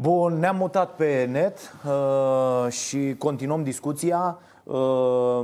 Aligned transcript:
Bun, 0.00 0.38
ne-am 0.38 0.56
mutat 0.56 0.94
pe 0.94 1.24
net 1.30 1.58
uh, 1.86 2.72
și 2.72 3.14
continuăm 3.18 3.62
discuția. 3.62 4.38
Uh, 4.64 5.40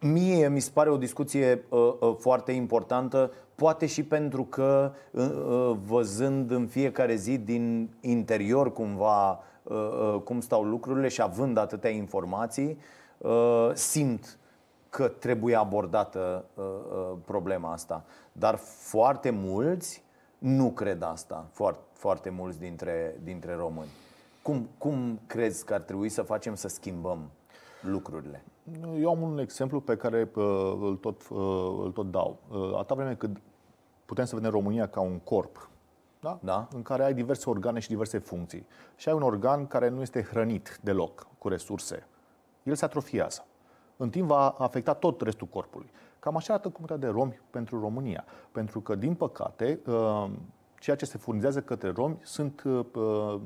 mie 0.00 0.48
mi 0.48 0.60
se 0.60 0.70
pare 0.72 0.90
o 0.90 0.96
discuție 0.96 1.64
uh, 1.68 1.94
uh, 2.00 2.14
foarte 2.18 2.52
importantă, 2.52 3.32
poate 3.54 3.86
și 3.86 4.02
pentru 4.02 4.44
că 4.44 4.92
uh, 5.10 5.24
uh, 5.24 5.76
văzând 5.86 6.50
în 6.50 6.66
fiecare 6.66 7.14
zi 7.14 7.38
din 7.38 7.90
interior 8.00 8.72
cumva 8.72 9.30
uh, 9.62 9.76
uh, 9.76 10.20
cum 10.24 10.40
stau 10.40 10.62
lucrurile 10.62 11.08
și 11.08 11.22
având 11.22 11.56
atâtea 11.56 11.90
informații, 11.90 12.78
uh, 13.18 13.70
simt 13.74 14.38
că 14.90 15.08
trebuie 15.08 15.56
abordată 15.56 16.44
uh, 16.54 16.64
uh, 16.64 17.16
problema 17.24 17.72
asta. 17.72 18.04
Dar 18.32 18.54
foarte 18.78 19.30
mulți 19.30 20.02
nu 20.38 20.70
cred 20.70 21.02
asta, 21.02 21.46
foarte, 21.52 21.80
foarte 22.02 22.30
mulți 22.30 22.58
dintre, 22.58 23.20
dintre 23.22 23.54
români. 23.54 23.88
Cum, 24.42 24.68
cum 24.78 25.20
crezi 25.26 25.64
că 25.64 25.74
ar 25.74 25.80
trebui 25.80 26.08
să 26.08 26.22
facem 26.22 26.54
să 26.54 26.68
schimbăm 26.68 27.30
lucrurile? 27.80 28.44
Eu 28.98 29.10
am 29.10 29.22
un 29.22 29.38
exemplu 29.38 29.80
pe 29.80 29.96
care 29.96 30.30
uh, 30.34 30.78
îl 30.80 30.96
tot, 31.00 31.28
uh, 31.28 31.38
îl 31.84 31.90
tot 31.94 32.10
dau. 32.10 32.38
Uh, 32.48 32.74
atâta 32.74 32.94
vreme 32.94 33.14
cât 33.14 33.36
putem 34.04 34.24
să 34.24 34.34
vedem 34.34 34.50
România 34.50 34.88
ca 34.88 35.00
un 35.00 35.18
corp, 35.18 35.70
da? 36.20 36.38
Da. 36.42 36.68
în 36.74 36.82
care 36.82 37.04
ai 37.04 37.14
diverse 37.14 37.50
organe 37.50 37.78
și 37.78 37.88
diverse 37.88 38.18
funcții. 38.18 38.66
Și 38.96 39.08
ai 39.08 39.14
un 39.14 39.22
organ 39.22 39.66
care 39.66 39.88
nu 39.88 40.00
este 40.00 40.22
hrănit 40.22 40.78
deloc 40.82 41.26
cu 41.38 41.48
resurse. 41.48 42.06
El 42.62 42.74
se 42.74 42.84
atrofiază. 42.84 43.46
În 43.96 44.10
timp 44.10 44.28
va 44.28 44.48
afecta 44.48 44.94
tot 44.94 45.20
restul 45.20 45.46
corpului. 45.46 45.90
Cam 46.18 46.36
așa 46.36 46.52
arată 46.52 46.68
comunitatea 46.68 47.08
de 47.08 47.18
romi 47.18 47.40
pentru 47.50 47.80
România. 47.80 48.24
Pentru 48.52 48.80
că, 48.80 48.94
din 48.94 49.14
păcate, 49.14 49.80
uh, 49.86 50.30
ceea 50.82 50.96
ce 50.96 51.04
se 51.04 51.18
furnizează 51.18 51.60
către 51.60 51.90
romi 51.90 52.18
sunt 52.22 52.62
uh, 52.62 53.40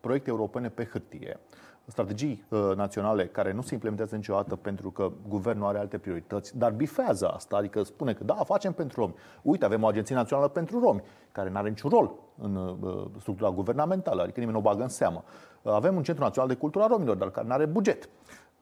proiecte 0.00 0.30
europene 0.30 0.68
pe 0.68 0.84
hârtie, 0.84 1.40
strategii 1.84 2.44
uh, 2.48 2.72
naționale 2.76 3.26
care 3.26 3.52
nu 3.52 3.62
se 3.62 3.74
implementează 3.74 4.16
niciodată 4.16 4.56
pentru 4.56 4.90
că 4.90 5.10
guvernul 5.28 5.66
are 5.66 5.78
alte 5.78 5.98
priorități, 5.98 6.58
dar 6.58 6.72
bifează 6.72 7.28
asta, 7.28 7.56
adică 7.56 7.82
spune 7.82 8.12
că 8.12 8.24
da, 8.24 8.34
facem 8.34 8.72
pentru 8.72 9.00
romi. 9.00 9.14
Uite, 9.42 9.64
avem 9.64 9.82
o 9.82 9.86
agenție 9.86 10.14
națională 10.14 10.48
pentru 10.48 10.80
romi, 10.80 11.02
care 11.32 11.50
nu 11.50 11.56
are 11.56 11.68
niciun 11.68 11.90
rol 11.90 12.12
în 12.38 12.76
structura 13.18 13.50
guvernamentală, 13.50 14.22
adică 14.22 14.40
nimeni 14.40 14.58
nu 14.58 14.64
o 14.64 14.70
bagă 14.70 14.82
în 14.82 14.88
seamă. 14.88 15.24
Avem 15.62 15.96
un 15.96 16.02
centru 16.02 16.24
național 16.24 16.48
de 16.48 16.56
cultură 16.56 16.84
a 16.84 16.86
romilor, 16.86 17.16
dar 17.16 17.30
care 17.30 17.46
nu 17.46 17.52
are 17.52 17.66
buget. 17.66 18.08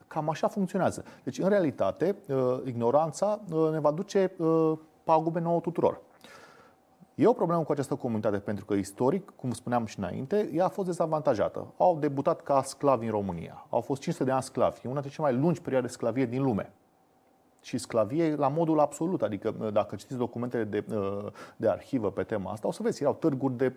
Cam 0.06 0.28
așa 0.28 0.48
funcționează. 0.48 1.04
Deci, 1.24 1.38
în 1.38 1.48
realitate, 1.48 2.16
ignoranța 2.64 3.40
ne 3.70 3.80
va 3.80 3.90
duce 3.90 4.32
pagube 5.04 5.40
nouă 5.40 5.60
tuturor. 5.60 6.00
E 7.18 7.26
o 7.26 7.32
problemă 7.32 7.62
cu 7.62 7.72
această 7.72 7.94
comunitate 7.94 8.38
pentru 8.38 8.64
că 8.64 8.74
istoric, 8.74 9.32
cum 9.36 9.50
spuneam 9.50 9.86
și 9.86 9.98
înainte, 9.98 10.50
ea 10.54 10.64
a 10.64 10.68
fost 10.68 10.86
dezavantajată. 10.86 11.66
Au 11.76 11.96
debutat 11.96 12.40
ca 12.40 12.62
sclavi 12.62 13.04
în 13.04 13.10
România. 13.10 13.66
Au 13.68 13.80
fost 13.80 14.00
500 14.00 14.24
de 14.24 14.30
ani 14.34 14.42
sclavi. 14.42 14.76
E 14.76 14.88
una 14.88 15.00
dintre 15.00 15.10
cele 15.10 15.30
mai 15.30 15.40
lungi 15.40 15.60
perioade 15.60 15.86
de 15.86 15.92
sclavie 15.92 16.26
din 16.26 16.42
lume. 16.42 16.72
Și 17.60 17.78
sclavie 17.78 18.34
la 18.34 18.48
modul 18.48 18.80
absolut. 18.80 19.22
Adică 19.22 19.70
dacă 19.72 19.96
citiți 19.96 20.18
documentele 20.18 20.64
de, 20.64 20.84
de 21.56 21.68
arhivă 21.68 22.10
pe 22.10 22.22
tema 22.22 22.50
asta, 22.50 22.68
o 22.68 22.72
să 22.72 22.82
vezi, 22.82 23.02
erau 23.02 23.14
târguri 23.14 23.56
de 23.56 23.74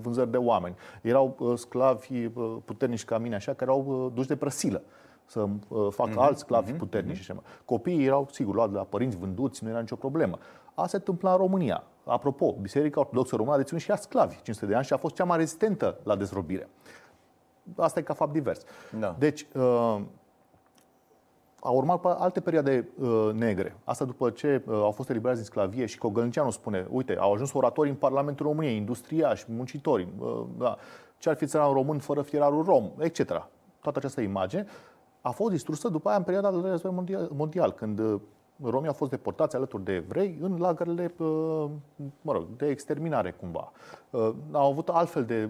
vânzări 0.00 0.30
de 0.30 0.36
oameni. 0.36 0.74
Erau 1.02 1.54
sclavi 1.56 2.28
puternici 2.64 3.04
ca 3.04 3.18
mine, 3.18 3.34
așa, 3.34 3.52
care 3.52 3.70
au 3.70 4.10
duși 4.14 4.28
de 4.28 4.36
prăsilă 4.36 4.82
să 5.24 5.48
facă 5.90 6.10
mm-hmm. 6.10 6.26
alți 6.26 6.40
sclavi 6.40 6.72
mm-hmm. 6.72 6.78
puternici. 6.78 7.32
Mm-hmm. 7.32 7.64
Copiii 7.64 8.04
erau, 8.04 8.28
sigur, 8.30 8.54
luați 8.54 8.72
de 8.72 8.76
la 8.76 8.84
părinți 8.84 9.16
vânduți, 9.16 9.64
nu 9.64 9.70
era 9.70 9.80
nicio 9.80 9.96
problemă. 9.96 10.38
Asta 10.74 10.86
se 10.86 10.96
întâmpla 10.96 11.30
în 11.30 11.36
România. 11.36 11.84
Apropo, 12.04 12.52
Biserica 12.60 13.00
Ortodoxă 13.00 13.36
Română 13.36 13.54
a 13.54 13.58
deținut 13.58 13.82
și 13.82 13.90
ea 13.90 13.96
sclavi 13.96 14.34
500 14.42 14.66
de 14.66 14.74
ani 14.74 14.84
și 14.84 14.92
a 14.92 14.96
fost 14.96 15.14
cea 15.14 15.24
mai 15.24 15.36
rezistentă 15.36 15.98
la 16.02 16.16
dezrobire. 16.16 16.68
Asta 17.76 17.98
e 17.98 18.02
ca 18.02 18.14
fapt 18.14 18.32
divers. 18.32 18.62
Da. 18.98 19.16
Deci, 19.18 19.46
uh, 19.54 20.00
a 21.64 21.70
urmat 21.70 22.04
alte 22.04 22.40
perioade 22.40 22.88
uh, 22.98 23.30
negre. 23.32 23.76
Asta 23.84 24.04
după 24.04 24.30
ce 24.30 24.62
uh, 24.66 24.74
au 24.74 24.90
fost 24.90 25.10
eliberați 25.10 25.38
din 25.38 25.48
sclavie 25.48 25.86
și 25.86 25.98
Cogălnicianu 25.98 26.50
spune, 26.50 26.86
uite, 26.90 27.16
au 27.18 27.32
ajuns 27.32 27.52
oratori 27.52 27.88
în 27.88 27.94
Parlamentul 27.94 28.46
României, 28.46 28.76
industriași, 28.76 29.44
muncitori, 29.48 30.08
uh, 30.18 30.42
da, 30.58 30.76
ce 31.18 31.28
ar 31.28 31.36
fi 31.36 31.46
țăran 31.46 31.72
român 31.72 31.98
fără 31.98 32.22
fierarul 32.22 32.64
rom, 32.64 32.90
etc. 32.98 33.18
Toată 33.80 33.98
această 33.98 34.20
imagine 34.20 34.66
a 35.20 35.30
fost 35.30 35.50
distrusă 35.50 35.88
după 35.88 36.08
aia 36.08 36.18
în 36.18 36.24
perioada 36.24 36.50
de 36.50 36.68
război 36.68 36.92
mondial, 36.92 37.30
mondial, 37.32 37.72
când 37.72 38.00
uh, 38.56 38.70
romii 38.70 38.88
au 38.88 38.94
fost 38.94 39.10
deportați 39.10 39.56
alături 39.56 39.84
de 39.84 39.92
evrei 39.92 40.38
în 40.40 40.58
lagărele 40.58 41.14
uh, 41.18 41.70
mă 42.20 42.32
rog, 42.32 42.46
de 42.56 42.66
exterminare 42.66 43.30
cumva. 43.30 43.72
Uh, 44.10 44.30
au 44.52 44.70
avut 44.70 44.88
altfel 44.88 45.24
de, 45.24 45.48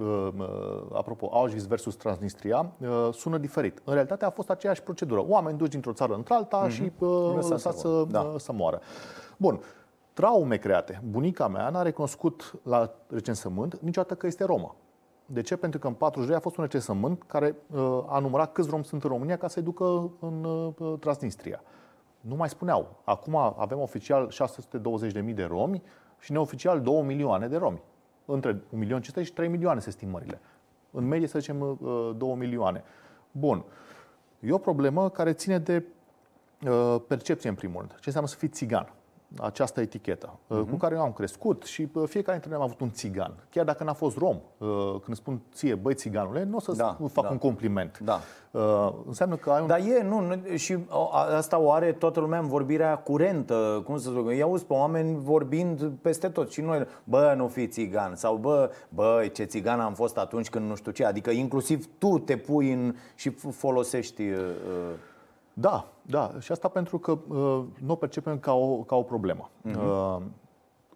apropo, 0.92 1.28
Auschwitz 1.32 1.66
versus 1.66 1.96
Transnistria, 1.96 2.72
sună 3.12 3.38
diferit. 3.38 3.80
În 3.84 3.92
realitate 3.92 4.24
a 4.24 4.30
fost 4.30 4.50
aceeași 4.50 4.82
procedură. 4.82 5.24
Oameni 5.28 5.58
duși 5.58 5.70
dintr-o 5.70 5.92
țară 5.92 6.14
într-alta 6.14 6.66
mm-hmm. 6.66 6.70
și 6.70 6.92
lăsați 7.34 7.80
să, 7.80 8.04
da. 8.10 8.34
să 8.36 8.52
moară. 8.52 8.80
Bun. 9.36 9.60
Traume 10.12 10.56
create. 10.56 11.02
Bunica 11.10 11.48
mea 11.48 11.70
n-a 11.70 11.82
recunoscut 11.82 12.60
la 12.62 12.94
recensământ 13.08 13.78
niciodată 13.80 14.14
că 14.14 14.26
este 14.26 14.44
romă. 14.44 14.76
De 15.26 15.40
ce? 15.40 15.56
Pentru 15.56 15.78
că 15.78 15.86
în 15.86 15.92
42 15.92 16.36
a 16.36 16.40
fost 16.40 16.56
un 16.56 16.64
recensământ 16.64 17.22
care 17.26 17.56
uh, 17.74 18.04
a 18.06 18.18
numărat 18.18 18.52
câți 18.52 18.70
romi 18.70 18.84
sunt 18.84 19.02
în 19.02 19.10
România 19.10 19.36
ca 19.36 19.48
să-i 19.48 19.62
ducă 19.62 20.10
în 20.20 20.44
uh, 20.44 20.98
Transnistria. 21.00 21.62
Nu 22.28 22.34
mai 22.34 22.48
spuneau. 22.48 23.00
Acum 23.04 23.36
avem 23.36 23.80
oficial 23.80 24.30
620.000 25.24 25.34
de 25.34 25.44
romi 25.44 25.82
și 26.18 26.32
neoficial 26.32 26.80
2 26.80 27.02
milioane 27.02 27.48
de 27.48 27.56
romi. 27.56 27.82
Între 28.24 28.50
1 28.50 28.80
milion 28.80 29.00
și 29.00 29.12
3 29.12 29.48
milioane 29.48 29.80
se 29.80 29.88
estimările. 29.88 30.40
În 30.90 31.06
medie, 31.06 31.26
să 31.26 31.38
zicem, 31.38 31.78
2 32.16 32.30
uh, 32.30 32.36
milioane. 32.36 32.84
Bun. 33.30 33.64
E 34.40 34.52
o 34.52 34.58
problemă 34.58 35.10
care 35.10 35.32
ține 35.32 35.58
de 35.58 35.84
percepție, 37.06 37.48
în 37.48 37.54
primul 37.54 37.78
rând. 37.78 37.90
Ce 37.90 38.02
înseamnă 38.04 38.28
să 38.30 38.36
fii 38.36 38.48
țigan? 38.48 38.92
Această 39.38 39.80
etichetă 39.80 40.28
uh-huh. 40.28 40.48
cu 40.48 40.54
mhm. 40.54 40.76
care 40.76 40.94
eu 40.94 41.00
am 41.00 41.12
crescut 41.12 41.62
și 41.62 41.88
uh, 41.92 42.08
fiecare 42.08 42.38
dintre 42.38 42.50
noi 42.50 42.58
am 42.58 42.64
avut 42.64 42.80
un 42.80 42.90
țigan. 42.90 43.32
Chiar 43.50 43.64
dacă 43.64 43.84
n-a 43.84 43.92
fost 43.92 44.16
rom, 44.16 44.36
uh, 44.58 44.68
când 45.04 45.16
spun 45.16 45.40
ție, 45.54 45.74
băi 45.74 45.94
țiganule, 45.94 46.44
nu 46.44 46.56
o 46.56 46.60
să 46.60 46.72
da, 46.72 46.96
fac 47.12 47.24
da. 47.24 47.30
un 47.30 47.38
compliment. 47.38 47.98
Da. 47.98 48.20
Uh, 48.50 48.92
înseamnă 49.06 49.36
că 49.36 49.50
ai 49.50 49.60
un... 49.60 49.66
Dar 49.66 49.78
e, 49.78 50.02
nu, 50.02 50.20
nu, 50.20 50.56
și 50.56 50.78
asta 51.36 51.58
o 51.58 51.72
are 51.72 51.92
toată 51.92 52.20
lumea 52.20 52.38
în 52.38 52.46
vorbirea 52.46 52.96
curentă, 52.96 53.82
cum 53.84 53.98
să 53.98 54.10
zic, 54.10 54.36
i 54.36 54.42
auzi 54.42 54.64
pe 54.64 54.72
oameni 54.72 55.18
vorbind 55.22 55.90
peste 56.02 56.28
tot 56.28 56.50
și 56.50 56.60
noi, 56.60 56.86
bă, 57.04 57.34
nu 57.36 57.48
fi 57.48 57.68
țigan 57.68 58.14
sau 58.14 58.36
bă, 58.36 58.70
bă, 58.88 59.30
ce 59.32 59.44
țigan 59.44 59.80
am 59.80 59.94
fost 59.94 60.16
atunci 60.16 60.48
când 60.48 60.68
nu 60.68 60.74
știu 60.74 60.90
ce, 60.90 61.04
adică 61.04 61.30
inclusiv 61.30 61.88
tu 61.98 62.18
te 62.18 62.36
pui 62.36 62.72
în 62.72 62.94
și 63.14 63.30
folosești 63.50 64.22
uh, 64.22 64.38
da, 65.54 65.86
da. 66.02 66.32
Și 66.38 66.52
asta 66.52 66.68
pentru 66.68 66.98
că 66.98 67.10
uh, 67.10 67.64
nu 67.80 67.92
o 67.92 67.94
percepem 67.94 68.38
ca 68.38 68.52
o, 68.52 68.76
ca 68.76 68.96
o 68.96 69.02
problemă. 69.02 69.50
Uh-huh. 69.68 69.74
Uh, 69.74 70.22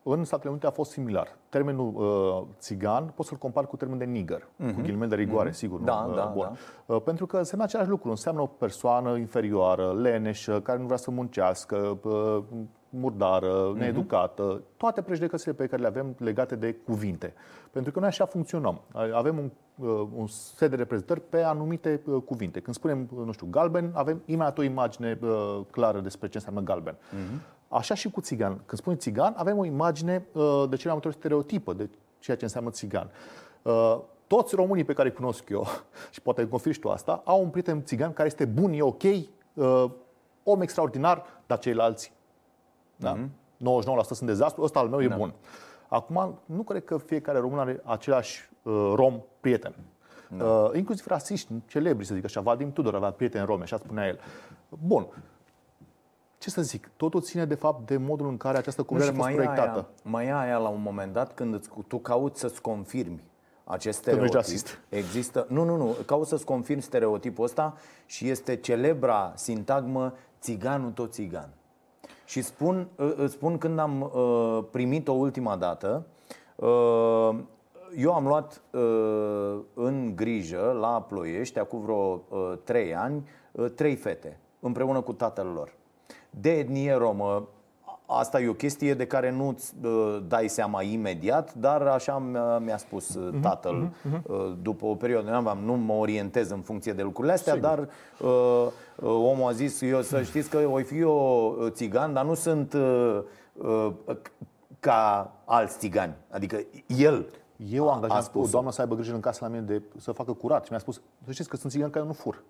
în 0.02 0.24
Statele 0.24 0.50
Unite 0.50 0.66
a 0.66 0.70
fost 0.70 0.90
similar. 0.90 1.36
Termenul 1.48 1.92
uh, 1.94 2.46
țigan 2.58 3.12
poți 3.14 3.28
să-l 3.28 3.38
compari 3.38 3.66
cu 3.66 3.76
termenul 3.76 4.04
de 4.04 4.10
nigger, 4.12 4.42
uh-huh. 4.42 4.74
cu 4.74 4.80
ghilimele 4.80 5.08
de 5.08 5.14
rigoare, 5.14 5.50
uh-huh. 5.50 5.52
sigur. 5.52 5.80
Da, 5.80 6.04
nu? 6.08 6.14
da, 6.14 6.22
uh, 6.22 6.32
Bun. 6.32 6.58
da. 6.86 6.94
Uh, 6.94 7.02
pentru 7.02 7.26
că 7.26 7.36
înseamnă 7.36 7.64
același 7.64 7.88
lucru. 7.88 8.10
Înseamnă 8.10 8.40
o 8.40 8.46
persoană 8.46 9.16
inferioară, 9.16 9.92
leneșă, 9.92 10.60
care 10.60 10.78
nu 10.78 10.84
vrea 10.84 10.96
să 10.96 11.10
muncească, 11.10 11.98
uh, 12.02 12.42
murdară, 12.90 13.72
uh-huh. 13.72 13.78
needucată, 13.78 14.62
toate 14.76 15.02
prejudecățile 15.02 15.52
pe 15.52 15.66
care 15.66 15.82
le 15.82 15.88
avem 15.88 16.14
legate 16.18 16.56
de 16.56 16.74
cuvinte. 16.74 17.34
Pentru 17.70 17.92
că 17.92 17.98
noi 17.98 18.08
așa 18.08 18.24
funcționăm. 18.24 18.80
Avem 19.12 19.38
un, 19.38 19.50
uh, 19.88 20.06
un 20.14 20.26
set 20.26 20.70
de 20.70 20.76
reprezentări 20.76 21.20
pe 21.20 21.42
anumite 21.42 22.00
uh, 22.06 22.22
cuvinte. 22.24 22.60
Când 22.60 22.76
spunem, 22.76 23.08
nu 23.24 23.32
știu, 23.32 23.46
galben, 23.50 23.90
avem 23.94 24.22
imediat 24.24 24.58
o 24.58 24.62
imagine 24.62 25.18
uh, 25.22 25.60
clară 25.70 26.00
despre 26.00 26.28
ce 26.28 26.36
înseamnă 26.36 26.60
galben. 26.60 26.94
Uh-huh. 26.94 27.56
Așa 27.68 27.94
și 27.94 28.10
cu 28.10 28.20
țigan. 28.20 28.52
Când 28.66 28.80
spunem 28.80 28.98
țigan, 28.98 29.34
avem 29.36 29.58
o 29.58 29.64
imagine 29.64 30.26
de 30.68 30.76
cele 30.76 30.92
mai 30.92 31.00
multe 31.02 31.10
stereotipă 31.10 31.72
de 31.72 31.88
ceea 32.18 32.36
ce 32.36 32.44
înseamnă 32.44 32.70
țigan. 32.70 33.10
Toți 34.26 34.54
românii 34.54 34.84
pe 34.84 34.92
care 34.92 35.08
îi 35.08 35.14
cunosc 35.14 35.48
eu, 35.48 35.66
și 36.10 36.22
poate 36.22 36.48
confirmi 36.48 36.78
tu 36.78 36.88
asta, 36.88 37.22
au 37.24 37.42
un 37.42 37.48
prieten 37.48 37.84
țigan 37.84 38.12
care 38.12 38.28
este 38.28 38.44
bun, 38.44 38.72
e 38.72 38.82
ok, 38.82 39.02
om 40.42 40.60
extraordinar, 40.60 41.24
dar 41.46 41.58
ceilalți 41.58 42.12
da? 42.98 43.16
Mm-hmm. 43.16 43.28
99% 43.58 44.00
sunt 44.02 44.28
dezastru, 44.28 44.62
ăsta 44.62 44.78
al 44.78 44.88
meu 44.88 45.02
e 45.02 45.08
da. 45.08 45.16
bun. 45.16 45.34
Acum, 45.88 46.38
nu 46.44 46.62
cred 46.62 46.84
că 46.84 46.98
fiecare 46.98 47.38
român 47.38 47.58
are 47.58 47.80
același 47.84 48.50
uh, 48.62 48.92
rom 48.94 49.20
prieten. 49.40 49.74
Da. 50.36 50.44
Uh, 50.44 50.70
inclusiv 50.74 51.06
rasiști 51.06 51.52
celebri, 51.66 52.06
să 52.06 52.14
zic 52.14 52.24
așa. 52.24 52.40
Vadim 52.40 52.72
Tudor 52.72 52.94
avea 52.94 53.10
prieteni 53.10 53.46
romi, 53.46 53.62
așa 53.62 53.76
spunea 53.76 54.06
el. 54.06 54.18
Bun. 54.86 55.06
Ce 56.38 56.50
să 56.50 56.62
zic, 56.62 56.90
totul 56.96 57.20
ține 57.20 57.44
de 57.44 57.54
fapt 57.54 57.86
de 57.86 57.96
modul 57.96 58.28
în 58.28 58.36
care 58.36 58.58
această 58.58 58.82
comunitate 58.82 59.20
a 59.20 59.22
fost 59.22 59.34
proiectată. 59.34 59.78
Aia, 59.78 59.86
mai 60.02 60.26
e 60.26 60.32
aia 60.32 60.58
la 60.58 60.68
un 60.68 60.82
moment 60.82 61.12
dat 61.12 61.34
când 61.34 61.54
îți, 61.54 61.70
tu 61.88 61.98
cauți 61.98 62.40
să-ți 62.40 62.60
confirmi 62.60 63.22
acest 63.64 63.98
stereotip. 63.98 64.34
rasist. 64.34 64.80
Există, 64.88 65.46
nu, 65.48 65.64
nu, 65.64 65.76
nu, 65.76 65.96
cauți 66.06 66.28
să-ți 66.28 66.44
confirmi 66.44 66.82
stereotipul 66.82 67.44
ăsta 67.44 67.76
și 68.06 68.28
este 68.28 68.56
celebra 68.56 69.32
sintagmă 69.34 70.14
țiganul 70.40 70.90
tot 70.90 71.12
țigan. 71.12 71.48
Și 72.28 72.42
spun, 72.42 72.88
îți 73.16 73.32
spun 73.32 73.58
când 73.58 73.78
am 73.78 74.00
uh, 74.00 74.64
primit-o 74.70 75.12
ultima 75.12 75.56
dată, 75.56 76.06
uh, 76.56 77.38
eu 77.96 78.14
am 78.14 78.26
luat 78.26 78.62
uh, 78.70 79.58
în 79.74 80.12
grijă 80.16 80.76
la 80.80 81.02
Ploiești, 81.02 81.58
acum 81.58 81.80
vreo 81.80 82.22
uh, 82.28 82.52
trei 82.64 82.94
ani, 82.94 83.28
uh, 83.52 83.70
trei 83.74 83.94
fete, 83.94 84.38
împreună 84.60 85.00
cu 85.00 85.12
tatăl 85.12 85.46
lor. 85.46 85.72
De 86.30 86.50
etnie 86.50 86.94
romă, 86.94 87.48
Asta 88.10 88.40
e 88.40 88.48
o 88.48 88.52
chestie 88.52 88.94
de 88.94 89.06
care 89.06 89.30
nu-ți 89.30 89.74
uh, 89.82 90.18
dai 90.28 90.48
seama 90.48 90.82
imediat, 90.82 91.54
dar 91.54 91.82
așa 91.82 92.18
mi-a 92.64 92.76
spus 92.76 93.14
uh, 93.14 93.28
mhm, 93.32 93.40
tatăl 93.40 93.88
uh-huh, 93.88 94.22
uh, 94.22 94.52
după 94.62 94.86
o 94.86 94.94
perioadă. 94.94 95.56
Nu 95.64 95.72
mă 95.72 95.92
orientez 95.92 96.50
în 96.50 96.60
funcție 96.60 96.92
de 96.92 97.02
lucrurile 97.02 97.32
astea, 97.32 97.52
Sigur. 97.52 97.68
dar 97.68 97.78
uh, 97.78 98.66
uh, 98.96 99.10
omul 99.10 99.48
a 99.48 99.52
zis, 99.52 99.80
eu 99.80 100.02
să 100.02 100.22
știți 100.22 100.50
că 100.50 100.58
voi 100.58 100.82
fi 100.82 100.98
eu 100.98 101.56
țigan, 101.68 102.12
dar 102.12 102.24
nu 102.24 102.34
sunt 102.34 102.72
uh, 102.72 103.20
uh, 103.52 103.92
ca 104.80 105.32
alți 105.44 105.78
țigani. 105.78 106.14
Adică 106.30 106.60
el 106.86 107.26
eu 107.70 107.88
am 107.88 107.94
angajat 107.94 108.34
o 108.34 108.46
doamnă 108.46 108.70
să 108.70 108.80
aibă 108.80 108.94
grijă 108.94 109.14
în 109.14 109.20
casă 109.20 109.38
la 109.42 109.50
mine 109.50 109.62
de 109.62 109.82
să 109.96 110.12
facă 110.12 110.32
curat 110.32 110.64
și 110.64 110.70
mi-a 110.70 110.80
spus, 110.80 111.00
să 111.24 111.32
știți 111.32 111.48
că 111.48 111.56
sunt 111.56 111.72
țigani 111.72 111.92
care 111.92 112.04
nu 112.04 112.12
fur. 112.12 112.42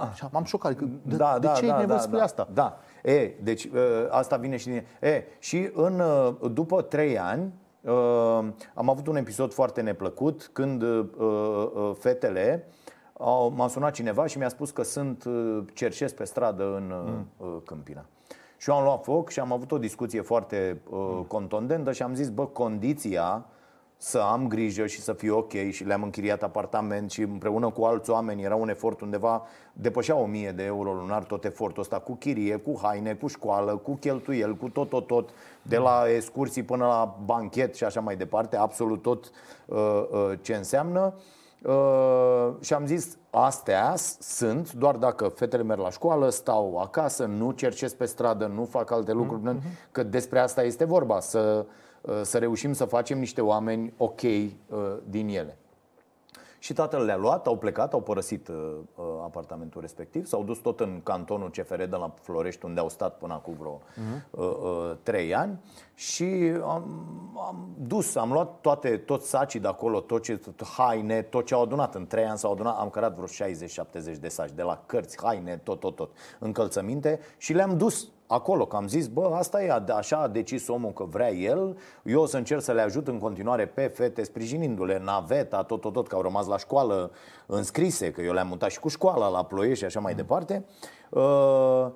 Ah. 0.00 0.14
Și 0.14 0.24
m-am 0.30 0.44
șocat. 0.44 0.74
Că 0.74 0.84
de, 1.02 1.16
da, 1.16 1.38
de 1.40 1.46
da, 1.46 1.52
ce 1.52 1.66
da, 1.66 1.82
e 1.82 1.86
da, 1.86 1.98
spre 1.98 2.18
da, 2.18 2.22
asta? 2.22 2.48
Da. 2.52 2.78
E, 3.02 3.34
deci 3.42 3.68
asta 4.10 4.36
vine 4.36 4.56
și 4.56 4.66
din... 4.66 4.84
E, 5.00 5.24
și 5.38 5.70
în, 5.74 6.02
după 6.52 6.82
trei 6.82 7.18
ani 7.18 7.52
am 8.74 8.88
avut 8.88 9.06
un 9.06 9.16
episod 9.16 9.52
foarte 9.52 9.80
neplăcut 9.80 10.50
când 10.52 10.84
fetele 11.98 12.66
m-a 13.54 13.68
sunat 13.68 13.92
cineva 13.92 14.26
și 14.26 14.38
mi-a 14.38 14.48
spus 14.48 14.70
că 14.70 14.82
sunt 14.82 15.24
cerșesc 15.74 16.14
pe 16.14 16.24
stradă 16.24 16.64
în 16.64 16.92
mm. 17.38 17.62
Câmpina. 17.64 18.04
Și 18.56 18.70
eu 18.70 18.76
am 18.76 18.84
luat 18.84 19.02
foc 19.02 19.30
și 19.30 19.40
am 19.40 19.52
avut 19.52 19.72
o 19.72 19.78
discuție 19.78 20.20
foarte 20.20 20.80
uh, 20.90 21.20
contondentă 21.26 21.92
și 21.92 22.02
am 22.02 22.14
zis, 22.14 22.28
bă, 22.28 22.46
condiția 22.46 23.44
să 23.98 24.18
am 24.18 24.48
grijă 24.48 24.86
și 24.86 25.00
să 25.00 25.12
fiu 25.12 25.36
ok 25.36 25.52
și 25.70 25.84
le-am 25.84 26.02
închiriat 26.02 26.42
apartament 26.42 27.10
și 27.10 27.20
împreună 27.20 27.70
cu 27.70 27.84
alți 27.84 28.10
oameni 28.10 28.42
era 28.42 28.54
un 28.54 28.68
efort 28.68 29.00
undeva 29.00 29.46
depășea 29.72 30.16
1000 30.16 30.50
de 30.50 30.62
euro 30.62 30.92
lunar 30.92 31.24
tot 31.24 31.44
efortul 31.44 31.82
ăsta 31.82 31.98
cu 31.98 32.14
chirie, 32.14 32.56
cu 32.56 32.78
haine, 32.82 33.14
cu 33.14 33.26
școală, 33.26 33.76
cu 33.76 33.94
cheltuiel, 33.94 34.54
cu 34.54 34.68
tot, 34.68 34.88
tot, 34.88 35.06
tot 35.06 35.28
de 35.62 35.76
la 35.76 36.02
excursii 36.14 36.62
până 36.62 36.86
la 36.86 37.16
banchet 37.24 37.74
și 37.74 37.84
așa 37.84 38.00
mai 38.00 38.16
departe, 38.16 38.56
absolut 38.56 39.02
tot 39.02 39.30
uh, 39.66 39.76
uh, 40.10 40.32
ce 40.40 40.54
înseamnă 40.54 41.14
uh, 41.62 42.48
și 42.60 42.74
am 42.74 42.86
zis 42.86 43.16
astea 43.30 43.94
sunt 44.20 44.72
doar 44.72 44.96
dacă 44.96 45.28
fetele 45.28 45.62
merg 45.62 45.80
la 45.80 45.90
școală, 45.90 46.30
stau 46.30 46.78
acasă, 46.78 47.24
nu 47.24 47.50
cercesc 47.50 47.96
pe 47.96 48.04
stradă, 48.04 48.46
nu 48.46 48.64
fac 48.64 48.90
alte 48.90 49.12
lucruri, 49.12 49.42
mm-hmm. 49.42 49.90
că 49.92 50.02
despre 50.02 50.38
asta 50.38 50.62
este 50.62 50.84
vorba, 50.84 51.20
să 51.20 51.66
Uh, 51.68 51.84
să 52.22 52.38
reușim 52.38 52.72
să 52.72 52.84
facem 52.84 53.18
niște 53.18 53.40
oameni 53.40 53.92
ok 53.96 54.22
uh, 54.22 54.48
din 55.08 55.28
ele. 55.28 55.58
Și 56.58 56.72
tatăl 56.72 57.04
le-a 57.04 57.16
luat, 57.16 57.46
au 57.46 57.56
plecat, 57.56 57.92
au 57.92 58.00
părăsit 58.00 58.48
uh, 58.48 58.54
apartamentul 59.24 59.80
respectiv, 59.80 60.26
s-au 60.26 60.42
dus 60.44 60.58
tot 60.58 60.80
în 60.80 61.00
cantonul 61.02 61.50
CFR 61.50 61.82
de 61.82 61.96
la 61.96 62.14
Florești, 62.20 62.64
unde 62.64 62.80
au 62.80 62.88
stat 62.88 63.18
până 63.18 63.32
acum 63.32 63.54
vreo 63.58 63.80
uh-huh. 63.80 64.96
trei 65.02 65.34
ani 65.34 65.60
și 65.94 66.24
am, 66.62 66.84
am 67.36 67.68
dus, 67.78 68.14
am 68.14 68.32
luat 68.32 68.60
toate, 68.60 68.96
tot 68.96 69.22
sacii 69.22 69.60
de 69.60 69.68
acolo, 69.68 70.00
tot 70.00 70.22
ce, 70.22 70.36
tot 70.36 70.66
haine, 70.66 71.22
tot 71.22 71.46
ce 71.46 71.54
au 71.54 71.62
adunat. 71.62 71.94
În 71.94 72.06
trei 72.06 72.24
ani 72.24 72.38
s-au 72.38 72.52
adunat, 72.52 72.78
am 72.78 72.90
cărat 72.90 73.14
vreo 73.14 73.48
60-70 74.16 74.18
de 74.20 74.28
saci, 74.28 74.52
de 74.52 74.62
la 74.62 74.82
cărți, 74.86 75.16
haine, 75.22 75.56
tot, 75.56 75.80
tot, 75.80 75.96
tot, 75.96 76.10
încălțăminte 76.38 77.20
și 77.36 77.52
le-am 77.52 77.76
dus 77.76 78.08
acolo, 78.26 78.66
că 78.66 78.76
am 78.76 78.88
zis, 78.88 79.06
bă, 79.06 79.30
asta 79.34 79.62
e, 79.62 79.82
așa 79.96 80.16
a 80.16 80.28
decis 80.28 80.68
omul 80.68 80.92
că 80.92 81.04
vrea 81.04 81.32
el, 81.32 81.76
eu 82.04 82.20
o 82.20 82.26
să 82.26 82.36
încerc 82.36 82.60
să 82.60 82.72
le 82.72 82.80
ajut 82.80 83.08
în 83.08 83.18
continuare 83.18 83.66
pe 83.66 83.86
fete, 83.86 84.22
sprijinindu-le, 84.22 85.00
naveta, 85.04 85.62
tot, 85.62 85.80
tot, 85.80 85.92
tot, 85.92 86.08
că 86.08 86.14
au 86.14 86.22
rămas 86.22 86.46
la 86.46 86.58
școală 86.58 87.10
înscrise, 87.46 88.10
că 88.10 88.20
eu 88.20 88.32
le-am 88.32 88.48
mutat 88.48 88.70
și 88.70 88.80
cu 88.80 88.88
școala 88.88 89.28
la 89.28 89.44
Ploiești 89.44 89.78
și 89.78 89.84
așa 89.84 90.00
mai 90.00 90.14
departe. 90.14 90.64
Uh, 91.10 91.86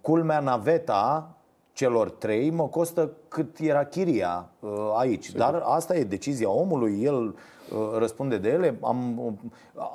culmea 0.00 0.40
naveta 0.40 1.34
celor 1.72 2.10
trei 2.10 2.50
mă 2.50 2.66
costă 2.66 3.10
cât 3.28 3.58
era 3.58 3.84
chiria 3.84 4.48
uh, 4.60 4.70
aici. 4.96 5.24
Sigur. 5.24 5.40
Dar 5.40 5.62
asta 5.64 5.96
e 5.96 6.04
decizia 6.04 6.50
omului, 6.50 7.02
el 7.02 7.24
uh, 7.24 7.98
răspunde 7.98 8.38
de 8.38 8.48
ele. 8.48 8.78
Am, 8.82 9.20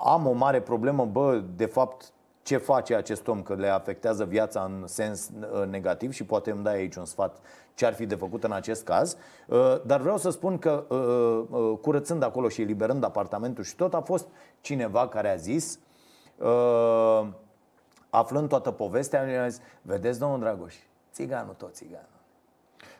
am 0.05 0.27
o 0.27 0.31
mare 0.31 0.61
problemă, 0.61 1.05
bă, 1.05 1.41
de 1.55 1.65
fapt 1.65 2.13
ce 2.45 2.57
face 2.57 2.95
acest 2.95 3.27
om, 3.27 3.41
că 3.41 3.53
le 3.53 3.67
afectează 3.67 4.25
viața 4.25 4.61
în 4.61 4.87
sens 4.87 5.29
uh, 5.29 5.67
negativ 5.67 6.11
și 6.11 6.23
poate 6.23 6.51
îmi 6.51 6.63
dai 6.63 6.75
aici 6.75 6.95
un 6.95 7.05
sfat 7.05 7.37
ce 7.73 7.85
ar 7.85 7.93
fi 7.93 8.05
de 8.05 8.15
făcut 8.15 8.43
în 8.43 8.51
acest 8.51 8.83
caz. 8.83 9.17
Uh, 9.47 9.81
dar 9.85 10.01
vreau 10.01 10.17
să 10.17 10.29
spun 10.29 10.57
că 10.57 10.85
uh, 10.87 11.77
curățând 11.81 12.23
acolo 12.23 12.49
și 12.49 12.61
eliberând 12.61 13.03
apartamentul 13.03 13.63
și 13.63 13.75
tot, 13.75 13.93
a 13.93 14.01
fost 14.01 14.27
cineva 14.61 15.07
care 15.07 15.31
a 15.31 15.35
zis, 15.35 15.79
aflând 18.09 18.49
toată 18.49 18.71
povestea, 18.71 19.43
a 19.43 19.47
zis, 19.47 19.61
vedeți, 19.81 20.19
domnul 20.19 20.39
Dragoș, 20.39 20.75
țiganul 21.13 21.53
tot 21.57 21.73
țiganul. 21.73 22.15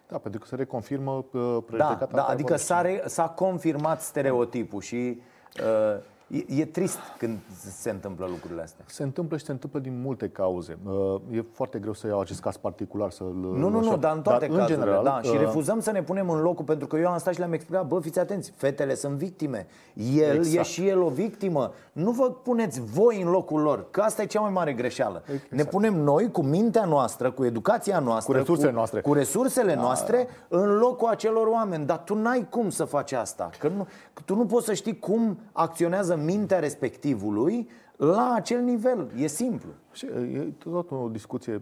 Da, 0.08 0.18
pentru 0.18 0.40
că 0.40 0.48
se 0.48 0.56
reconfirmă 0.56 1.26
uh, 1.32 1.58
Da, 1.78 2.08
da 2.12 2.24
adică 2.24 2.56
s-a, 2.56 2.82
re, 2.82 3.04
s-a 3.06 3.30
confirmat 3.30 4.02
stereotipul 4.02 4.82
și 4.82 5.22
uh, 5.64 6.02
E, 6.28 6.62
e 6.62 6.66
trist 6.66 7.00
când 7.18 7.38
se 7.82 7.90
întâmplă 7.90 8.26
lucrurile 8.30 8.62
astea. 8.62 8.86
Se 8.88 9.04
întâmplă 9.04 9.38
și 9.38 9.46
se 9.46 9.52
întâmplă 9.52 9.80
din 9.80 10.02
multe 10.02 10.30
cauze. 10.30 10.78
Uh, 10.86 11.22
e 11.32 11.46
foarte 11.52 11.80
greu 11.80 11.94
să 11.94 12.08
iau 12.08 12.20
acest 12.20 12.42
caz 12.42 12.58
particular 12.58 13.12
să-l 13.12 13.34
Nu, 13.34 13.70
nu, 13.70 13.80
nu, 13.80 13.98
dar 13.98 14.16
în 14.16 14.22
toate 14.22 14.48
dar, 14.48 14.58
cazurile, 14.58 14.76
în 14.76 14.82
general, 14.82 15.04
da. 15.04 15.22
Și 15.22 15.30
uh, 15.30 15.40
refuzăm 15.40 15.80
să 15.80 15.92
ne 15.92 16.04
punem 16.04 16.30
în 16.30 16.42
locul, 16.42 16.66
pentru 16.66 16.88
că 16.88 16.98
eu 16.98 17.08
am 17.08 17.18
stat 17.18 17.34
și 17.34 17.40
le-am 17.40 17.54
explicat, 17.54 17.88
bă, 17.88 18.00
fiți 18.00 18.20
atenți, 18.20 18.52
fetele 18.56 18.96
sunt 18.96 19.16
victime. 19.16 19.68
El 20.16 20.36
exact. 20.36 20.68
e 20.68 20.72
și 20.72 20.88
el 20.88 21.02
o 21.02 21.10
victimă. 21.10 21.72
Nu 21.92 22.12
vă 22.12 22.32
puneți 22.32 22.82
voi 22.82 23.22
în 23.22 23.30
locul 23.30 23.62
lor, 23.62 23.86
că 23.92 24.02
asta 24.02 24.22
e 24.22 24.26
cea 24.26 24.40
mai 24.40 24.52
mare 24.52 24.74
greșeală. 24.74 25.24
Exact. 25.26 25.52
Ne 25.52 25.64
punem 25.64 25.94
noi 25.94 26.32
cu 26.32 26.42
mintea 26.42 26.86
noastră, 26.86 27.32
cu 27.32 27.46
educația 27.46 28.00
noastră, 28.00 28.34
cu 28.34 28.38
resursele 28.38 28.70
cu, 28.70 28.76
noastre, 28.76 29.02
cu 29.02 29.14
resursele 29.14 29.74
da. 29.74 29.82
noastre 29.82 30.28
în 30.48 30.78
locul 30.78 31.08
acelor 31.08 31.48
oameni. 31.48 31.86
Dar 31.86 31.98
tu 31.98 32.16
n-ai 32.16 32.48
cum 32.50 32.70
să 32.70 32.84
faci 32.84 33.12
asta. 33.12 33.50
Că 33.60 33.68
nu, 33.68 33.88
tu 34.26 34.36
nu 34.36 34.46
poți 34.46 34.66
să 34.66 34.74
știi 34.74 35.00
cum 35.00 35.40
acționează 35.52 36.15
mintea 36.16 36.60
respectivului 36.60 37.70
la 37.98 38.34
acel 38.36 38.62
nivel. 38.62 39.12
E 39.18 39.28
simplu. 39.28 39.70
Și 39.92 40.06
e 40.06 40.54
tot 40.58 40.92
o 40.92 41.10
discuție 41.10 41.62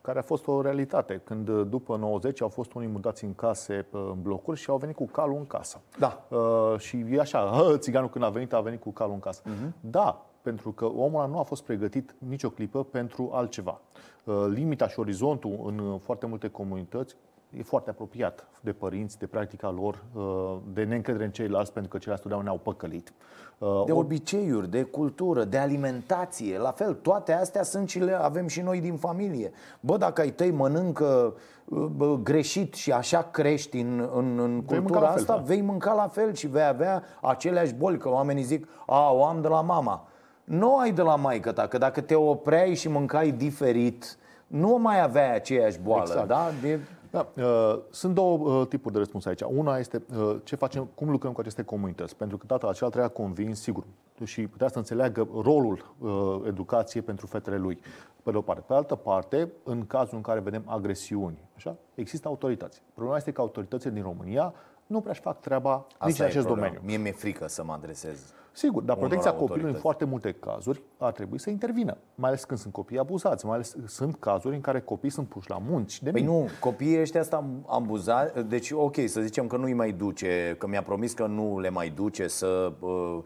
care 0.00 0.18
a 0.18 0.22
fost 0.22 0.46
o 0.46 0.62
realitate. 0.62 1.20
Când 1.24 1.50
după 1.62 1.96
90 1.96 2.42
au 2.42 2.48
fost 2.48 2.72
unii 2.72 2.88
mutați 2.88 3.24
în 3.24 3.34
case, 3.34 3.86
în 3.90 4.22
blocuri 4.22 4.58
și 4.58 4.70
au 4.70 4.76
venit 4.76 4.96
cu 4.96 5.06
calul 5.06 5.36
în 5.36 5.46
casă. 5.46 5.80
Da. 5.98 6.26
Uh, 6.28 6.78
și 6.78 7.04
e 7.10 7.20
așa, 7.20 7.74
țiganul 7.76 8.10
când 8.10 8.24
a 8.24 8.28
venit, 8.28 8.52
a 8.52 8.60
venit 8.60 8.80
cu 8.80 8.90
calul 8.90 9.14
în 9.14 9.20
casă. 9.20 9.42
Uh-huh. 9.42 9.72
Da, 9.80 10.26
pentru 10.42 10.72
că 10.72 10.84
omul 10.84 11.20
ăla 11.20 11.26
nu 11.26 11.38
a 11.38 11.42
fost 11.42 11.62
pregătit 11.62 12.14
nicio 12.18 12.50
clipă 12.50 12.84
pentru 12.84 13.30
altceva. 13.32 13.80
Uh, 14.24 14.46
limita 14.48 14.88
și 14.88 14.98
orizontul 14.98 15.62
în 15.66 15.98
foarte 15.98 16.26
multe 16.26 16.48
comunități 16.48 17.16
e 17.58 17.62
foarte 17.62 17.90
apropiat 17.90 18.48
de 18.60 18.72
părinți, 18.72 19.18
de 19.18 19.26
practica 19.26 19.70
lor, 19.70 20.04
uh, 20.14 20.56
de 20.72 20.84
neîncredere 20.84 21.24
în 21.24 21.30
ceilalți, 21.30 21.72
pentru 21.72 21.90
că 21.90 21.98
ceilalți 21.98 22.22
totdeauna 22.22 22.50
ne-au 22.50 22.60
păcălit. 22.62 23.12
Uh, 23.60 23.82
de 23.84 23.92
obiceiuri, 23.92 24.70
de 24.70 24.82
cultură, 24.82 25.44
de 25.44 25.58
alimentație, 25.58 26.58
la 26.58 26.70
fel, 26.70 26.94
toate 26.94 27.32
astea 27.32 27.62
sunt 27.62 27.88
și 27.88 27.98
le 27.98 28.12
avem 28.12 28.46
și 28.46 28.60
noi 28.60 28.80
din 28.80 28.96
familie. 28.96 29.52
Bă, 29.80 29.96
dacă 29.96 30.20
ai 30.20 30.30
tăi 30.30 30.50
mănâncă 30.50 31.34
uh, 31.64 31.84
bă, 31.84 32.16
greșit 32.22 32.74
și 32.74 32.92
așa 32.92 33.22
crești 33.22 33.78
în, 33.78 34.08
în, 34.14 34.38
în 34.38 34.62
cultura 34.62 35.06
fel, 35.06 35.16
asta, 35.16 35.34
da. 35.34 35.42
vei 35.42 35.60
mânca 35.60 35.92
la 35.92 36.08
fel 36.08 36.34
și 36.34 36.46
vei 36.46 36.66
avea 36.66 37.02
aceleași 37.22 37.74
boli, 37.74 37.98
că 37.98 38.08
oamenii 38.08 38.42
zic, 38.42 38.68
a, 38.86 39.12
o 39.12 39.24
am 39.24 39.40
de 39.40 39.48
la 39.48 39.60
mama. 39.60 40.06
Nu 40.44 40.76
ai 40.76 40.92
de 40.92 41.02
la 41.02 41.16
maică 41.16 41.52
ta, 41.52 41.66
că 41.66 41.78
dacă 41.78 42.00
te 42.00 42.14
opreai 42.14 42.74
și 42.74 42.88
mâncai 42.88 43.30
diferit, 43.30 44.16
nu 44.46 44.78
mai 44.80 45.02
aveai 45.02 45.34
aceeași 45.34 45.78
boală, 45.78 46.02
exact. 46.08 46.28
da? 46.28 46.50
De 46.62 46.78
da, 47.10 47.28
uh, 47.36 47.78
sunt 47.90 48.14
două 48.14 48.38
uh, 48.38 48.66
tipuri 48.66 48.92
de 48.92 48.98
răspuns 48.98 49.26
aici. 49.26 49.40
Una 49.40 49.78
este 49.78 50.02
uh, 50.16 50.36
ce 50.44 50.56
facem, 50.56 50.88
cum 50.94 51.10
lucrăm 51.10 51.32
cu 51.32 51.40
aceste 51.40 51.62
comunități. 51.62 52.16
Pentru 52.16 52.36
că 52.36 52.46
tatăl 52.46 52.68
acela 52.68 52.90
trebuia 52.90 53.10
convins, 53.10 53.60
sigur, 53.60 53.84
și 54.24 54.46
putea 54.46 54.68
să 54.68 54.78
înțeleagă 54.78 55.28
rolul 55.42 55.94
uh, 55.98 56.40
educației 56.46 57.02
pentru 57.02 57.26
fetele 57.26 57.56
lui, 57.56 57.80
pe 58.22 58.30
de 58.30 58.36
o 58.36 58.40
parte. 58.40 58.62
Pe 58.66 58.74
altă 58.74 58.94
parte, 58.94 59.52
în 59.64 59.86
cazul 59.86 60.16
în 60.16 60.22
care 60.22 60.40
vedem 60.40 60.62
agresiuni, 60.66 61.38
așa, 61.56 61.76
există 61.94 62.28
autorități. 62.28 62.82
Problema 62.94 63.16
este 63.16 63.32
că 63.32 63.40
autoritățile 63.40 63.92
din 63.92 64.02
România 64.02 64.54
nu 64.86 65.00
prea 65.00 65.12
își 65.12 65.20
fac 65.20 65.40
treaba 65.40 65.72
Asta 65.72 66.06
nici 66.06 66.18
în 66.18 66.24
acest 66.24 66.46
domeniu. 66.46 66.80
Mie 66.84 66.96
mi-e 66.96 67.12
frică 67.12 67.48
să 67.48 67.64
mă 67.64 67.72
adresez 67.72 68.34
Sigur, 68.52 68.82
dar 68.82 68.96
unor 68.96 69.08
protecția 69.08 69.30
copilului 69.38 69.70
în 69.70 69.76
autorități. 69.76 69.82
foarte 69.82 70.04
multe 70.04 70.32
cazuri 70.32 70.82
ar 70.98 71.12
trebui 71.12 71.38
să 71.38 71.50
intervină, 71.50 71.96
mai 72.14 72.28
ales 72.28 72.44
când 72.44 72.60
sunt 72.60 72.72
copii 72.72 72.98
abuzați, 72.98 73.46
mai 73.46 73.54
ales 73.54 73.76
sunt 73.86 74.16
cazuri 74.18 74.54
în 74.54 74.60
care 74.60 74.80
copiii 74.80 75.12
sunt 75.12 75.28
puși 75.28 75.50
la 75.50 75.58
munci 75.68 76.02
de 76.02 76.10
Păi 76.10 76.20
mici. 76.20 76.30
nu, 76.30 76.48
copiii 76.60 77.00
ăștia 77.00 77.20
asta 77.20 77.44
ambuzați, 77.66 78.40
deci 78.46 78.70
ok, 78.70 78.96
să 79.06 79.20
zicem 79.20 79.46
că 79.46 79.56
nu-i 79.56 79.72
mai 79.72 79.92
duce, 79.92 80.54
că 80.58 80.66
mi-a 80.66 80.82
promis 80.82 81.12
că 81.12 81.26
nu 81.26 81.58
le 81.58 81.68
mai 81.70 81.88
duce 81.88 82.28
să... 82.28 82.72
uh, 82.80 83.18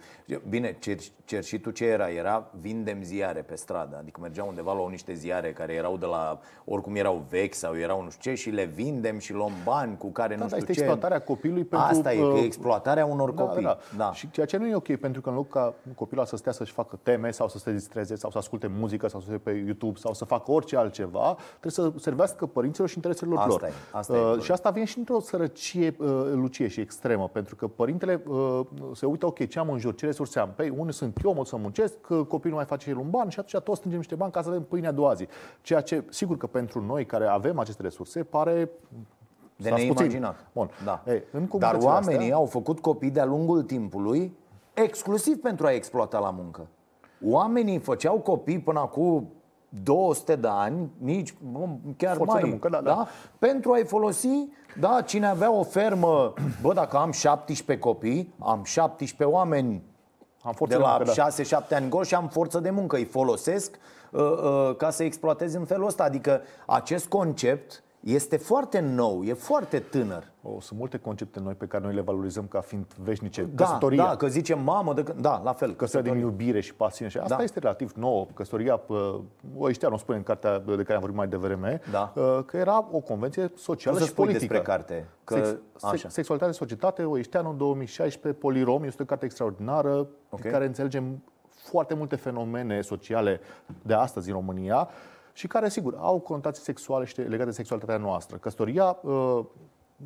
Bine, 0.49 0.77
cer, 0.81 0.97
cer 1.25 1.43
și 1.45 1.59
tu 1.59 1.71
ce 1.71 1.85
era? 1.85 2.09
Era 2.09 2.51
vindem 2.61 3.03
ziare 3.03 3.41
pe 3.41 3.55
stradă, 3.57 3.97
adică 4.01 4.21
mergeam 4.21 4.47
undeva 4.47 4.73
la 4.73 4.87
niște 4.91 5.15
ziare 5.15 5.53
care 5.53 5.73
erau 5.73 5.97
de 5.97 6.07
la, 6.07 6.41
oricum 6.65 6.95
erau 6.97 7.25
vechi 7.31 7.55
sau 7.55 7.77
erau 7.79 8.03
nu 8.03 8.11
știu 8.11 8.31
ce 8.31 8.37
și 8.37 8.51
le 8.51 8.65
vindem 8.65 9.19
și 9.19 9.33
luăm 9.33 9.53
bani 9.65 9.97
cu 9.97 10.07
care 10.07 10.35
nu 10.35 10.41
Da, 10.43 10.47
dar 10.49 10.59
știu 10.59 10.61
este 10.61 10.73
ce. 10.73 10.81
exploatarea 10.81 11.21
copilului 11.21 11.65
pentru... 11.65 11.89
Asta 11.91 12.13
e, 12.13 12.19
că 12.19 12.25
uh, 12.25 12.41
e 12.43 12.45
exploatarea 12.45 13.07
unor 13.07 13.35
copii. 13.35 13.63
Da, 13.63 13.79
Da. 13.97 14.13
Și 14.13 14.31
ceea 14.31 14.47
ce 14.47 14.57
nu 14.57 14.67
e 14.67 14.75
ok, 14.75 14.97
pentru 14.97 15.14
că 15.21 15.29
în 15.29 15.35
loc 15.35 15.49
ca 15.49 15.75
copilul 15.95 16.25
să 16.25 16.37
stea 16.37 16.53
să-și 16.53 16.73
facă 16.73 16.99
teme 17.03 17.31
sau 17.31 17.49
să 17.49 17.59
se 17.59 17.73
distreze 17.73 18.15
sau 18.15 18.31
să 18.31 18.39
asculte 18.39 18.67
muzică 18.79 19.09
sau 19.09 19.21
să 19.21 19.31
se 19.31 19.39
pe 19.39 19.51
YouTube 19.51 19.99
sau 19.99 20.15
să 20.15 20.25
facă 20.25 20.51
orice 20.51 20.77
altceva, 20.77 21.37
trebuie 21.61 21.73
să 21.73 21.93
servească 21.99 22.47
părinților 22.47 22.89
și 22.89 22.95
intereselor 22.97 23.37
Asta 23.37 23.49
lor. 23.49 23.63
e, 23.63 23.73
asta 23.93 24.13
e 24.13 24.17
Uh, 24.17 24.21
problema. 24.23 24.43
și 24.45 24.53
asta 24.53 24.71
vine 24.71 24.85
și 24.85 24.99
într-o 24.99 25.21
sărăcie 25.21 25.97
uh, 25.99 26.07
lucie 26.35 26.69
și 26.69 26.81
extremă, 26.81 27.29
pentru 27.33 27.57
că 27.57 27.67
părintele 27.67 28.23
uh, 28.29 28.61
se 28.95 29.07
uită, 29.07 29.27
ok, 29.27 29.49
ce 29.49 29.59
am 29.59 29.71
în 29.71 29.79
jur, 29.79 29.95
ce 29.95 30.07
resurse 30.07 30.39
am? 30.39 30.53
Păi, 30.57 30.69
unde 30.77 30.93
sunt 30.93 31.19
eu, 31.25 31.35
mă 31.35 31.45
să 31.45 31.57
muncesc, 31.57 32.01
că 32.01 32.15
copilul 32.25 32.51
nu 32.51 32.57
mai 32.57 32.65
face 32.65 32.91
el 32.91 32.97
un 32.97 33.11
ban 33.11 33.29
și 33.29 33.39
atunci 33.39 33.63
toți 33.63 33.77
strângem 33.77 33.99
niște 34.01 34.15
bani 34.15 34.33
ca 34.33 34.43
să 34.43 34.49
avem 34.49 34.63
pâinea 34.63 34.89
a 34.89 34.93
doua 34.93 35.15
zi. 35.15 35.27
Ceea 35.63 35.81
ce, 35.81 36.05
sigur 36.11 36.37
că 36.37 36.47
pentru 36.47 36.81
noi 36.85 37.07
care 37.07 37.27
avem 37.27 37.59
aceste 37.59 37.83
resurse, 37.83 38.23
pare 38.23 38.71
De 39.57 39.69
stați 39.69 39.73
puțin. 39.87 39.95
neimaginat. 39.95 40.47
Bun. 40.53 40.71
Da. 40.85 41.03
Ei, 41.07 41.23
în 41.33 41.41
Dar 41.41 41.49
comunitățile 41.49 41.91
oamenii 41.91 42.17
astea- 42.21 42.35
au 42.37 42.47
făcut 42.47 42.81
copii 42.81 43.11
de-a 43.11 43.25
lungul 43.25 43.63
timpului 43.63 44.37
exclusiv 44.75 45.41
pentru 45.41 45.67
a 45.67 45.73
exploata 45.73 46.19
la 46.19 46.31
muncă. 46.31 46.67
Oamenii 47.25 47.79
făceau 47.79 48.19
copii 48.19 48.61
până 48.61 48.81
acum 48.81 49.33
200 49.83 50.37
de 50.37 50.49
ani, 50.51 50.91
nici 50.99 51.35
bă, 51.53 51.69
chiar 51.97 52.17
Forță 52.17 52.33
mai, 52.33 52.43
de 52.43 52.49
muncă, 52.49 52.69
da, 52.69 52.81
da. 52.81 53.07
pentru 53.39 53.73
a-i 53.73 53.85
folosi, 53.85 54.49
da, 54.81 55.01
cine 55.01 55.27
avea 55.27 55.53
o 55.53 55.63
fermă, 55.63 56.33
bă, 56.63 56.73
dacă 56.73 56.97
am 56.97 57.11
17 57.11 57.87
copii, 57.87 58.35
am 58.39 58.65
17 58.65 59.37
oameni 59.37 59.83
Am 60.45 60.53
forță 60.53 60.75
de 60.77 60.81
de 60.81 60.87
la 60.89 60.97
muncă, 60.97 61.13
da. 61.17 61.65
6-7 61.67 61.77
ani 61.77 61.89
gol 61.89 62.05
și 62.05 62.15
am 62.15 62.29
forță 62.29 62.61
de 62.61 62.71
muncă. 62.71 62.97
Îi 62.97 63.05
folosesc 63.05 63.79
uh, 64.11 64.21
uh, 64.21 64.77
ca 64.77 64.91
să 64.91 65.03
exploatez 65.03 65.55
în 65.55 65.65
felul 65.65 65.87
ăsta. 65.87 66.05
Adică 66.05 66.43
acest 66.67 67.07
concept 67.07 67.84
este 68.05 68.37
foarte 68.37 68.81
nou, 68.81 69.23
e 69.23 69.33
foarte 69.33 69.79
tânăr. 69.79 70.33
O, 70.43 70.61
sunt 70.61 70.79
multe 70.79 70.99
concepte 70.99 71.41
noi 71.41 71.53
pe 71.55 71.67
care 71.67 71.85
noi 71.85 71.95
le 71.95 72.01
valorizăm 72.01 72.47
ca 72.47 72.61
fiind 72.61 72.85
veșnice. 73.03 73.43
Da, 73.43 73.65
Căsătoria, 73.65 74.05
da, 74.05 74.17
că 74.17 74.27
zicem 74.27 74.63
mamă, 74.63 74.95
de 74.95 75.03
când... 75.03 75.21
da, 75.21 75.41
la 75.45 75.53
fel. 75.53 75.75
căsătoria 75.75 76.13
din 76.13 76.21
iubire 76.21 76.61
și 76.61 76.75
pasiune. 76.75 77.11
Și 77.11 77.19
asta 77.19 77.37
Da. 77.37 77.43
este 77.43 77.59
relativ 77.59 77.93
nouă. 77.97 78.27
Căsătoria, 78.35 78.77
pă, 78.77 79.21
Oișteanu 79.57 79.97
spune 79.97 80.17
în 80.17 80.23
cartea 80.25 80.59
de 80.59 80.75
care 80.83 80.93
am 80.95 81.01
vorbit 81.01 81.17
mai 81.19 81.27
devreme, 81.29 81.81
Da. 81.91 82.13
uh, 82.17 82.39
că 82.47 82.57
era 82.57 82.89
o 82.91 82.99
convenție 82.99 83.53
socială 83.57 83.97
Cum 83.97 84.05
să 84.07 84.11
și 84.11 84.15
spui 84.17 84.25
politică. 84.27 84.53
despre 84.53 84.73
carte? 84.73 85.09
Că, 85.25 85.35
Sex, 85.35 85.61
așa. 85.83 85.97
sex, 85.97 86.13
sexualitate 86.13 86.53
și 86.53 86.59
societate, 86.59 87.03
Oișteanu, 87.05 87.53
2016, 87.53 88.41
Polirom, 88.41 88.85
este 88.85 89.03
o 89.03 89.05
carte 89.07 89.25
extraordinară 89.25 89.93
Ok. 89.99 90.09
okay. 90.31 90.51
care 90.51 90.67
înțelegem 90.67 91.23
foarte 91.49 91.95
multe 91.95 92.17
fenomene 92.17 92.81
sociale 92.81 93.41
de 93.83 93.95
astăzi 93.95 94.29
în 94.29 94.35
România 94.35 94.89
și 95.35 95.47
care, 95.47 95.69
sigur, 95.69 95.95
au 95.99 96.21
conotații 96.21 96.63
sexuale 96.63 97.05
și 97.05 97.21
legate 97.21 97.45
de 97.45 97.51
sexualitatea 97.51 97.97
noastră. 97.97 98.37
Căsătoria 98.37 98.99
uh, 99.03 99.45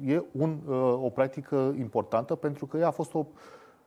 e 0.05 0.23
un, 0.33 0.59
uh, 0.67 0.99
o 1.03 1.09
practică 1.09 1.75
importantă 1.79 2.35
pentru 2.35 2.67
că 2.67 2.77
ea 2.77 2.87
a 2.87 2.91
fost 2.91 3.15
o 3.15 3.27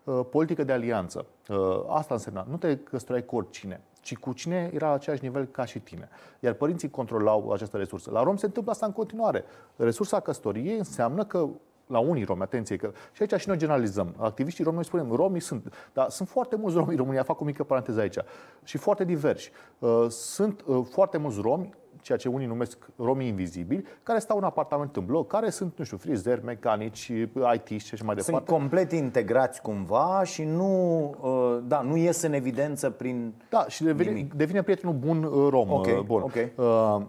uh, 0.04 0.20
politică 0.30 0.64
de 0.64 0.72
alianță. 0.72 1.26
Uh, 1.50 1.58
asta 1.88 2.14
însemna, 2.14 2.46
nu 2.50 2.58
te 2.58 2.78
căsătoreai 2.78 3.26
cu 3.26 3.36
oricine, 3.36 3.82
ci 4.02 4.18
cu 4.18 4.34
cine 4.34 4.72
era 4.74 4.88
la 4.88 4.94
același 4.94 5.24
nivel 5.24 5.46
ca 5.46 5.66
și 5.66 5.80
tine. 5.80 6.10
Iar 6.40 6.54
părinții 6.54 6.90
controlau 6.90 7.52
această 7.52 7.78
resursă. 7.78 8.12
La 8.12 8.24
rom 8.24 8.36
se 8.36 8.46
întâmplă 8.46 8.72
asta 8.72 8.86
în 8.86 8.92
continuare. 8.92 9.44
Resursa 9.76 10.20
căsătoriei 10.20 10.78
înseamnă 10.78 11.26
că 11.26 11.48
la 11.92 12.00
unii 12.00 12.24
romi, 12.24 12.42
atenție, 12.42 12.76
că 12.76 12.92
și 13.12 13.22
aici 13.22 13.42
și 13.42 13.48
noi 13.48 13.58
generalizăm. 13.58 14.14
Activiștii 14.18 14.64
romi, 14.64 14.76
noi 14.76 14.86
spunem, 14.86 15.12
romii 15.12 15.42
sunt, 15.42 15.74
dar 15.94 16.10
sunt 16.10 16.28
foarte 16.28 16.56
mulți 16.56 16.78
romi 16.78 16.90
în 16.92 16.98
România, 16.98 17.24
fac 17.24 17.42
o 17.42 17.44
mică 17.44 17.64
paranteză 17.64 18.00
aici, 18.00 18.18
și 18.64 18.78
foarte 18.78 19.04
diversi. 19.04 19.52
Uh, 19.80 20.06
Sunt 20.10 20.64
uh, 20.66 20.86
foarte 20.90 21.18
mulți 21.18 21.40
romi, 21.42 21.74
ceea 22.02 22.18
ce 22.18 22.30
unii 22.30 22.48
numesc 22.48 22.78
romii 22.98 23.28
invizibili, 23.28 23.86
care 24.04 24.20
stau 24.20 24.38
în 24.38 24.44
apartament 24.44 24.96
în 24.96 25.06
bloc, 25.06 25.28
care 25.28 25.50
sunt, 25.50 25.74
nu 25.78 25.84
știu, 25.84 25.98
frizeri, 25.98 26.44
mecanici, 26.44 27.08
IT 27.54 27.82
și 27.82 27.94
așa 27.94 28.04
mai 28.04 28.16
Sunt 28.16 28.26
departe. 28.26 28.52
complet 28.52 28.92
integrați 28.92 29.62
cumva 29.62 30.22
și 30.24 30.44
nu, 30.44 31.04
uh, 31.22 31.58
da, 31.68 31.82
nu 31.82 31.98
ies 31.98 32.22
în 32.22 32.34
evidență 32.34 32.90
prin... 32.90 33.34
Da, 33.50 33.66
și 33.68 33.84
devine, 33.84 34.10
Nimic. 34.10 34.34
devine 34.34 34.62
prietenul 34.62 34.96
bun 34.96 35.24
uh, 35.24 35.48
rom. 35.50 35.72
Ok, 35.72 35.86
uh, 35.86 36.00
bun. 36.06 36.22
ok. 36.22 36.34
Uh, 36.56 37.02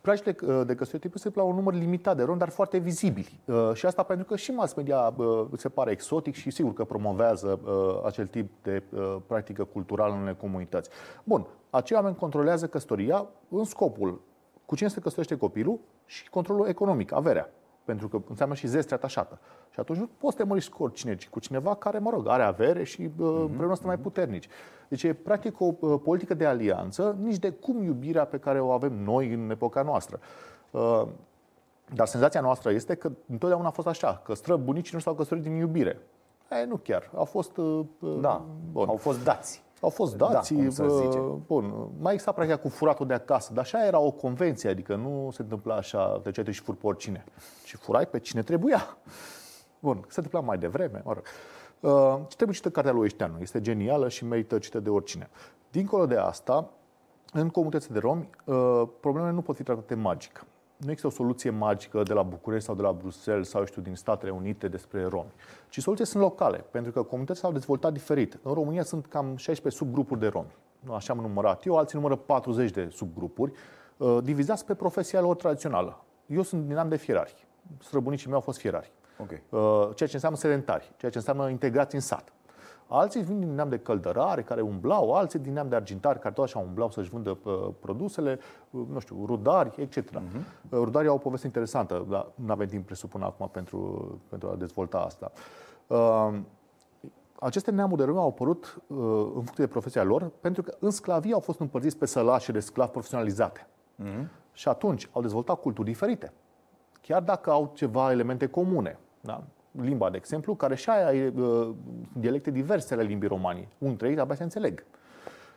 Practicile 0.00 0.36
uh, 0.40 0.66
de 0.66 0.74
căsătorie 0.74 1.08
trebuie 1.10 1.22
să 1.22 1.30
la 1.34 1.42
un 1.42 1.54
număr 1.54 1.74
limitat 1.74 2.16
de 2.16 2.22
romi, 2.22 2.38
dar 2.38 2.48
foarte 2.48 2.78
vizibili. 2.78 3.40
Uh, 3.44 3.70
Și 3.74 3.86
asta 3.86 4.02
pentru 4.02 4.26
că 4.26 4.36
și 4.36 4.50
mass 4.50 4.74
media 4.74 5.14
uh, 5.16 5.46
se 5.56 5.68
pare 5.68 5.90
exotic 5.90 6.34
și 6.34 6.50
sigur 6.50 6.72
că 6.72 6.84
promovează 6.84 7.60
uh, 7.64 8.00
acel 8.04 8.26
tip 8.26 8.50
de 8.62 8.82
uh, 8.90 9.16
practică 9.26 9.64
culturală 9.64 10.12
în 10.12 10.18
unele 10.18 10.36
comunități. 10.40 10.90
Bun, 11.24 11.46
acei 11.70 11.96
oameni 11.96 12.16
controlează 12.16 12.66
căsătoria 12.66 13.26
în 13.48 13.64
scopul 13.64 14.20
cu 14.66 14.76
cine 14.76 14.88
se 14.88 15.00
căsătorește 15.00 15.36
copilul 15.36 15.78
și 16.04 16.28
controlul 16.30 16.68
economic, 16.68 17.12
averea. 17.12 17.50
Pentru 17.86 18.08
că 18.08 18.20
înseamnă 18.28 18.54
și 18.54 18.66
zestre 18.66 18.94
atașată. 18.94 19.38
Și 19.70 19.80
atunci 19.80 19.98
nu 19.98 20.08
poți 20.18 20.36
să 20.36 20.42
te 20.42 20.48
măriți 20.48 20.70
cu 20.70 20.82
oricine, 20.82 21.16
ci 21.16 21.28
cu 21.28 21.40
cineva 21.40 21.74
care, 21.74 21.98
mă 21.98 22.10
rog, 22.10 22.28
are 22.28 22.42
avere 22.42 22.84
și 22.84 23.00
uh, 23.00 23.36
împreună 23.40 23.74
sunt 23.74 23.86
mai 23.86 23.98
puternici. 23.98 24.48
Deci 24.88 25.02
e 25.02 25.12
practic 25.12 25.60
o 25.60 25.74
uh, 25.80 26.00
politică 26.02 26.34
de 26.34 26.46
alianță, 26.46 27.16
nici 27.20 27.38
de 27.38 27.50
cum 27.50 27.82
iubirea 27.82 28.24
pe 28.24 28.38
care 28.38 28.60
o 28.60 28.70
avem 28.70 28.92
noi 28.92 29.32
în 29.32 29.50
epoca 29.50 29.82
noastră. 29.82 30.20
Uh, 30.70 31.02
dar 31.94 32.06
senzația 32.06 32.40
noastră 32.40 32.70
este 32.70 32.94
că 32.94 33.10
întotdeauna 33.28 33.68
a 33.68 33.70
fost 33.70 33.86
așa, 33.86 34.20
că 34.24 34.34
străbunicii 34.34 34.94
nu 34.94 35.00
s-au 35.00 35.14
căsătorit 35.14 35.42
din 35.42 35.54
iubire. 35.54 35.98
E, 36.50 36.64
nu 36.64 36.76
chiar. 36.76 37.10
Au 37.14 37.24
fost... 37.24 37.56
uh, 37.56 37.84
uh, 38.00 38.18
Da, 38.20 38.44
bun. 38.72 38.88
au 38.88 38.96
fost 38.96 39.24
dați. 39.24 39.64
Au 39.80 39.88
fost 39.90 40.16
dați, 40.16 40.54
Da, 40.54 40.60
cum 40.60 40.70
să 40.70 40.82
bă, 40.82 40.88
zice. 41.04 41.18
bun, 41.46 41.88
mai 42.00 42.12
exista 42.12 42.32
practic 42.32 42.56
cu 42.56 42.68
furatul 42.68 43.06
de 43.06 43.14
acasă, 43.14 43.52
dar 43.52 43.64
așa 43.64 43.86
era 43.86 43.98
o 43.98 44.10
convenție, 44.10 44.70
adică 44.70 44.94
nu 44.94 45.30
se 45.32 45.42
întâmpla 45.42 45.74
așa, 45.74 46.20
de 46.22 46.30
ce 46.30 46.50
și 46.50 46.60
fur 46.60 46.74
pe 46.74 46.86
oricine, 46.86 47.24
ci 47.64 47.74
furai 47.74 48.06
pe 48.06 48.18
cine 48.18 48.42
trebuia. 48.42 48.96
Bun, 49.78 50.04
se 50.08 50.20
întâmpla 50.20 50.40
mai 50.40 50.58
devreme, 50.58 51.02
mă 51.04 51.12
rog. 51.12 51.22
Uh, 51.80 52.18
ce 52.28 52.34
trebuie 52.36 52.56
cită 52.56 52.70
cartea 52.70 52.92
lui 52.92 53.00
Oișteanu, 53.00 53.38
este 53.40 53.60
genială 53.60 54.08
și 54.08 54.24
merită 54.24 54.58
cită 54.58 54.80
de 54.80 54.90
oricine. 54.90 55.28
Dincolo 55.70 56.06
de 56.06 56.16
asta, 56.16 56.70
în 57.32 57.48
comunitățile 57.48 57.94
de 57.94 58.00
romi, 58.00 58.30
uh, 58.44 58.82
problemele 59.00 59.32
nu 59.32 59.42
pot 59.42 59.56
fi 59.56 59.62
tratate 59.62 59.94
magic. 59.94 60.44
Nu 60.76 60.90
există 60.90 61.06
o 61.06 61.10
soluție 61.10 61.50
magică 61.50 62.02
de 62.02 62.12
la 62.12 62.22
București 62.22 62.64
sau 62.64 62.74
de 62.74 62.82
la 62.82 62.92
Bruxelles 62.92 63.48
sau, 63.48 63.60
eu 63.60 63.66
știu, 63.66 63.82
din 63.82 63.94
Statele 63.94 64.30
Unite 64.30 64.68
despre 64.68 65.04
romi. 65.04 65.32
Ci 65.68 65.80
soluțiile 65.80 66.10
sunt 66.10 66.22
locale, 66.22 66.64
pentru 66.70 66.92
că 66.92 67.02
comunitățile 67.02 67.44
s-au 67.44 67.52
dezvoltat 67.52 67.92
diferit. 67.92 68.38
În 68.42 68.52
România 68.54 68.82
sunt 68.82 69.06
cam 69.06 69.36
16 69.36 69.82
subgrupuri 69.82 70.20
de 70.20 70.26
romi. 70.26 70.54
Nu, 70.80 70.94
Așa 70.94 71.12
am 71.12 71.18
numărat 71.18 71.66
eu, 71.66 71.76
alții 71.76 71.98
numără 71.98 72.16
40 72.16 72.70
de 72.70 72.88
subgrupuri, 72.92 73.52
uh, 73.96 74.18
divizați 74.22 74.64
pe 74.64 74.74
profesia 74.74 75.20
lor 75.20 75.36
tradițională. 75.36 76.04
Eu 76.26 76.42
sunt 76.42 76.66
din 76.66 76.76
an 76.76 76.88
de 76.88 76.96
fierari. 76.96 77.46
Străbunicii 77.78 78.26
mei 78.26 78.34
au 78.34 78.40
fost 78.40 78.58
fierari. 78.58 78.92
Ok. 79.18 79.30
Uh, 79.30 79.94
ceea 79.94 80.08
ce 80.08 80.14
înseamnă 80.14 80.38
sedentari, 80.38 80.92
ceea 80.96 81.10
ce 81.10 81.18
înseamnă 81.18 81.48
integrați 81.48 81.94
în 81.94 82.00
sat. 82.00 82.32
Alții 82.88 83.22
vin 83.22 83.40
din 83.40 83.54
neam 83.54 83.68
de 83.68 83.78
căldărare, 83.78 84.42
care 84.42 84.60
umblau, 84.60 85.12
alții 85.12 85.38
din 85.38 85.52
neam 85.52 85.68
de 85.68 85.74
argintari, 85.74 86.18
care 86.18 86.34
tot 86.34 86.44
așa 86.44 86.58
umblau 86.58 86.90
să-și 86.90 87.10
vândă 87.10 87.38
uh, 87.42 87.68
produsele, 87.80 88.38
uh, 88.70 88.82
nu 88.92 88.98
știu, 88.98 89.24
rudari, 89.26 89.72
etc. 89.76 89.96
Uh-huh. 89.96 90.70
Rudarii 90.70 91.08
au 91.08 91.14
o 91.14 91.18
poveste 91.18 91.46
interesantă, 91.46 92.06
dar 92.08 92.26
nu 92.34 92.52
avem 92.52 92.66
timp, 92.66 92.86
presupun, 92.86 93.22
acum 93.22 93.48
pentru, 93.48 94.20
pentru 94.28 94.48
a 94.48 94.54
dezvolta 94.54 94.98
asta. 94.98 95.32
Uh, 95.86 96.38
aceste 97.40 97.70
neamuri 97.70 98.00
de 98.00 98.06
romi 98.06 98.18
au 98.18 98.28
apărut 98.28 98.82
uh, 98.86 98.96
în 99.34 99.42
funcție 99.42 99.64
de 99.64 99.70
profesia 99.70 100.02
lor, 100.02 100.30
pentru 100.40 100.62
că 100.62 100.74
în 100.80 100.90
sclavie 100.90 101.32
au 101.32 101.40
fost 101.40 101.60
împărțiți 101.60 101.96
pe 101.96 102.06
sălași 102.06 102.52
de 102.52 102.60
sclavi 102.60 102.90
profesionalizate. 102.90 103.66
Uh-huh. 104.02 104.26
Și 104.52 104.68
atunci 104.68 105.08
au 105.12 105.20
dezvoltat 105.22 105.60
culturi 105.60 105.86
diferite 105.88 106.32
chiar 107.06 107.22
dacă 107.22 107.50
au 107.50 107.70
ceva 107.74 108.10
elemente 108.10 108.46
comune. 108.46 108.98
Da? 109.20 109.42
Limba, 109.80 110.10
de 110.10 110.16
exemplu, 110.16 110.54
care 110.54 110.74
și 110.74 110.90
aia 110.90 111.24
e 111.24 111.32
uh, 111.36 111.70
dialecte 112.12 112.50
diverse 112.50 112.94
ale 112.94 113.02
limbii 113.02 113.28
romanii. 113.28 113.68
Un 113.78 113.88
dintre 113.88 114.08
ei 114.08 114.18
abia 114.18 114.34
se 114.34 114.42
înțeleg. 114.42 114.84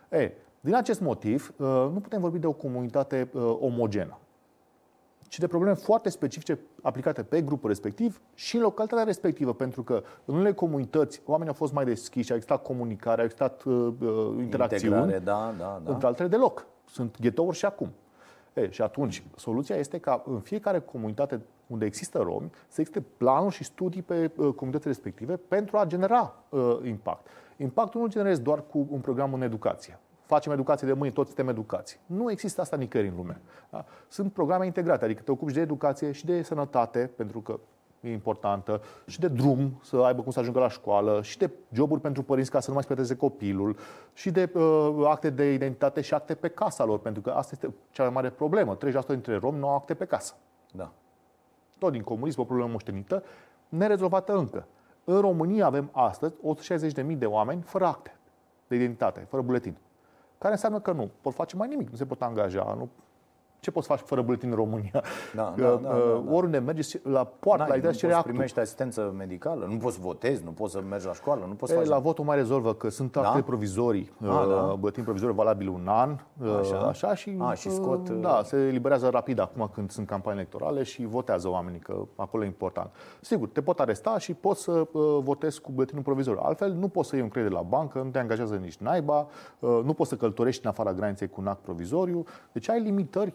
E, 0.09 0.31
din 0.59 0.75
acest 0.75 1.01
motiv, 1.01 1.53
uh, 1.57 1.65
nu 1.67 1.99
putem 2.01 2.21
vorbi 2.21 2.39
de 2.39 2.47
o 2.47 2.51
comunitate 2.51 3.29
uh, 3.33 3.57
omogenă, 3.59 4.17
ci 5.27 5.39
de 5.39 5.47
probleme 5.47 5.75
foarte 5.75 6.09
specifice 6.09 6.59
aplicate 6.81 7.23
pe 7.23 7.41
grupul 7.41 7.69
respectiv 7.69 8.21
și 8.33 8.55
în 8.55 8.61
localitatea 8.61 9.03
respectivă, 9.03 9.53
pentru 9.53 9.83
că 9.83 10.03
în 10.25 10.35
unele 10.35 10.53
comunități 10.53 11.21
oamenii 11.25 11.51
au 11.51 11.57
fost 11.57 11.73
mai 11.73 11.85
deschiși, 11.85 12.31
a 12.31 12.35
existat 12.35 12.63
comunicare, 12.63 13.19
au 13.19 13.23
existat 13.23 13.63
uh, 13.63 13.73
uh, 13.73 14.35
interacțiuni, 14.37 14.95
Integrare, 14.95 15.19
da, 15.19 15.53
da, 15.57 15.81
da. 15.83 15.91
între 15.91 16.07
altele 16.07 16.27
deloc. 16.27 16.65
Sunt 16.85 17.19
ghetouri 17.19 17.57
și 17.57 17.65
acum. 17.65 17.91
E, 18.53 18.69
și 18.69 18.81
atunci, 18.81 19.23
soluția 19.35 19.75
este 19.75 19.99
ca 19.99 20.23
în 20.25 20.39
fiecare 20.39 20.79
comunitate 20.79 21.41
unde 21.69 21.85
există 21.85 22.17
romi, 22.17 22.49
să 22.67 22.81
existe 22.81 23.01
planuri 23.17 23.55
și 23.55 23.63
studii 23.63 24.01
pe 24.01 24.31
uh, 24.35 24.53
comunitățile 24.53 24.91
respective 24.91 25.35
pentru 25.35 25.77
a 25.77 25.85
genera 25.85 26.35
uh, 26.49 26.79
impact. 26.83 27.27
Impactul 27.57 28.01
nu 28.01 28.07
generezi 28.07 28.41
doar 28.41 28.63
cu 28.69 28.87
un 28.89 28.99
program 28.99 29.33
în 29.33 29.41
educație. 29.41 29.99
Facem 30.25 30.51
educație 30.51 30.87
de 30.87 30.93
mâini, 30.93 31.13
toți 31.13 31.27
suntem 31.27 31.47
educați. 31.47 31.99
Nu 32.05 32.31
există 32.31 32.61
asta 32.61 32.75
nicăieri 32.75 33.09
în 33.09 33.15
lume. 33.15 33.41
Da? 33.69 33.85
Sunt 34.07 34.33
programe 34.33 34.65
integrate, 34.65 35.05
adică 35.05 35.21
te 35.21 35.31
ocupi 35.31 35.51
și 35.51 35.57
de 35.57 35.61
educație 35.61 36.11
și 36.11 36.25
de 36.25 36.41
sănătate, 36.41 37.11
pentru 37.15 37.39
că 37.39 37.59
e 38.01 38.11
importantă, 38.11 38.81
și 39.05 39.19
de 39.19 39.27
drum, 39.27 39.79
să 39.83 39.97
aibă 39.97 40.21
cum 40.21 40.31
să 40.31 40.39
ajungă 40.39 40.59
la 40.59 40.69
școală, 40.69 41.21
și 41.21 41.37
de 41.37 41.51
joburi 41.71 42.01
pentru 42.01 42.23
părinți 42.23 42.51
ca 42.51 42.59
să 42.59 42.67
nu 42.67 42.73
mai 42.73 42.83
speteze 42.83 43.15
copilul, 43.15 43.77
și 44.13 44.31
de 44.31 44.51
uh, 44.53 45.05
acte 45.07 45.29
de 45.29 45.53
identitate 45.53 46.01
și 46.01 46.13
acte 46.13 46.35
pe 46.35 46.47
casa 46.47 46.83
lor, 46.83 46.99
pentru 46.99 47.21
că 47.21 47.29
asta 47.29 47.51
este 47.53 47.73
cea 47.91 48.03
mai 48.03 48.11
mare 48.11 48.29
problemă. 48.29 48.77
30% 48.77 48.79
dintre 49.07 49.35
romi 49.35 49.59
nu 49.59 49.67
au 49.67 49.75
acte 49.75 49.93
pe 49.93 50.05
casă. 50.05 50.33
Da. 50.71 50.91
Tot 51.79 51.91
din 51.91 52.01
comunism, 52.01 52.41
o 52.41 52.43
problemă 52.43 52.69
moștenită, 52.71 53.23
nerezolvată 53.69 54.37
încă. 54.37 54.67
În 55.03 55.19
România 55.19 55.65
avem 55.65 55.89
astăzi 55.91 56.33
160.000 57.03 57.17
de 57.17 57.25
oameni 57.25 57.61
fără 57.61 57.85
acte 57.85 58.17
de 58.67 58.75
identitate, 58.75 59.19
fără 59.29 59.41
buletin. 59.41 59.77
Care 60.37 60.53
înseamnă 60.53 60.79
că 60.79 60.91
nu 60.91 61.09
pot 61.21 61.33
face 61.33 61.55
mai 61.55 61.67
nimic, 61.67 61.89
nu 61.89 61.95
se 61.95 62.05
pot 62.05 62.21
angaja, 62.21 62.73
nu 62.77 62.89
ce 63.59 63.71
poți 63.71 63.87
face 63.87 64.03
fără 64.05 64.21
buletin 64.21 64.49
în 64.49 64.55
România? 64.55 65.03
Da, 65.35 65.53
da, 65.57 65.63
da, 65.63 65.69
da, 65.75 65.89
da. 65.89 66.33
Oriunde 66.33 66.57
mergi 66.57 66.99
la 67.03 67.23
poartă, 67.23 67.65
la 67.67 67.75
ideea 67.75 67.93
cere 67.93 68.13
actul. 68.13 68.31
primești 68.31 68.59
asistență 68.59 69.13
medicală, 69.17 69.65
nu 69.69 69.77
poți 69.77 69.99
votezi, 69.99 70.43
nu 70.43 70.51
poți 70.51 70.71
să 70.71 70.81
mergi 70.89 71.05
la 71.05 71.13
școală, 71.13 71.45
nu 71.47 71.53
poți 71.53 71.73
e, 71.73 71.75
face... 71.75 71.89
La 71.89 71.99
votul 71.99 72.23
mai 72.23 72.35
rezolvă 72.35 72.73
că 72.73 72.89
sunt 72.89 73.15
acte 73.15 73.37
da? 73.37 73.43
provizorii, 73.43 74.11
A, 74.21 74.45
da? 74.49 74.75
buletin 74.79 75.03
provizoriu 75.03 75.35
valabil 75.35 75.67
un 75.67 75.87
an, 75.87 76.17
așa, 76.59 76.77
așa 76.77 77.15
și, 77.15 77.35
A, 77.39 77.53
și 77.53 77.69
scot... 77.69 78.09
Da, 78.09 78.41
se 78.43 78.57
eliberează 78.57 79.09
rapid 79.09 79.39
acum 79.39 79.69
când 79.73 79.91
sunt 79.91 80.07
campanii 80.07 80.39
electorale 80.39 80.83
și 80.83 81.05
votează 81.05 81.49
oamenii, 81.49 81.79
că 81.79 81.95
acolo 82.15 82.43
e 82.43 82.45
important. 82.45 82.89
Sigur, 83.21 83.47
te 83.47 83.61
pot 83.61 83.79
aresta 83.79 84.17
și 84.17 84.33
poți 84.33 84.61
să 84.61 84.87
votezi 85.23 85.61
cu 85.61 85.71
buletinul 85.71 86.03
provizoriu. 86.03 86.41
Altfel, 86.43 86.73
nu 86.73 86.87
poți 86.87 87.09
să 87.09 87.15
iei 87.15 87.23
un 87.23 87.29
credit 87.29 87.51
la 87.51 87.61
bancă, 87.61 88.01
nu 88.01 88.09
te 88.09 88.19
angajează 88.19 88.55
nici 88.55 88.77
naiba, 88.77 89.27
nu 89.59 89.93
poți 89.93 90.09
să 90.09 90.15
călătorești 90.15 90.61
în 90.63 90.69
afara 90.69 90.93
graniței 90.93 91.27
cu 91.27 91.41
un 91.41 91.47
act 91.47 91.61
provizoriu. 91.61 92.25
Deci 92.51 92.69
ai 92.69 92.81
limitări 92.81 93.33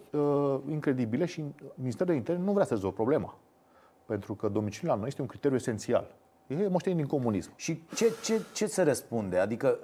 incredibile 0.69 0.81
credibile 0.81 1.25
și 1.25 1.45
Ministerul 1.75 2.13
de 2.13 2.19
Interne 2.19 2.45
nu 2.45 2.53
vrea 2.53 2.65
să 2.65 2.75
rezolvă 2.75 2.95
problema. 2.95 3.39
Pentru 4.07 4.35
că 4.35 4.49
domiciliul 4.49 4.93
la 4.93 4.99
noi 4.99 5.09
este 5.09 5.21
un 5.21 5.27
criteriu 5.27 5.57
esențial. 5.57 6.15
E 6.47 6.69
moștenit 6.69 6.99
din 6.99 7.07
comunism. 7.07 7.51
Și 7.57 7.83
ce, 7.95 8.13
ce, 8.23 8.41
ce 8.55 8.67
se 8.67 8.83
răspunde? 8.83 9.39
Adică 9.39 9.79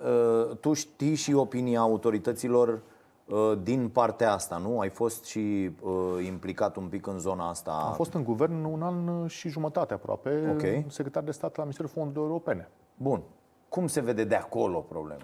uh, 0.50 0.56
tu 0.56 0.72
știi 0.72 1.14
și 1.14 1.32
opinia 1.32 1.80
autorităților 1.80 2.82
uh, 3.24 3.52
din 3.62 3.88
partea 3.88 4.32
asta, 4.32 4.56
nu? 4.56 4.80
Ai 4.80 4.88
fost 4.88 5.24
și 5.24 5.70
uh, 5.82 6.24
implicat 6.26 6.76
un 6.76 6.86
pic 6.86 7.06
în 7.06 7.18
zona 7.18 7.48
asta? 7.48 7.70
Am 7.70 7.92
fost 7.92 8.12
în 8.12 8.24
guvern 8.24 8.64
un 8.64 8.82
an 8.82 9.26
și 9.26 9.48
jumătate 9.48 9.94
aproape, 9.94 10.50
okay. 10.54 10.84
secretar 10.88 11.22
de 11.22 11.30
stat 11.30 11.56
la 11.56 11.62
Ministerul 11.62 11.90
Fondurilor 11.94 12.26
Europene. 12.26 12.68
Bun. 12.96 13.22
Cum 13.68 13.86
se 13.86 14.00
vede 14.00 14.24
de 14.24 14.34
acolo 14.34 14.78
problema? 14.78 15.22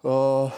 Uh, 0.00 0.52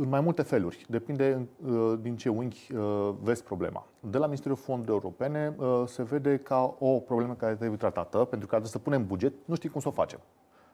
în 0.00 0.08
mai 0.08 0.20
multe 0.20 0.42
feluri. 0.42 0.86
Depinde 0.88 1.48
uh, 1.66 1.94
din 2.00 2.16
ce 2.16 2.28
unghi 2.28 2.68
uh, 2.74 3.14
vezi 3.22 3.42
problema. 3.42 3.86
De 4.00 4.18
la 4.18 4.26
Ministerul 4.26 4.56
Fondurilor 4.56 5.02
Europene 5.02 5.54
uh, 5.58 5.82
se 5.86 6.02
vede 6.02 6.36
ca 6.36 6.76
o 6.78 6.98
problemă 6.98 7.34
care 7.34 7.54
trebuie 7.54 7.78
tratată, 7.78 8.18
pentru 8.18 8.38
că 8.38 8.46
trebuie 8.46 8.70
să 8.70 8.78
punem 8.78 9.06
buget, 9.06 9.32
nu 9.44 9.54
știi 9.54 9.68
cum 9.68 9.80
să 9.80 9.88
o 9.88 9.90
facem. 9.90 10.20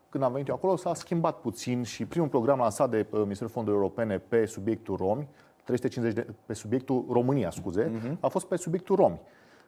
Când 0.09 0.25
am 0.25 0.33
venit 0.33 0.49
eu 0.49 0.55
acolo, 0.55 0.77
s-a 0.77 0.95
schimbat 0.95 1.41
puțin 1.41 1.83
și 1.83 2.07
primul 2.07 2.29
program 2.29 2.59
lansat 2.59 2.91
de 2.91 3.07
Ministerul 3.13 3.53
Fondurilor 3.53 3.85
Europene 3.85 4.19
pe 4.19 4.47
subiectul 4.47 4.97
romi, 4.97 5.29
350 5.65 6.25
de, 6.25 6.33
pe 6.47 6.53
subiectul 6.53 7.05
România, 7.11 7.51
scuze, 7.51 7.91
uh-huh. 7.91 8.21
a 8.21 8.29
fost 8.29 8.47
pe 8.47 8.57
subiectul 8.57 8.97
romi. 8.97 9.21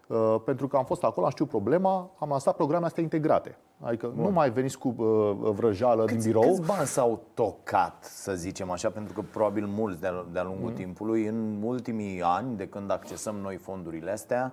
Uh, 0.07 0.37
pentru 0.45 0.69
că 0.69 0.77
am 0.77 0.85
fost 0.85 1.05
acolo, 1.05 1.27
am 1.27 1.33
știut 1.33 1.49
problema, 1.49 2.11
am 2.19 2.29
lansat 2.29 2.57
programe 2.57 2.85
astea 2.85 3.03
integrate. 3.03 3.59
Adică 3.81 4.07
Bun. 4.15 4.25
nu 4.25 4.31
mai 4.31 4.51
veniți 4.51 4.79
cu 4.79 4.95
uh, 4.97 5.51
vrăjală 5.51 6.05
câți, 6.05 6.15
din 6.15 6.27
birou. 6.27 6.43
Câți 6.43 6.67
bani 6.67 6.87
s-au 6.87 7.23
tocat, 7.35 8.05
să 8.05 8.35
zicem 8.35 8.71
așa, 8.71 8.91
pentru 8.91 9.13
că 9.13 9.23
probabil 9.31 9.67
mulți 9.67 10.01
de-a, 10.01 10.27
de 10.33 10.41
lungul 10.45 10.69
mm. 10.69 10.75
timpului, 10.75 11.27
în 11.27 11.63
ultimii 11.63 12.23
ani, 12.23 12.57
de 12.57 12.69
când 12.69 12.91
accesăm 12.91 13.35
noi 13.37 13.57
fondurile 13.57 14.11
astea, 14.11 14.53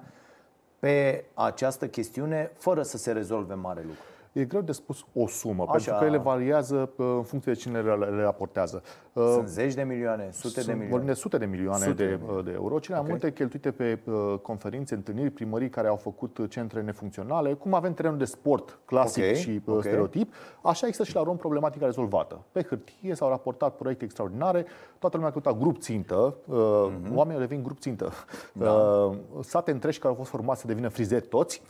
pe 0.79 1.25
această 1.33 1.87
chestiune, 1.87 2.51
fără 2.57 2.81
să 2.81 2.97
se 2.97 3.11
rezolve 3.11 3.53
mare 3.53 3.81
lucru. 3.81 4.03
E 4.33 4.43
greu 4.45 4.61
de 4.61 4.71
spus 4.71 5.05
o 5.13 5.27
sumă, 5.27 5.63
Așa. 5.63 5.71
pentru 5.71 5.93
că 5.93 6.05
ele 6.05 6.17
variază 6.17 6.89
în 6.97 7.23
funcție 7.23 7.51
de 7.51 7.57
cine 7.57 7.81
le, 7.81 7.93
le 7.93 8.21
raportează. 8.21 8.83
Uh, 9.13 9.23
Sunt 9.33 9.47
zeci 9.47 9.73
de 9.73 9.83
milioane, 9.83 10.29
sute 10.31 10.47
Sunt, 10.47 10.65
de 10.65 10.71
milioane? 10.71 10.89
Vorbim 10.89 11.07
de 11.07 11.13
sute 11.13 11.37
de 11.37 11.45
milioane 11.45 11.83
sute 11.83 12.05
de, 12.05 12.19
de, 12.33 12.41
de 12.41 12.51
euro. 12.51 12.79
Cele 12.79 12.97
okay. 12.97 13.09
mai 13.09 13.19
multe 13.19 13.33
cheltuite 13.33 13.71
pe 13.71 13.99
uh, 14.05 14.39
conferințe, 14.41 14.95
întâlniri, 14.95 15.29
primării 15.29 15.69
care 15.69 15.87
au 15.87 15.95
făcut 15.95 16.39
centre 16.49 16.81
nefuncționale. 16.81 17.53
Cum 17.53 17.73
avem 17.73 17.93
terenul 17.93 18.17
de 18.17 18.25
sport 18.25 18.79
clasic 18.85 19.23
okay. 19.23 19.35
și 19.35 19.49
uh, 19.49 19.61
okay. 19.65 19.81
stereotip, 19.81 20.33
așa 20.61 20.87
există 20.87 21.05
și 21.09 21.15
la 21.15 21.23
Rom 21.23 21.37
problematica 21.37 21.85
rezolvată. 21.85 22.39
Pe 22.51 22.63
hârtie 22.63 23.15
s-au 23.15 23.29
raportat 23.29 23.75
proiecte 23.75 24.03
extraordinare, 24.03 24.65
toată 24.99 25.15
lumea 25.15 25.31
a 25.31 25.33
căutat 25.33 25.59
grup 25.59 25.77
țintă, 25.77 26.35
uh-huh. 26.35 27.15
oamenii 27.15 27.39
devin 27.39 27.63
grup 27.63 27.79
țintă. 27.79 28.11
Da. 28.53 28.71
Uh, 28.71 29.15
sate 29.41 29.71
întregi 29.71 29.97
care 29.97 30.09
au 30.09 30.15
fost 30.15 30.29
formați 30.29 30.61
să 30.61 30.67
devină 30.67 30.87
frizeri 30.87 31.25
toți. 31.25 31.61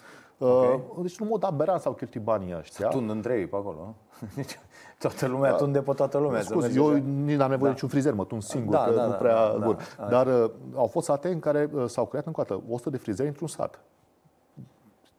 Okay. 0.43 0.73
Uh, 0.95 1.01
deci, 1.01 1.19
în 1.19 1.27
mod 1.27 1.43
aberant 1.43 1.82
s-au 1.82 1.93
cheltuit 1.93 2.23
banii 2.23 2.56
ăștia. 2.58 2.88
Tund 2.88 3.10
între 3.10 3.38
ei 3.38 3.47
pe 3.47 3.56
acolo. 3.56 3.95
Deci, 4.36 4.60
toată 4.99 5.27
lumea 5.27 5.51
da. 5.51 5.58
tunde 5.58 5.82
pe 5.82 5.93
toată 5.93 6.17
lumea. 6.17 6.41
Scuze, 6.41 6.71
eu 6.75 6.91
nici 6.91 7.38
n-am 7.38 7.49
nevoie 7.49 7.58
da. 7.58 7.65
de 7.65 7.69
niciun 7.69 7.89
frizer, 7.89 8.13
mă 8.13 8.25
tund 8.25 8.41
singur, 8.41 8.75
da, 8.75 8.84
că 8.84 8.91
da, 8.91 9.03
nu 9.03 9.10
da, 9.10 9.15
prea 9.15 9.51
da, 9.51 9.65
bun. 9.65 9.77
Da, 9.97 10.08
Dar 10.08 10.27
uh, 10.27 10.51
au 10.75 10.88
fost 10.88 11.06
sate 11.06 11.27
în 11.27 11.39
care 11.39 11.69
uh, 11.73 11.86
s-au 11.88 12.06
creat 12.06 12.25
încă 12.25 12.41
o 12.41 12.43
dată 12.43 12.63
100 12.69 12.89
de 12.89 12.97
frizeri 12.97 13.27
într-un 13.27 13.47
sat. 13.47 13.79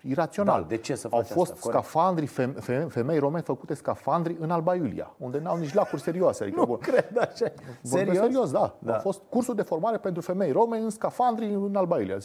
Irațional. 0.08 0.60
Da, 0.60 0.66
de 0.66 0.76
ce 0.76 0.94
să 0.94 1.08
Au 1.10 1.22
fost 1.22 1.52
asta? 1.52 1.68
scafandri, 1.70 2.26
femei, 2.26 2.88
femei 2.88 3.18
rome 3.18 3.40
făcute 3.40 3.74
scafandri 3.74 4.36
în 4.40 4.50
Alba 4.50 4.74
Iulia, 4.74 5.14
unde 5.18 5.38
n-au 5.38 5.56
nici 5.56 5.74
lacuri 5.74 6.02
serioase. 6.02 6.42
Adică, 6.42 6.60
nu 6.60 6.66
bun. 6.66 6.78
cred 6.78 7.18
așa. 7.18 7.52
Serios? 7.82 8.16
serios, 8.16 8.50
da. 8.50 8.76
da. 8.78 8.94
Au 8.94 9.00
fost 9.00 9.22
cursuri 9.28 9.56
de 9.56 9.62
formare 9.62 9.96
pentru 9.96 10.22
femei 10.22 10.52
rome 10.52 10.78
în 10.78 10.90
scafandri 10.90 11.52
în 11.52 11.76
Alba 11.76 11.98
Iulia. 11.98 12.18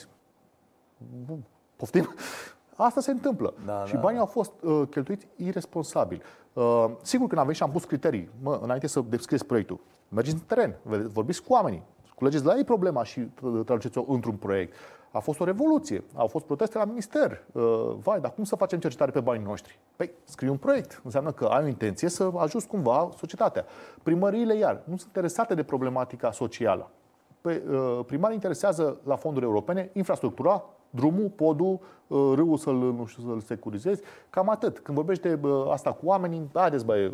Bun. 1.25 1.43
Poftim? 1.75 2.15
Asta 2.81 3.01
se 3.01 3.11
întâmplă. 3.11 3.53
Da, 3.65 3.85
și 3.85 3.93
da, 3.93 3.99
banii 3.99 4.17
da. 4.17 4.23
au 4.23 4.29
fost 4.29 4.51
uh, 4.61 4.81
cheltuiți 4.89 5.27
irresponsabil. 5.35 6.21
Uh, 6.53 6.85
sigur, 7.01 7.27
când 7.27 7.39
am 7.39 7.43
venit 7.43 7.55
și 7.55 7.63
am 7.63 7.71
pus 7.71 7.83
criterii, 7.83 8.29
mă, 8.41 8.59
înainte 8.61 8.87
să 8.87 9.03
descrieți 9.09 9.45
proiectul, 9.45 9.79
mergeți 10.09 10.35
în 10.35 10.41
teren, 10.41 10.75
vorbiți 11.13 11.43
cu 11.43 11.53
oamenii, 11.53 11.83
culegeți 12.15 12.45
la 12.45 12.55
ei 12.55 12.63
problema 12.63 13.03
și 13.03 13.19
uh, 13.19 13.61
traduceți-o 13.65 14.05
într-un 14.07 14.35
proiect. 14.35 14.73
A 15.11 15.19
fost 15.19 15.39
o 15.39 15.43
revoluție, 15.43 16.03
au 16.15 16.27
fost 16.27 16.45
proteste 16.45 16.77
la 16.77 16.85
minister. 16.85 17.43
Uh, 17.51 17.63
vai, 18.01 18.19
dar 18.19 18.33
cum 18.33 18.43
să 18.43 18.55
facem 18.55 18.79
cercetare 18.79 19.11
pe 19.11 19.19
banii 19.19 19.45
noștri? 19.45 19.79
Păi, 19.95 20.11
scrii 20.23 20.49
un 20.49 20.57
proiect. 20.57 21.01
Înseamnă 21.03 21.31
că 21.31 21.45
ai 21.45 21.63
o 21.63 21.67
intenție 21.67 22.09
să 22.09 22.31
ajuți 22.35 22.67
cumva 22.67 23.09
societatea. 23.17 23.65
Primăriile, 24.03 24.55
iar, 24.55 24.81
nu 24.83 24.95
sunt 24.95 25.07
interesate 25.07 25.55
de 25.55 25.63
problematica 25.63 26.31
socială. 26.31 26.89
Păi, 27.41 27.61
uh, 27.69 27.99
primarii 28.05 28.35
interesează 28.35 28.97
la 29.03 29.15
fonduri 29.15 29.45
europene 29.45 29.89
infrastructura, 29.93 30.63
drumul, 30.89 31.31
podul, 31.35 31.79
uh, 32.07 32.31
râul 32.35 32.57
să-l, 32.57 32.75
nu 32.75 33.05
știu, 33.05 33.23
să-l 33.23 33.39
securizezi. 33.39 34.01
Cam 34.29 34.49
atât. 34.49 34.79
Când 34.79 34.97
vorbești 34.97 35.27
de 35.27 35.39
asta 35.71 35.91
cu 35.91 36.05
oamenii, 36.05 36.49
haideți 36.53 36.85
băi. 36.85 37.09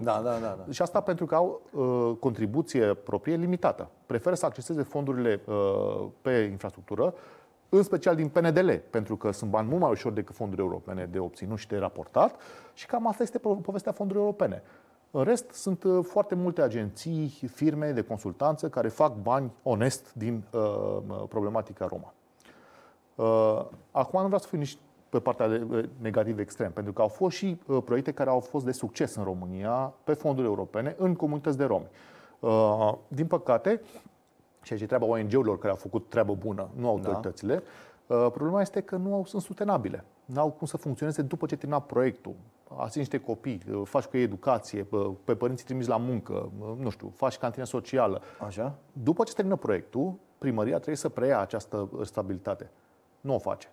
Da, 0.00 0.20
da, 0.24 0.38
da, 0.40 0.56
da. 0.58 0.72
Și 0.72 0.82
asta 0.82 1.00
pentru 1.00 1.26
că 1.26 1.34
au 1.34 1.60
uh, 1.72 2.16
contribuție 2.20 2.94
proprie 2.94 3.36
limitată. 3.36 3.88
Preferă 4.06 4.34
să 4.34 4.46
acceseze 4.46 4.82
fondurile 4.82 5.40
uh, 5.44 6.06
pe 6.22 6.48
infrastructură, 6.50 7.14
în 7.68 7.82
special 7.82 8.14
din 8.14 8.28
PNDL, 8.28 8.70
pentru 8.90 9.16
că 9.16 9.30
sunt 9.30 9.50
bani 9.50 9.68
mult 9.68 9.80
mai 9.80 9.90
ușor 9.90 10.12
decât 10.12 10.34
fonduri 10.34 10.60
europene 10.60 11.08
de 11.10 11.18
obținut 11.18 11.58
și 11.58 11.68
de 11.68 11.76
raportat. 11.76 12.40
Și 12.74 12.86
cam 12.86 13.06
asta 13.06 13.22
este 13.22 13.38
povestea 13.38 13.92
fondurilor 13.92 14.26
europene. 14.26 14.62
În 15.10 15.24
rest, 15.24 15.50
sunt 15.50 15.82
uh, 15.82 16.04
foarte 16.04 16.34
multe 16.34 16.62
agenții, 16.62 17.48
firme 17.52 17.90
de 17.90 18.02
consultanță 18.02 18.68
care 18.68 18.88
fac 18.88 19.14
bani 19.16 19.52
onest 19.62 20.12
din 20.14 20.44
uh, 20.52 20.98
problematica 21.28 21.86
Roma. 21.86 22.14
Uh, 23.20 23.66
acum 23.90 24.20
nu 24.20 24.26
vreau 24.26 24.40
să 24.40 24.46
fiu 24.46 24.58
nici 24.58 24.78
pe 25.08 25.20
partea 25.20 25.48
de, 25.48 25.66
uh, 25.70 25.84
negativ 25.98 26.38
extrem, 26.38 26.72
pentru 26.72 26.92
că 26.92 27.02
au 27.02 27.08
fost 27.08 27.36
și 27.36 27.60
uh, 27.66 27.82
proiecte 27.84 28.12
care 28.12 28.30
au 28.30 28.40
fost 28.40 28.64
de 28.64 28.72
succes 28.72 29.14
în 29.14 29.24
România 29.24 29.92
pe 30.04 30.12
fonduri 30.12 30.46
europene 30.46 30.94
în 30.98 31.14
comunități 31.14 31.56
de 31.56 31.64
romi. 31.64 31.88
Uh, 32.40 32.94
din 33.08 33.26
păcate, 33.26 33.80
și 34.62 34.72
aici 34.72 34.82
e 34.82 34.86
treaba 34.86 35.06
ONG-urilor 35.06 35.58
care 35.58 35.70
au 35.70 35.76
făcut 35.76 36.08
treabă 36.08 36.34
bună, 36.34 36.68
nu 36.76 36.88
autoritățile, 36.88 37.62
da. 38.06 38.14
uh, 38.14 38.30
problema 38.32 38.60
este 38.60 38.80
că 38.80 38.96
nu 38.96 39.14
au, 39.14 39.24
sunt 39.24 39.42
sustenabile. 39.42 40.04
Nu 40.24 40.40
au 40.40 40.50
cum 40.50 40.66
să 40.66 40.76
funcționeze 40.76 41.22
după 41.22 41.46
ce 41.46 41.56
termina 41.56 41.80
proiectul. 41.80 42.34
Ați 42.76 42.98
niște 42.98 43.18
copii, 43.18 43.62
uh, 43.72 43.80
faci 43.84 44.04
cu 44.04 44.16
ei 44.16 44.22
educație, 44.22 44.86
pe 45.24 45.34
părinții 45.34 45.64
trimiți 45.64 45.88
la 45.88 45.96
muncă, 45.96 46.50
nu 46.78 46.90
știu, 46.90 47.12
faci 47.16 47.38
cantină 47.38 47.64
socială. 47.64 48.22
Așa? 48.46 48.74
După 48.92 49.24
ce 49.24 49.32
termină 49.32 49.56
proiectul, 49.56 50.14
primăria 50.38 50.74
trebuie 50.74 50.96
să 50.96 51.08
preia 51.08 51.40
această 51.40 51.88
stabilitate. 52.02 52.70
Nu 53.20 53.34
o 53.34 53.38
face. 53.38 53.72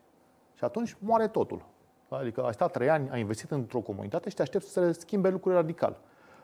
Și 0.54 0.64
atunci 0.64 0.96
moare 1.00 1.28
totul. 1.28 1.66
Adică 2.10 2.44
ai 2.44 2.54
stat 2.54 2.72
trei 2.72 2.90
ani, 2.90 3.10
ai 3.10 3.20
investit 3.20 3.52
într-o 3.52 3.80
comunitate 3.80 4.30
și 4.30 4.36
te 4.36 4.42
aștepți 4.42 4.72
să 4.72 4.92
se 4.92 5.00
schimbe 5.00 5.30
lucrurile 5.30 5.62
radical. 5.62 5.98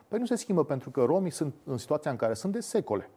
Păi 0.07 0.19
nu 0.19 0.25
se 0.25 0.35
schimbă 0.35 0.65
pentru 0.65 0.89
că 0.89 1.03
romii 1.03 1.31
sunt 1.31 1.53
în 1.63 1.77
situația 1.77 2.11
în 2.11 2.17
care 2.17 2.33
sunt 2.33 2.53
de 2.53 2.59
secole. 2.59 3.09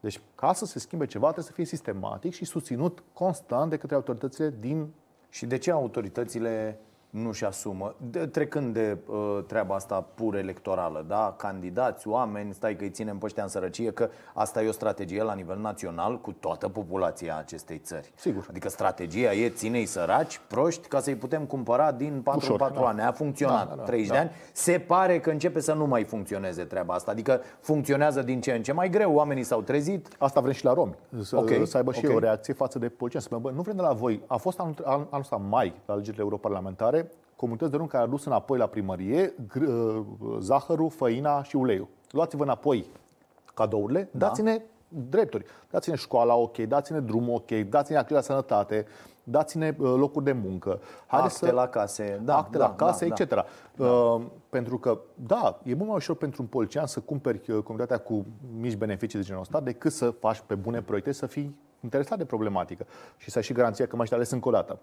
Deci, 0.00 0.20
ca 0.34 0.52
să 0.52 0.64
se 0.64 0.78
schimbe 0.78 1.06
ceva, 1.06 1.24
trebuie 1.24 1.44
să 1.44 1.52
fie 1.52 1.64
sistematic 1.64 2.32
și 2.32 2.44
susținut 2.44 3.02
constant 3.12 3.70
de 3.70 3.76
către 3.76 3.94
autoritățile 3.94 4.54
din 4.60 4.92
Și 5.28 5.46
de 5.46 5.58
ce 5.58 5.70
autoritățile 5.70 6.80
nu-și 7.22 7.44
asumă, 7.44 7.94
de, 8.10 8.26
trecând 8.26 8.74
de 8.74 8.98
uh, 9.06 9.38
treaba 9.46 9.74
asta 9.74 10.00
pur 10.14 10.36
electorală, 10.36 11.04
da? 11.08 11.34
candidați, 11.38 12.08
oameni, 12.08 12.54
stai 12.54 12.76
că 12.76 12.84
îi 12.84 12.90
ținem 12.90 13.18
pe 13.18 13.24
ăștia 13.24 13.42
în 13.42 13.48
sărăcie, 13.48 13.90
că 13.90 14.08
asta 14.34 14.62
e 14.62 14.68
o 14.68 14.72
strategie 14.72 15.22
la 15.22 15.34
nivel 15.34 15.58
național 15.58 16.20
cu 16.20 16.32
toată 16.32 16.68
populația 16.68 17.36
acestei 17.38 17.78
țări. 17.78 18.12
Sigur. 18.14 18.46
Adică 18.48 18.68
strategia 18.68 19.32
e 19.32 19.48
ține-i 19.48 19.84
săraci, 19.84 20.40
proști, 20.48 20.88
ca 20.88 21.00
să-i 21.00 21.14
putem 21.14 21.44
cumpăra 21.44 21.92
din 21.92 22.20
4 22.24 22.56
4 22.56 22.80
da. 22.80 22.88
ani. 22.88 23.00
A 23.00 23.12
funcționat 23.12 23.68
Da, 23.68 23.74
da, 23.74 23.76
da, 23.76 23.82
30 23.82 24.08
da. 24.08 24.14
de 24.14 24.20
ani. 24.20 24.30
Se 24.52 24.78
pare 24.78 25.20
că 25.20 25.30
începe 25.30 25.60
să 25.60 25.72
nu 25.72 25.86
mai 25.86 26.04
funcționeze 26.04 26.64
treaba 26.64 26.94
asta. 26.94 27.10
Adică 27.10 27.40
funcționează 27.60 28.22
din 28.22 28.40
ce 28.40 28.52
în 28.52 28.62
ce 28.62 28.72
mai 28.72 28.90
greu. 28.90 29.14
Oamenii 29.14 29.42
s-au 29.42 29.62
trezit. 29.62 30.08
Asta 30.18 30.40
vrem 30.40 30.52
și 30.52 30.64
la 30.64 30.72
romi, 30.72 30.94
să, 31.22 31.36
Ok, 31.36 31.50
să 31.66 31.76
aibă 31.76 31.92
și 31.92 32.06
ok. 32.06 32.14
o 32.14 32.18
reacție 32.18 32.54
față 32.54 32.78
de 32.78 32.88
poliție. 32.88 33.20
Să 33.20 33.26
spună, 33.26 33.40
bă, 33.40 33.50
nu 33.50 33.62
vrem 33.62 33.76
de 33.76 33.82
la 33.82 33.92
voi. 33.92 34.22
A 34.26 34.36
fost 34.36 34.60
anul, 34.60 34.74
anul 34.84 35.06
anul 35.10 35.20
ăsta 35.20 35.36
mai, 35.36 35.74
la 35.86 35.92
alegerile 35.92 36.22
europarlamentare, 36.22 37.05
comunități 37.36 37.70
de 37.70 37.76
romi 37.76 37.88
care 37.88 38.02
au 38.02 38.08
dus 38.08 38.24
înapoi 38.24 38.58
la 38.58 38.66
primărie 38.66 39.34
gr- 39.34 39.68
uh, 39.68 40.02
zahărul, 40.38 40.90
făina 40.90 41.42
și 41.42 41.56
uleiul. 41.56 41.88
Luați-vă 42.10 42.42
înapoi 42.42 42.86
cadourile, 43.54 44.08
Da. 44.12 44.26
dați-ne 44.26 44.62
drepturi. 44.88 45.44
Dați-ne 45.70 45.96
școala 45.96 46.34
ok, 46.34 46.56
dați-ne 46.58 47.00
drumul 47.00 47.34
ok, 47.34 47.50
dați-ne 47.68 47.98
acces 47.98 48.16
la 48.16 48.22
sănătate, 48.22 48.86
dați-ne 49.24 49.74
uh, 49.78 49.94
locuri 49.96 50.24
de 50.24 50.32
muncă. 50.32 50.80
Acte 51.06 51.52
la 51.52 51.68
case. 51.68 52.20
Da, 52.24 52.36
acte 52.36 52.58
da, 52.58 52.66
la 52.66 52.74
case, 52.74 53.08
da, 53.08 53.14
etc. 53.18 53.44
Uh, 53.76 54.22
pentru 54.50 54.78
că, 54.78 54.98
da, 55.14 55.60
e 55.64 55.74
mult 55.74 55.86
mai 55.88 55.96
ușor 55.96 56.16
pentru 56.16 56.42
un 56.42 56.48
polițian 56.48 56.86
să 56.86 57.00
cumperi 57.00 57.50
uh, 57.50 57.62
comunitatea 57.62 57.98
cu 57.98 58.26
mici 58.58 58.76
beneficii 58.76 59.18
de 59.18 59.24
genul 59.24 59.40
ăsta 59.40 59.60
decât 59.60 59.92
să 59.92 60.10
faci 60.10 60.42
pe 60.46 60.54
bune 60.54 60.82
proiecte, 60.82 61.12
să 61.12 61.26
fii 61.26 61.56
interesat 61.82 62.18
de 62.18 62.24
problematică 62.24 62.86
și 63.16 63.30
să 63.30 63.38
ai 63.38 63.44
și 63.44 63.52
garanția 63.52 63.86
că 63.86 63.94
mai 63.96 64.04
ești 64.04 64.14
ales 64.14 64.30
încă 64.30 64.48
o 64.48 64.50
dată. 64.50 64.78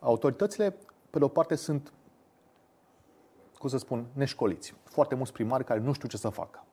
Autoritățile, 0.00 0.76
pe 1.10 1.18
de 1.18 1.24
o 1.24 1.28
parte, 1.28 1.54
sunt, 1.54 1.92
cum 3.58 3.68
să 3.68 3.78
spun, 3.78 4.04
neșcoliți. 4.12 4.74
Foarte 4.84 5.14
mulți 5.14 5.32
primari 5.32 5.64
care 5.64 5.80
nu 5.80 5.92
știu 5.92 6.08
ce 6.08 6.16
să 6.16 6.28
facă. 6.28 6.64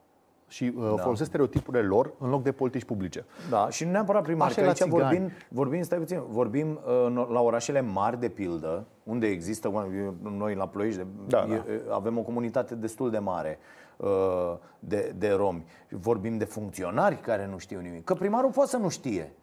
Și 0.49 0.73
uh, 0.77 0.93
Da. 0.95 1.01
folosesc 1.01 1.27
stereotipurile 1.29 1.83
lor 1.83 2.11
în 2.19 2.29
loc 2.29 2.43
de 2.43 2.51
politici 2.51 2.83
publice. 2.83 3.25
Da, 3.49 3.69
și 3.69 3.85
nu 3.85 3.91
neapărat 3.91 4.23
primari, 4.23 4.51
Așa 4.51 4.55
că 4.55 4.61
e 4.61 4.63
la 4.63 4.69
aici 4.69 4.77
țigani. 4.81 5.01
vorbim, 5.19 5.31
vorbim, 5.49 5.81
stai 5.81 5.97
puțin, 5.97 6.21
vorbim 6.29 6.71
uh, 6.85 7.07
no- 7.11 7.29
la 7.29 7.41
orașele 7.41 7.81
mari 7.81 8.19
de 8.19 8.29
pildă, 8.29 8.85
unde 9.03 9.27
există, 9.27 9.69
oameni- 9.71 10.13
noi 10.21 10.55
la 10.55 10.67
Ploiești 10.67 10.97
de, 10.99 11.05
Da, 11.27 11.45
e- 11.49 11.53
e- 11.53 11.81
avem 11.89 12.17
o 12.17 12.21
comunitate 12.21 12.75
destul 12.75 13.09
de 13.09 13.17
mare 13.19 13.59
uh, 13.97 14.07
de, 14.79 15.13
de 15.17 15.29
romi. 15.31 15.65
Vorbim 15.89 16.37
de 16.37 16.45
funcționari 16.45 17.15
care 17.19 17.47
nu 17.47 17.57
știu 17.57 17.79
nimic. 17.79 18.03
Că 18.03 18.13
primarul 18.13 18.51
poate 18.51 18.69
să 18.69 18.77
nu 18.77 18.89
știe. 18.89 19.33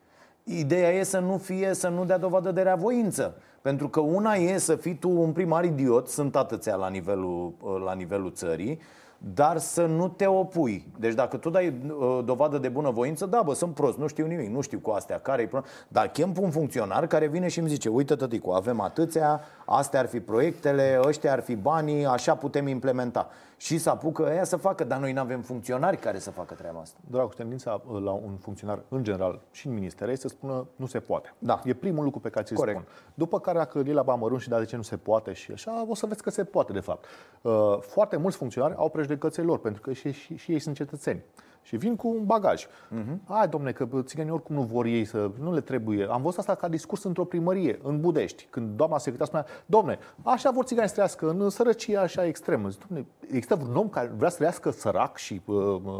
Ideea 0.45 0.91
e 0.91 1.03
să 1.03 1.19
nu 1.19 1.37
fie, 1.37 1.75
să 1.75 1.89
nu 1.89 2.05
dea 2.05 2.19
dovadă 2.19 2.53
de 2.53 2.63
reavoință. 2.63 3.35
Pentru 3.63 3.89
că 3.89 4.01
una 4.01 4.35
e 4.35 4.59
să 4.59 4.77
fii 4.77 4.95
tu 4.95 5.11
un 5.11 5.33
primar 5.33 5.65
idiot, 5.65 6.09
sunt 6.09 6.37
atâția 6.37 6.75
la 6.75 6.89
nivelul, 6.89 7.53
uh, 7.63 7.83
la 7.85 7.95
nivelul 7.95 8.33
țării, 8.33 8.81
dar 9.19 9.59
să 9.59 9.87
nu 9.87 10.09
te 10.09 10.27
opui. 10.27 10.89
Deci 10.99 11.15
dacă 11.15 11.37
tu 11.37 11.51
dai 11.51 11.67
uh, 11.87 12.21
dovadă 12.25 12.59
de 12.59 12.69
bunăvoință, 12.69 13.27
da, 13.27 13.43
bă, 13.45 13.55
sunt 13.55 13.75
prost, 13.75 13.99
nu 13.99 14.07
știu 14.07 14.27
nimic, 14.27 14.49
nu 14.49 14.61
știu 14.61 14.79
cu 14.79 14.91
astea 14.91 15.19
care 15.19 15.43
e 15.43 15.47
problemă. 15.47 15.75
Dar 15.89 16.09
chem 16.09 16.33
pe 16.33 16.41
un 16.41 16.51
funcționar 16.51 17.07
care 17.07 17.27
vine 17.27 17.49
și 17.49 17.59
îmi 17.59 17.69
zice, 17.69 17.89
uite 17.89 18.15
tăticu, 18.15 18.51
avem 18.51 18.81
atâția, 18.81 19.41
astea 19.67 20.01
ar 20.01 20.07
fi 20.07 20.21
proiectele, 20.21 21.01
ăștia 21.05 21.33
ar 21.33 21.41
fi 21.41 21.55
banii, 21.55 22.05
așa 22.05 22.35
putem 22.35 22.67
implementa. 22.67 23.29
Și 23.65 23.79
să 23.79 23.91
apucă 23.91 24.23
ea 24.23 24.45
să 24.45 24.57
facă, 24.57 24.85
dar 24.85 24.99
noi 24.99 25.13
nu 25.13 25.21
avem 25.21 25.41
funcționari 25.41 25.97
care 25.97 26.19
să 26.19 26.31
facă 26.31 26.55
treaba 26.55 26.81
asta. 26.81 26.99
Doar 27.11 27.27
cu 27.27 27.35
tendința 27.35 27.83
uh, 27.87 28.03
la 28.03 28.11
un 28.11 28.37
funcționar, 28.37 28.83
în 28.89 29.03
general, 29.03 29.41
și 29.51 29.67
în 29.67 29.73
ministere, 29.73 30.13
este 30.13 30.29
să 30.29 30.35
spună 30.35 30.67
nu 30.77 30.87
se 30.87 31.01
poate. 31.01 31.35
Da. 31.39 31.61
E 31.65 31.75
primul 31.75 32.05
lucru 32.05 32.21
pe 32.21 32.29
care 32.29 32.45
ți-l 32.45 32.57
Corect. 32.57 32.79
spun. 32.79 32.93
După 33.15 33.41
care, 33.41 33.59
dacă 33.59 33.79
îl 33.79 33.87
iei 33.87 33.95
la 33.95 34.03
bamărând 34.03 34.41
și 34.41 34.49
da 34.49 34.59
de 34.59 34.65
ce 34.65 34.77
nu 34.77 34.83
se 34.83 34.97
poate 34.97 35.33
și 35.33 35.53
așa, 35.53 35.85
o 35.89 35.95
să 35.95 36.07
vezi 36.07 36.23
că 36.23 36.31
se 36.31 36.45
poate, 36.45 36.73
de 36.73 36.81
fapt. 36.81 37.05
Uh, 37.43 37.79
Foarte 37.81 38.17
mulți 38.17 38.37
funcționari 38.37 38.75
au 38.77 38.89
prejudecățile 38.89 39.45
lor, 39.45 39.59
pentru 39.59 39.81
că 39.81 39.93
și, 39.93 40.13
și, 40.13 40.37
și 40.37 40.53
ei 40.53 40.59
sunt 40.59 40.75
cetățeni. 40.75 41.23
Și 41.65 41.77
vin 41.77 41.97
cu 41.97 42.09
un 42.09 42.25
bagaj. 42.25 42.67
Uh-huh. 42.67 43.17
Hai, 43.29 43.49
domne, 43.49 43.73
că 43.73 43.89
țiganii 44.01 44.33
oricum 44.33 44.55
nu 44.55 44.63
vor 44.63 44.85
ei 44.85 45.05
să... 45.05 45.31
Nu 45.41 45.53
le 45.53 45.61
trebuie. 45.61 46.07
Am 46.11 46.23
văzut 46.23 46.39
asta 46.39 46.55
ca 46.55 46.69
discurs 46.69 47.03
într-o 47.03 47.25
primărie, 47.25 47.79
în 47.83 48.01
Budești, 48.01 48.47
când 48.51 48.77
doamna 48.77 48.99
secretar 48.99 49.27
spunea, 49.27 49.47
domne, 49.67 49.99
așa 50.23 50.51
vor 50.51 50.65
țiganii 50.65 50.89
să 50.89 50.95
trăiască, 50.95 51.29
în 51.29 51.51
sărăcie 51.51 51.97
așa 51.97 52.25
extremă. 52.25 52.69
Zic, 52.69 52.87
domne, 52.89 53.07
există 53.21 53.59
un 53.69 53.77
om 53.77 53.89
care 53.89 54.13
vrea 54.17 54.29
să 54.29 54.37
trăiască 54.37 54.71
sărac 54.71 55.17
și 55.17 55.43
uh, 55.45 55.57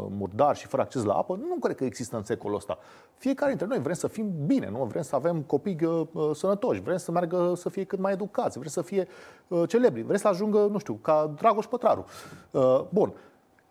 murdar 0.09 0.55
și 0.55 0.67
fără 0.67 0.81
acces 0.81 1.03
la 1.03 1.13
apă? 1.13 1.39
Nu 1.49 1.55
cred 1.59 1.75
că 1.75 1.83
există 1.83 2.17
în 2.17 2.23
secolul 2.23 2.55
ăsta. 2.55 2.77
Fiecare 3.17 3.49
dintre 3.49 3.67
noi 3.67 3.79
vrem 3.79 3.95
să 3.95 4.07
fim 4.07 4.33
bine, 4.45 4.69
nu? 4.69 4.83
Vrem 4.83 5.01
să 5.01 5.15
avem 5.15 5.41
copii 5.41 5.77
uh, 5.83 6.31
sănătoși, 6.33 6.81
vrem 6.81 6.97
să 6.97 7.11
meargă 7.11 7.53
să 7.55 7.69
fie 7.69 7.83
cât 7.83 7.99
mai 7.99 8.11
educați, 8.11 8.57
vrem 8.57 8.71
să 8.71 8.81
fie 8.81 9.07
uh, 9.47 9.63
celebri, 9.67 10.01
vrem 10.01 10.17
să 10.17 10.27
ajungă, 10.27 10.67
nu 10.71 10.77
știu, 10.77 10.93
ca 10.93 11.33
Dragoș 11.35 11.65
Pătraru. 11.65 12.05
Uh, 12.51 12.81
bun. 12.89 13.13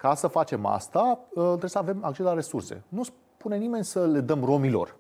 Ca 0.05 0.15
să 0.15 0.27
facem 0.27 0.67
asta, 0.67 1.19
uh, 1.35 1.45
trebuie 1.45 1.71
să 1.71 1.79
avem 1.79 2.05
acces 2.05 2.25
la 2.25 2.35
resurse. 2.35 2.83
Nu 2.89 3.03
spune 3.03 3.57
nimeni 3.57 3.85
să 3.85 4.07
le 4.07 4.21
dăm 4.21 4.45
romilor, 4.45 4.97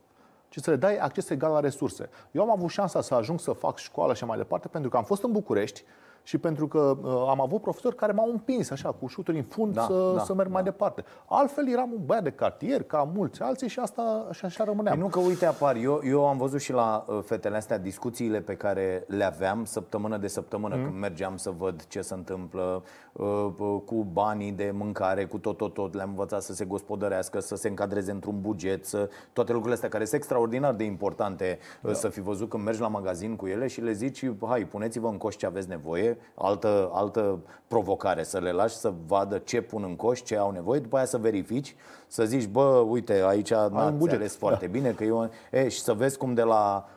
ci 0.48 0.58
să 0.58 0.70
le 0.70 0.76
dai 0.76 0.96
acces 0.96 1.30
egal 1.30 1.52
la 1.52 1.60
resurse. 1.60 2.08
Eu 2.30 2.42
am 2.42 2.50
avut 2.50 2.70
șansa 2.70 3.00
să 3.00 3.14
ajung 3.14 3.40
să 3.40 3.52
fac 3.52 3.78
școală 3.78 4.14
și 4.14 4.24
mai 4.24 4.36
departe 4.36 4.68
pentru 4.68 4.90
că 4.90 4.96
am 4.96 5.04
fost 5.04 5.22
în 5.22 5.32
București 5.32 5.84
și 6.24 6.38
pentru 6.38 6.68
că 6.68 6.96
uh, 7.02 7.26
am 7.28 7.40
avut 7.40 7.60
profesori 7.60 7.96
care 7.96 8.12
m-au 8.12 8.30
împins 8.30 8.70
așa 8.70 8.92
cu 8.92 9.06
șuturi 9.06 9.36
în 9.36 9.42
fund 9.42 9.74
Da, 9.74 9.82
să, 9.82 10.12
da, 10.16 10.22
să 10.22 10.34
merg 10.34 10.50
mai 10.50 10.62
da. 10.62 10.70
departe. 10.70 11.04
Altfel 11.26 11.68
eram 11.68 11.90
un 11.92 12.00
băiat 12.04 12.22
de 12.22 12.30
cartier, 12.30 12.82
ca 12.82 13.10
mulți 13.14 13.42
alții 13.42 13.68
și 13.68 13.78
asta 13.78 14.26
așa, 14.28 14.46
așa 14.46 14.64
rămâneam. 14.64 14.94
Păi 14.94 15.04
nu 15.04 15.10
că 15.10 15.18
uite 15.18 15.46
apar, 15.46 15.76
eu, 15.76 16.00
eu 16.04 16.26
am 16.26 16.36
văzut 16.36 16.60
și 16.60 16.72
la 16.72 17.04
uh, 17.08 17.18
fetele 17.24 17.56
astea 17.56 17.78
discuțiile 17.78 18.40
pe 18.40 18.54
care 18.54 19.04
le 19.06 19.24
aveam 19.24 19.64
săptămână 19.64 20.16
de 20.16 20.26
săptămână 20.26 20.76
mm. 20.76 20.84
când 20.84 20.98
mergeam 20.98 21.36
să 21.36 21.50
văd 21.50 21.86
ce 21.86 22.00
se 22.00 22.14
întâmplă 22.14 22.82
uh, 23.12 23.26
uh, 23.58 23.80
cu 23.84 24.06
banii 24.12 24.52
de 24.52 24.70
mâncare, 24.74 25.24
cu 25.24 25.38
tot, 25.38 25.56
tot, 25.56 25.74
tot. 25.74 25.94
Le-am 25.94 26.08
învățat 26.08 26.42
să 26.42 26.54
se 26.54 26.64
gospodărească, 26.64 27.40
să 27.40 27.56
se 27.56 27.68
încadreze 27.68 28.10
într-un 28.10 28.40
buget, 28.40 28.86
să, 28.86 29.08
toate 29.32 29.50
lucrurile 29.50 29.74
astea 29.74 29.88
care 29.88 30.04
sunt 30.04 30.20
extraordinar 30.20 30.74
de 30.74 30.84
importante 30.84 31.58
da. 31.80 31.92
să 31.92 32.08
fi 32.08 32.20
văzut 32.20 32.48
când 32.48 32.64
mergi 32.64 32.80
la 32.80 32.88
magazin 32.88 33.36
cu 33.36 33.46
ele 33.46 33.66
și 33.66 33.80
le 33.80 33.92
zici, 33.92 34.30
hai, 34.48 34.64
puneți-vă 34.64 35.08
în 35.08 35.16
coș 35.16 35.36
ce 35.36 35.46
aveți 35.46 35.68
nevoie, 35.68 36.13
altă, 36.34 36.90
altă 36.92 37.38
provocare, 37.66 38.22
să 38.22 38.38
le 38.38 38.50
lași 38.50 38.74
să 38.74 38.92
vadă 39.06 39.38
ce 39.38 39.60
pun 39.60 39.82
în 39.82 39.96
coș, 39.96 40.22
ce 40.22 40.36
au 40.36 40.50
nevoie, 40.50 40.80
după 40.80 40.96
aia 40.96 41.04
să 41.04 41.18
verifici, 41.18 41.74
să 42.06 42.24
zici, 42.24 42.46
bă, 42.46 42.84
uite, 42.88 43.22
aici 43.26 43.50
n-ați 43.50 43.92
un 43.92 43.98
buget. 43.98 44.14
ales 44.14 44.36
foarte 44.36 44.66
bine 44.66 44.90
că 44.90 45.04
eu... 45.04 45.30
E, 45.50 45.68
și 45.68 45.80
să 45.80 45.92
vezi 45.92 46.18
cum 46.18 46.34
de 46.34 46.42
la 46.42 46.88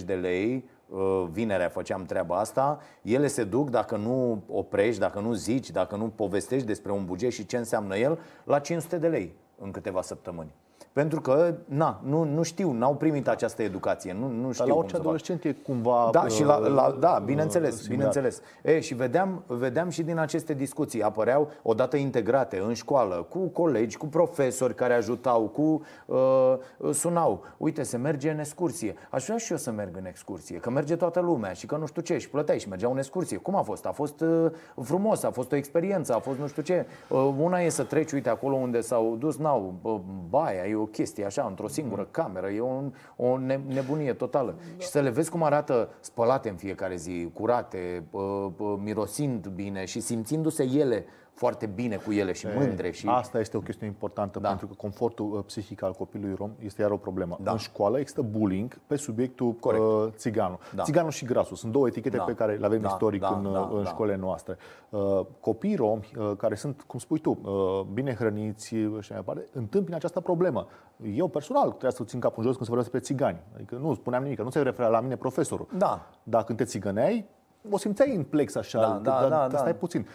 80-90 0.00 0.04
de 0.04 0.14
lei 0.14 0.64
uh, 0.88 1.24
Vinerea 1.30 1.68
făceam 1.68 2.04
treaba 2.04 2.38
asta 2.38 2.78
Ele 3.02 3.26
se 3.26 3.44
duc 3.44 3.70
dacă 3.70 3.96
nu 3.96 4.42
oprești, 4.48 5.00
dacă 5.00 5.20
nu 5.20 5.32
zici 5.32 5.70
Dacă 5.70 5.96
nu 5.96 6.08
povestești 6.08 6.66
despre 6.66 6.92
un 6.92 7.04
buget 7.04 7.32
și 7.32 7.46
ce 7.46 7.56
înseamnă 7.56 7.96
el 7.96 8.18
La 8.44 8.58
500 8.58 8.98
de 8.98 9.08
lei 9.08 9.34
în 9.58 9.70
câteva 9.70 10.02
săptămâni 10.02 10.52
pentru 10.92 11.20
că, 11.20 11.54
na, 11.64 12.00
nu, 12.04 12.24
nu 12.24 12.42
știu, 12.42 12.72
n-au 12.72 12.94
primit 12.94 13.28
această 13.28 13.62
educație, 13.62 14.12
nu, 14.12 14.28
nu 14.28 14.52
știu 14.52 14.64
Dar 14.64 14.66
la 14.66 14.72
cum 14.72 14.76
orice 14.76 14.90
să 14.90 14.96
facă. 14.96 15.08
adolescent 15.08 15.44
e 15.44 15.52
cumva... 15.52 16.08
Da, 16.12 16.26
și 16.28 16.44
la, 16.44 16.56
la, 16.58 16.86
uh, 16.86 16.96
da 16.98 17.16
uh, 17.20 17.24
bineînțeles, 17.24 17.74
similar. 17.74 17.94
bineînțeles. 17.96 18.40
E, 18.62 18.80
și 18.80 18.94
vedeam, 18.94 19.42
vedeam 19.46 19.88
și 19.88 20.02
din 20.02 20.18
aceste 20.18 20.54
discuții, 20.54 21.02
apăreau 21.02 21.50
odată 21.62 21.96
integrate 21.96 22.58
în 22.66 22.74
școală, 22.74 23.26
cu 23.28 23.38
colegi, 23.38 23.96
cu 23.96 24.06
profesori 24.06 24.74
care 24.74 24.94
ajutau, 24.94 25.42
cu 25.42 25.82
uh, 26.06 26.92
sunau. 26.92 27.44
Uite, 27.56 27.82
se 27.82 27.96
merge 27.96 28.30
în 28.30 28.38
excursie. 28.38 28.94
Aș 29.10 29.24
vrea 29.24 29.36
și 29.36 29.50
eu 29.52 29.58
să 29.58 29.70
merg 29.70 29.96
în 29.96 30.06
excursie, 30.06 30.56
că 30.58 30.70
merge 30.70 30.96
toată 30.96 31.20
lumea 31.20 31.52
și 31.52 31.66
că 31.66 31.76
nu 31.76 31.86
știu 31.86 32.02
ce, 32.02 32.18
și 32.18 32.28
plăteai 32.30 32.58
și 32.58 32.68
mergeau 32.68 32.92
în 32.92 32.98
excursie. 32.98 33.36
Cum 33.36 33.56
a 33.56 33.62
fost? 33.62 33.86
A 33.86 33.92
fost 33.92 34.20
uh, 34.20 34.50
frumos, 34.82 35.22
a 35.22 35.30
fost 35.30 35.52
o 35.52 35.56
experiență, 35.56 36.14
a 36.14 36.18
fost 36.18 36.38
nu 36.38 36.46
știu 36.46 36.62
ce. 36.62 36.86
Uh, 37.08 37.34
una 37.38 37.60
e 37.60 37.68
să 37.68 37.82
treci, 37.82 38.12
uite, 38.12 38.28
acolo 38.28 38.54
unde 38.54 38.80
s-au 38.80 39.16
dus, 39.18 39.36
n-au, 39.36 39.74
uh, 39.82 40.00
baia, 40.28 40.66
e 40.66 40.74
o 40.82 40.86
chestie 40.86 41.24
așa, 41.24 41.46
într-o 41.48 41.68
singură 41.68 42.08
cameră, 42.10 42.48
e 42.50 42.60
un, 42.60 42.92
o 43.16 43.38
ne- 43.38 43.60
nebunie 43.66 44.12
totală. 44.12 44.54
Și 44.78 44.86
să 44.86 45.00
le 45.00 45.10
vezi 45.10 45.30
cum 45.30 45.42
arată 45.42 45.88
spălate 46.00 46.48
în 46.48 46.56
fiecare 46.56 46.96
zi, 46.96 47.30
curate, 47.34 48.04
uh, 48.10 48.20
uh, 48.56 48.74
mirosind 48.82 49.46
bine 49.46 49.84
și 49.84 50.00
simțindu-se 50.00 50.62
ele 50.64 51.04
foarte 51.42 51.66
bine 51.66 51.96
cu 51.96 52.12
ele 52.12 52.32
și 52.32 52.46
mândre. 52.56 52.90
Și... 52.90 53.06
Asta 53.08 53.38
este 53.40 53.56
o 53.56 53.60
chestiune 53.60 53.92
importantă, 53.92 54.38
Da. 54.38 54.48
pentru 54.48 54.66
că 54.66 54.74
confortul 54.76 55.32
uh, 55.32 55.42
psihic 55.46 55.82
al 55.82 55.92
copilului 55.92 56.34
rom 56.34 56.50
este 56.58 56.82
iar 56.82 56.90
o 56.90 56.96
problemă. 56.96 57.38
Da. 57.40 57.50
În 57.50 57.56
școală 57.56 57.98
există 57.98 58.22
bullying 58.22 58.80
pe 58.86 58.96
subiectul 58.96 59.52
Corect. 59.52 59.82
uh, 59.82 60.06
țiganul. 60.16 60.58
Da. 60.74 60.82
Țiganul 60.82 61.10
și 61.10 61.24
grasul 61.24 61.56
sunt 61.56 61.72
două 61.72 61.86
etichete 61.86 62.16
Da. 62.16 62.22
pe 62.22 62.34
care 62.34 62.54
le 62.56 62.66
avem 62.66 62.80
Da, 62.80 62.88
istoric 62.88 63.20
da, 63.20 63.28
în, 63.28 63.52
da, 63.52 63.60
uh, 63.60 63.68
în 63.72 63.82
da. 63.82 63.88
școlile 63.88 64.16
noastre. 64.16 64.56
Uh, 64.88 65.20
copiii 65.40 65.76
romi, 65.76 66.10
uh, 66.18 66.32
care 66.36 66.54
sunt, 66.54 66.82
cum 66.86 66.98
spui 66.98 67.18
tu, 67.18 67.38
uh, 67.42 67.80
bine 67.92 68.14
hrăniți 68.14 68.74
uh, 68.74 69.00
și 69.02 69.12
mai 69.12 69.20
departe, 69.20 69.48
întâmpină 69.52 69.96
această 69.96 70.20
problemă. 70.20 70.66
Eu 71.14 71.28
personal 71.28 71.68
trebuia 71.68 71.90
să 71.90 72.04
țin 72.04 72.20
capul 72.20 72.38
în 72.38 72.44
jos 72.48 72.56
când 72.56 72.68
se 72.68 72.74
vorbea 72.74 72.90
despre 72.90 73.14
țigani. 73.14 73.40
Adică 73.54 73.74
nu 73.80 73.94
spuneam 73.94 74.22
nimic, 74.22 74.40
nu 74.40 74.50
se 74.50 74.62
referea 74.62 74.90
la 74.90 75.00
mine 75.00 75.16
profesorul. 75.16 75.66
Da. 75.78 76.06
Dar 76.22 76.44
când 76.44 76.58
te 76.58 76.64
țigăneai, 76.64 77.26
o 77.70 77.78
simțeai 77.78 78.14
în 78.14 78.22
plex 78.22 78.54
așa, 78.54 78.80
Da, 78.80 78.86
că- 78.86 79.00
da, 79.02 79.10
dar- 79.20 79.28
da, 79.28 79.36
dar 79.36 79.48
da. 79.50 79.56
stai 79.58 79.74
puțin. 79.74 80.06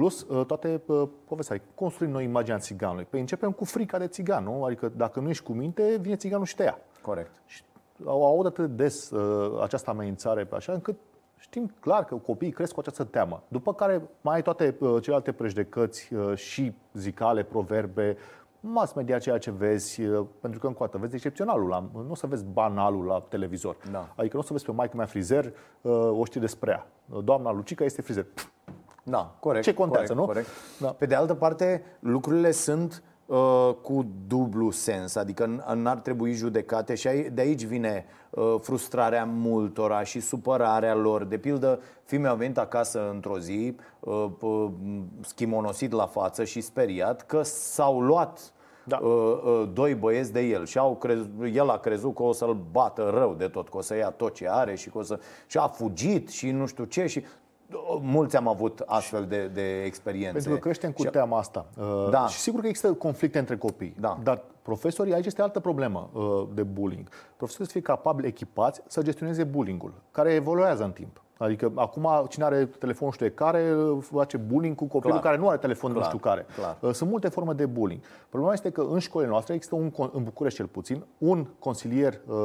Plus 0.00 0.26
uh, 0.28 0.46
toate 0.46 0.82
uh, 0.86 1.08
povestea, 1.24 1.60
construim 1.74 2.10
noi 2.10 2.24
imaginea 2.24 2.58
țiganului. 2.58 3.04
Păi 3.04 3.20
începem 3.20 3.52
cu 3.52 3.64
frica 3.64 3.98
de 3.98 4.06
țigan, 4.06 4.44
nu? 4.44 4.64
Adică 4.64 4.92
dacă 4.96 5.20
nu 5.20 5.28
ești 5.28 5.44
cu 5.44 5.52
minte, 5.52 5.98
vine 6.00 6.16
țiganul 6.16 6.44
și 6.44 6.54
te 6.54 6.62
ia. 6.62 6.78
Corect. 7.02 7.30
Și 7.46 7.62
au 8.04 8.26
aud 8.26 8.46
atât 8.46 8.66
de 8.66 8.82
des 8.82 9.10
uh, 9.10 9.62
această 9.62 9.90
amenințare 9.90 10.44
pe 10.44 10.54
așa, 10.54 10.72
încât 10.72 10.96
știm 11.36 11.74
clar 11.80 12.04
că 12.04 12.14
copiii 12.14 12.52
cresc 12.52 12.72
cu 12.72 12.80
această 12.80 13.04
teamă. 13.04 13.42
După 13.48 13.74
care 13.74 14.02
mai 14.20 14.34
ai 14.34 14.42
toate 14.42 14.76
uh, 14.78 15.02
celelalte 15.02 15.32
prejudecăți 15.32 16.14
uh, 16.14 16.36
și 16.36 16.72
zicale, 16.92 17.42
proverbe, 17.42 18.16
mass 18.60 18.92
media, 18.92 19.18
ceea 19.18 19.38
ce 19.38 19.50
vezi, 19.50 20.02
uh, 20.02 20.26
pentru 20.40 20.60
că 20.60 20.66
încă 20.66 20.82
o 20.82 20.86
dată 20.86 20.98
vezi 20.98 21.14
excepționalul, 21.14 21.68
la, 21.68 21.88
nu 21.92 22.10
o 22.10 22.14
să 22.14 22.26
vezi 22.26 22.44
banalul 22.44 23.04
la 23.04 23.20
televizor. 23.20 23.76
Da. 23.90 24.12
Adică 24.16 24.36
nu 24.36 24.42
o 24.42 24.44
să 24.44 24.52
vezi 24.52 24.64
pe 24.64 24.72
maică 24.72 24.96
mea 24.96 25.06
frizer 25.06 25.52
uh, 25.80 25.92
o 25.92 26.24
știri 26.24 26.44
despre 26.44 26.70
ea. 26.70 26.86
Doamna 27.20 27.52
Lucica 27.52 27.84
este 27.84 28.02
frizer. 28.02 28.26
Da, 29.10 29.34
corect. 29.40 29.64
Ce 29.64 29.74
contează, 29.74 30.14
corect, 30.14 30.20
nu? 30.20 30.26
Corect. 30.26 30.48
Da. 30.80 30.88
Pe 30.88 31.06
de 31.06 31.14
altă 31.14 31.34
parte, 31.34 31.82
lucrurile 32.00 32.50
sunt 32.50 33.02
uh, 33.26 33.70
cu 33.82 34.06
dublu 34.26 34.70
sens, 34.70 35.14
adică 35.16 35.46
n- 35.56 35.74
n-ar 35.74 35.98
trebui 35.98 36.32
judecate 36.32 36.94
și 36.94 37.06
ai- 37.08 37.30
de 37.30 37.40
aici 37.40 37.64
vine 37.64 38.04
uh, 38.30 38.54
frustrarea 38.60 39.24
multora 39.24 40.02
și 40.02 40.20
supărarea 40.20 40.94
lor. 40.94 41.24
De 41.24 41.38
pildă, 41.38 41.80
fiul 42.04 42.20
meu 42.20 42.30
a 42.32 42.34
venit 42.34 42.58
acasă 42.58 43.10
într-o 43.12 43.38
zi, 43.38 43.76
uh, 44.00 44.26
uh, 44.40 44.66
schimonosit 45.20 45.92
la 45.92 46.06
față 46.06 46.44
și 46.44 46.60
speriat 46.60 47.26
că 47.26 47.42
s-au 47.42 48.00
luat 48.00 48.52
Da. 48.84 48.98
uh, 49.02 49.40
uh, 49.44 49.68
doi 49.72 49.94
băieți 49.94 50.32
de 50.32 50.40
el 50.40 50.66
și 50.66 50.78
au 50.78 50.96
crez, 50.96 51.18
el 51.52 51.70
a 51.70 51.78
crezut 51.78 52.14
că 52.14 52.22
o 52.22 52.32
să-l 52.32 52.56
bată 52.70 53.10
rău 53.14 53.34
de 53.34 53.46
tot, 53.48 53.68
că 53.68 53.76
o 53.76 53.80
să 53.80 53.96
ia 53.96 54.10
tot 54.10 54.34
ce 54.34 54.48
are 54.50 54.74
și 54.74 54.90
că 54.90 54.98
o 54.98 55.02
să... 55.02 55.18
Și 55.46 55.58
a 55.58 55.66
fugit 55.66 56.28
și 56.28 56.50
nu 56.50 56.66
știu 56.66 56.84
ce 56.84 57.06
și 57.06 57.18
uh, 57.18 57.24
mulți 58.02 58.36
am 58.36 58.48
avut 58.48 58.82
astfel 58.86 59.24
de, 59.26 59.46
de 59.46 59.82
experiențe. 59.84 60.32
Pentru 60.32 60.52
că 60.52 60.58
creștem 60.58 60.92
cu 60.92 61.02
Și- 61.02 61.08
teama 61.10 61.38
asta. 61.38 61.66
Uh, 61.80 62.08
Da. 62.10 62.26
Și 62.26 62.38
sigur 62.38 62.60
că 62.60 62.66
există 62.66 62.92
conflicte 62.92 63.38
între 63.38 63.56
copii. 63.56 63.94
Da. 64.00 64.18
Dar 64.22 64.42
profesorii, 64.62 65.14
aici 65.14 65.26
este 65.26 65.42
altă 65.42 65.60
problemă 65.60 66.10
uh, 66.12 66.42
de 66.54 66.62
bullying. 66.62 67.08
Profesorii 67.36 67.66
să 67.66 67.72
fie 67.72 67.80
capabili, 67.82 68.26
echipați 68.28 68.82
să 68.86 69.02
gestioneze 69.02 69.44
bullyingul, 69.44 69.92
care 70.10 70.32
evoluează 70.32 70.84
în 70.84 70.92
timp. 70.92 71.22
Adică 71.38 71.72
acum 71.74 72.08
cine 72.28 72.44
are 72.44 72.64
telefon 72.66 73.06
nu 73.06 73.12
știu 73.12 73.26
de 73.26 73.32
care 73.32 73.74
uh, 73.74 73.98
face 74.00 74.36
bullying 74.36 74.76
cu 74.76 74.84
copilul 74.84 75.10
Clar. 75.18 75.22
care 75.24 75.36
nu 75.36 75.48
are 75.48 75.58
telefon 75.58 75.90
nu 75.90 75.96
Clar, 75.96 76.06
știu 76.08 76.18
care. 76.18 76.46
clar. 76.56 76.76
Uh, 76.80 76.90
Sunt 76.92 77.10
multe 77.10 77.28
forme 77.28 77.52
de 77.52 77.66
bullying. 77.66 78.00
Problema 78.28 78.52
este 78.52 78.70
că 78.70 78.80
în 78.90 78.98
școlile 78.98 79.30
noastre 79.30 79.54
există 79.54 79.74
un, 79.74 79.90
con- 79.90 80.10
în 80.12 80.22
București 80.22 80.58
cel 80.58 80.66
puțin, 80.68 81.04
un 81.18 81.46
consilier 81.58 82.20
uh, 82.26 82.36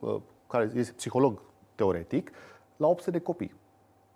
uh, 0.00 0.16
care 0.46 0.70
este 0.74 0.92
psiholog 0.96 1.40
teoretic 1.74 2.30
la 2.76 2.86
800 2.86 3.10
de 3.10 3.18
copii. 3.18 3.54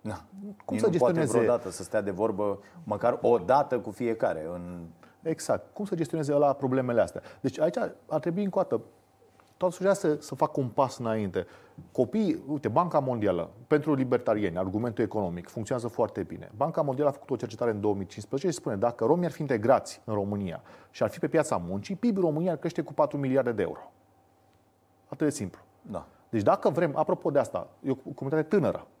Da. 0.01 0.23
Cum 0.65 0.75
Nici 0.75 0.79
să 0.79 0.89
nu 0.89 0.97
poate 0.97 1.13
gestioneze- 1.13 1.37
vreodată 1.37 1.69
să 1.69 1.83
stea 1.83 2.01
de 2.01 2.11
vorbă 2.11 2.59
măcar 2.83 3.19
o 3.21 3.37
dată 3.37 3.79
cu 3.79 3.91
fiecare. 3.91 4.45
În... 4.53 4.85
Exact. 5.21 5.73
Cum 5.73 5.85
să 5.85 5.95
gestioneze 5.95 6.33
ăla 6.33 6.53
problemele 6.53 7.01
astea? 7.01 7.21
Deci 7.41 7.59
aici 7.59 7.77
ar 8.07 8.19
trebui 8.19 8.43
încă 8.43 8.59
o 8.59 8.61
dată 8.61 8.81
toată 9.57 9.75
societatea 9.75 10.09
să, 10.09 10.21
să 10.21 10.35
facă 10.35 10.59
un 10.59 10.67
pas 10.67 10.97
înainte. 10.97 11.45
Copiii, 11.91 12.43
uite, 12.47 12.67
Banca 12.67 12.99
Mondială, 12.99 13.49
pentru 13.67 13.93
libertarieni, 13.93 14.57
argumentul 14.57 15.03
economic, 15.03 15.49
funcționează 15.49 15.89
foarte 15.89 16.23
bine. 16.23 16.51
Banca 16.55 16.81
Mondială 16.81 17.09
a 17.09 17.13
făcut 17.13 17.31
o 17.31 17.35
cercetare 17.35 17.71
în 17.71 17.81
2015 17.81 18.49
și 18.49 18.55
spune 18.55 18.75
dacă 18.75 19.05
romii 19.05 19.25
ar 19.25 19.31
fi 19.31 19.41
integrați 19.41 20.01
în 20.05 20.13
România 20.13 20.61
și 20.91 21.03
ar 21.03 21.09
fi 21.09 21.19
pe 21.19 21.27
piața 21.27 21.57
muncii, 21.57 21.95
PIB-ul 21.95 22.23
României 22.23 22.51
ar 22.51 22.57
crește 22.57 22.81
cu 22.81 22.93
4 22.93 23.17
miliarde 23.17 23.51
de 23.51 23.61
euro. 23.61 23.91
Atât 25.05 25.27
de 25.27 25.33
simplu. 25.33 25.61
Da. 25.81 26.05
Deci 26.29 26.41
dacă 26.41 26.69
vrem, 26.69 26.91
apropo 26.95 27.31
de 27.31 27.39
asta, 27.39 27.67
e 27.83 27.91
o 27.91 27.95
comunitate 27.95 28.55
tânără, 28.55 28.87
Uh, 28.87 29.00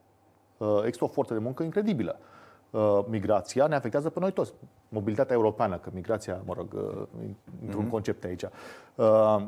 există 0.83 1.03
o 1.03 1.07
forță 1.07 1.33
de 1.33 1.39
muncă 1.39 1.63
incredibilă. 1.63 2.19
Uh, 2.69 2.99
Migrația 3.07 3.67
ne 3.67 3.75
afectează 3.75 4.09
pe 4.09 4.19
noi 4.19 4.31
toți. 4.31 4.53
Mobilitatea 4.89 5.35
europeană, 5.35 5.77
că 5.77 5.89
migrația, 5.93 6.41
mă 6.45 6.53
rog, 6.53 6.73
uh, 6.73 7.29
într-un 7.61 7.87
concept 7.87 8.23
aici. 8.23 8.43
Uh, 8.95 9.43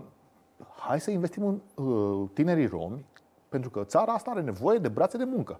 Hai 0.77 0.99
să 0.99 1.11
investim 1.11 1.45
în 1.45 1.85
uh, 1.85 2.29
tinerii 2.33 2.67
romi, 2.67 3.05
pentru 3.49 3.69
că 3.69 3.83
țara 3.83 4.11
asta 4.11 4.31
are 4.31 4.41
nevoie 4.41 4.77
de 4.77 4.87
brațe 4.87 5.17
de 5.17 5.23
muncă. 5.23 5.59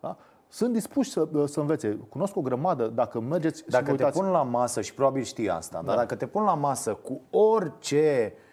Da? 0.00 0.16
Sunt 0.48 0.72
dispuși 0.72 1.10
să, 1.10 1.28
uh, 1.32 1.44
să 1.48 1.60
învețe. 1.60 1.98
Cunosc 2.08 2.36
o 2.36 2.40
grămadă, 2.40 2.86
dacă 2.86 3.20
mergeți 3.20 3.62
și 3.62 3.68
Dacă 3.68 3.84
vă 3.90 3.96
te 3.96 4.02
uitați, 4.02 4.20
pun 4.20 4.30
la 4.30 4.42
masă, 4.42 4.80
și 4.80 4.94
probabil 4.94 5.22
știi 5.22 5.50
asta, 5.50 5.80
Da. 5.80 5.86
dar 5.86 5.96
dacă 5.96 6.14
te 6.14 6.26
pun 6.26 6.42
la 6.42 6.54
masă 6.54 6.94
cu 6.94 7.20
orice 7.30 8.32
uh, 8.34 8.48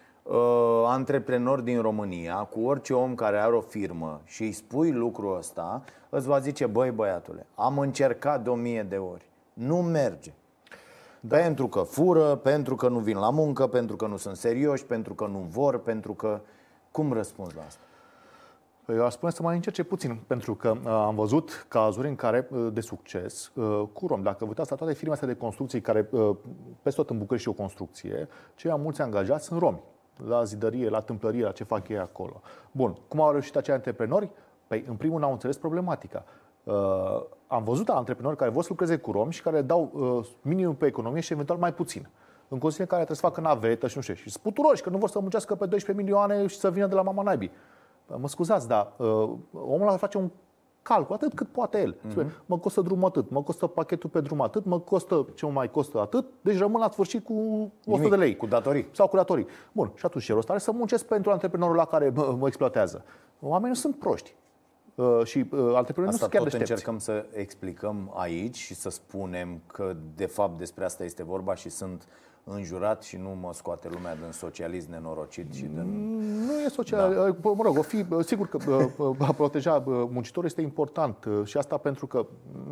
antreprenor 0.86 1.60
din 1.60 1.82
România, 1.82 2.36
cu 2.36 2.60
orice 2.60 2.94
om 2.94 3.16
care 3.16 3.38
are 3.38 3.56
o 3.56 3.62
firmă 3.62 4.22
și 4.26 4.42
îi 4.42 4.52
spui 4.52 4.92
lucrul 4.92 5.38
ăsta, 5.38 5.84
îți 6.10 6.28
va 6.28 6.40
zice, 6.40 6.66
băi 6.66 6.92
băiatule, 6.92 7.46
am 7.56 7.80
încercat 7.80 8.44
de 8.44 8.50
o 8.50 8.56
mie 8.56 8.84
de 8.84 8.98
ori, 8.98 9.26
nu 9.54 9.82
merge. 9.82 10.34
Pentru 11.28 11.68
că 11.68 11.80
fură, 11.80 12.36
pentru 12.36 12.76
că 12.76 12.90
nu 12.90 13.00
vin 13.00 13.18
la 13.18 13.30
muncă, 13.30 13.68
pentru 13.68 13.96
că 13.96 14.08
nu 14.08 14.18
sunt 14.18 14.36
serioși, 14.36 14.86
pentru 14.86 15.13
că 15.13 15.26
nu 15.26 15.48
vor, 15.50 15.80
pentru 15.80 16.13
că... 16.13 16.40
Cum 16.92 17.13
răspunzi 17.13 17.56
la 17.56 17.62
asta? 17.62 17.82
Eu 18.88 19.06
aș 19.06 19.13
spune 19.13 19.32
să 19.32 19.42
mai 19.42 19.56
încerce 19.56 19.84
puțin, 19.84 20.20
pentru 20.28 20.56
că 20.56 20.70
uh, 20.70 20.88
am 20.88 21.16
văzut 21.16 21.66
cazuri 21.68 22.08
în 22.08 22.16
care 22.16 22.48
uh, 22.52 22.68
de 22.74 22.82
succes 22.82 23.52
uh, 23.56 23.84
cu 23.94 24.08
rom. 24.08 24.22
Dacă 24.22 24.38
vă 24.40 24.46
uitați 24.46 24.70
la 24.70 24.76
toate 24.76 24.94
firmele 24.94 25.13
astea 25.13 25.28
de 25.28 25.40
construcții 25.40 25.82
care 25.82 26.10
uh, 26.12 26.36
peste 26.82 27.02
tot 27.02 27.10
în 27.10 27.18
București 27.18 27.48
și 27.48 27.54
o 27.56 27.62
construcție, 27.62 28.28
cei 28.56 28.72
mai 28.72 28.80
mulți 28.84 29.02
angajați 29.02 29.46
sunt 29.46 29.60
romi. 29.60 29.84
La 30.26 30.44
zidărie, 30.44 30.90
la 30.90 31.02
tâmplărie, 31.02 31.44
la 31.44 31.52
ce 31.52 31.64
fac 31.64 31.88
ei 31.88 31.98
acolo. 31.98 32.42
Bun, 32.72 32.98
cum 33.08 33.22
au 33.22 33.32
reușit 33.32 33.56
acei 33.56 33.74
antreprenori? 33.74 34.30
Păi, 34.68 34.86
în 34.88 34.96
primul 34.96 35.20
n-au 35.20 35.32
înțeles 35.32 35.58
problematica. 35.58 36.24
Uh, 36.64 36.74
am 37.48 37.64
văzut 37.64 37.90
antreprenori 37.90 38.38
care 38.38 38.52
vor 38.52 38.62
să 38.62 38.68
lucreze 38.72 38.98
cu 38.98 39.12
romi 39.12 39.32
și 39.32 39.42
care 39.42 39.62
dau 39.62 39.92
uh, 39.94 40.28
minimum 40.42 40.76
pe 40.76 40.86
economie 40.86 41.22
și 41.22 41.34
eventual 41.34 41.60
mai 41.60 41.74
puțin. 41.74 42.10
În 42.48 42.58
condiții 42.58 42.82
în 42.82 42.88
care 42.88 43.04
trebuie 43.04 43.18
să 43.18 43.28
facă 43.28 43.42
navetă 43.42 43.88
și 43.88 43.96
nu 43.96 44.02
știu, 44.02 44.14
ce. 44.14 44.22
și 44.22 44.30
sputuroși 44.30 44.82
că 44.82 44.90
nu 44.90 44.98
vor 44.98 45.10
să 45.10 45.20
muncească 45.20 45.56
pe 45.56 45.66
12 45.66 46.06
milioane 46.06 46.48
și 46.48 46.58
să 46.58 46.72
vină 46.72 46.88
de 46.88 46.96
la 46.96 47.02
mama 47.02 47.24
naibii. 47.24 47.52
Mă 48.20 48.28
scuzați, 48.28 48.68
dar 48.68 48.92
uh, 48.98 49.08
omul 49.52 49.88
ăla 49.88 49.98
face 49.98 50.18
un 50.18 50.30
calcul 50.88 51.15
atât 51.15 51.34
cât 51.34 51.47
poate 51.47 51.82
el. 51.82 51.95
Mhm. 52.02 52.12
Spune, 52.12 52.34
mă 52.45 52.58
costă 52.58 52.82
drumul 52.82 53.08
atât, 53.08 53.30
mă 53.30 53.43
costă 53.43 53.67
pachetul 53.67 54.10
pe 54.10 54.21
drum 54.21 54.41
atât, 54.41 54.65
mă 54.65 54.80
costă 54.80 55.26
ce 55.36 55.45
mă 55.45 55.52
mai 55.52 55.71
costă 55.71 56.00
atât, 56.00 56.26
deci 56.41 56.58
rămân 56.58 56.82
la 56.82 56.89
sfârșit 56.89 57.26
cu 57.26 57.34
100 57.34 57.71
Nimic, 57.86 58.10
de 58.10 58.15
lei. 58.15 58.36
cu 58.36 58.45
datorii. 58.45 58.88
Sau 58.91 59.08
cu 59.08 59.15
datorii. 59.15 59.47
Bun, 59.71 59.91
și 59.95 60.06
atunci 60.06 60.23
ce 60.23 60.34
rost 60.34 60.50
are 60.50 60.60
să 60.60 60.71
muncesc 60.71 61.06
pentru 61.06 61.32
antreprenorul 61.32 61.76
la 61.76 61.86
care 61.86 62.12
mă, 62.15 62.36
mă 62.39 62.47
exploatează? 62.47 63.04
Oamenii 63.39 63.69
nu 63.69 63.76
sunt 63.76 63.95
proști. 63.95 64.36
Uh, 64.95 65.21
și 65.23 65.38
uh, 65.38 65.60
antreprenorii 65.76 66.04
nu 66.04 66.08
Asta 66.08 66.17
sunt 66.17 66.32
chiar 66.32 66.41
tot 66.41 66.52
deștepți. 66.52 66.71
încercăm 66.71 66.97
să 67.00 67.26
explicăm 67.34 68.12
aici 68.15 68.56
și 68.56 68.73
să 68.76 68.89
spunem 68.89 69.62
că 69.67 69.95
de 70.15 70.26
fapt 70.26 70.58
despre 70.58 70.84
asta 70.86 71.04
este 71.04 71.23
vorba 71.23 71.56
și 71.56 71.69
sunt 71.69 72.08
înjurat 72.50 73.04
și 73.04 73.18
nu 73.18 73.38
mă 73.42 73.50
scoate 73.54 73.90
lumea 73.94 74.16
din 74.16 74.32
socialism 74.32 74.92
nenorocit 74.92 75.54
și 75.54 75.62
din... 75.62 76.16
Nu 76.46 76.60
e 76.66 76.70
social. 76.70 77.14
Da. 77.14 77.50
Mă 77.50 77.64
rog, 77.64 77.78
o 77.78 77.82
fi, 77.82 78.06
sigur 78.20 78.48
că 78.48 78.58
uh, 78.98 79.16
a 79.28 79.32
proteja 79.32 79.84
uh, 79.86 80.04
muncitorul 80.12 80.50
este 80.50 80.62
important 80.62 81.26
uh, 81.26 81.46
și 81.46 81.58
asta 81.58 81.78
pentru 81.78 82.08
că, 82.08 82.26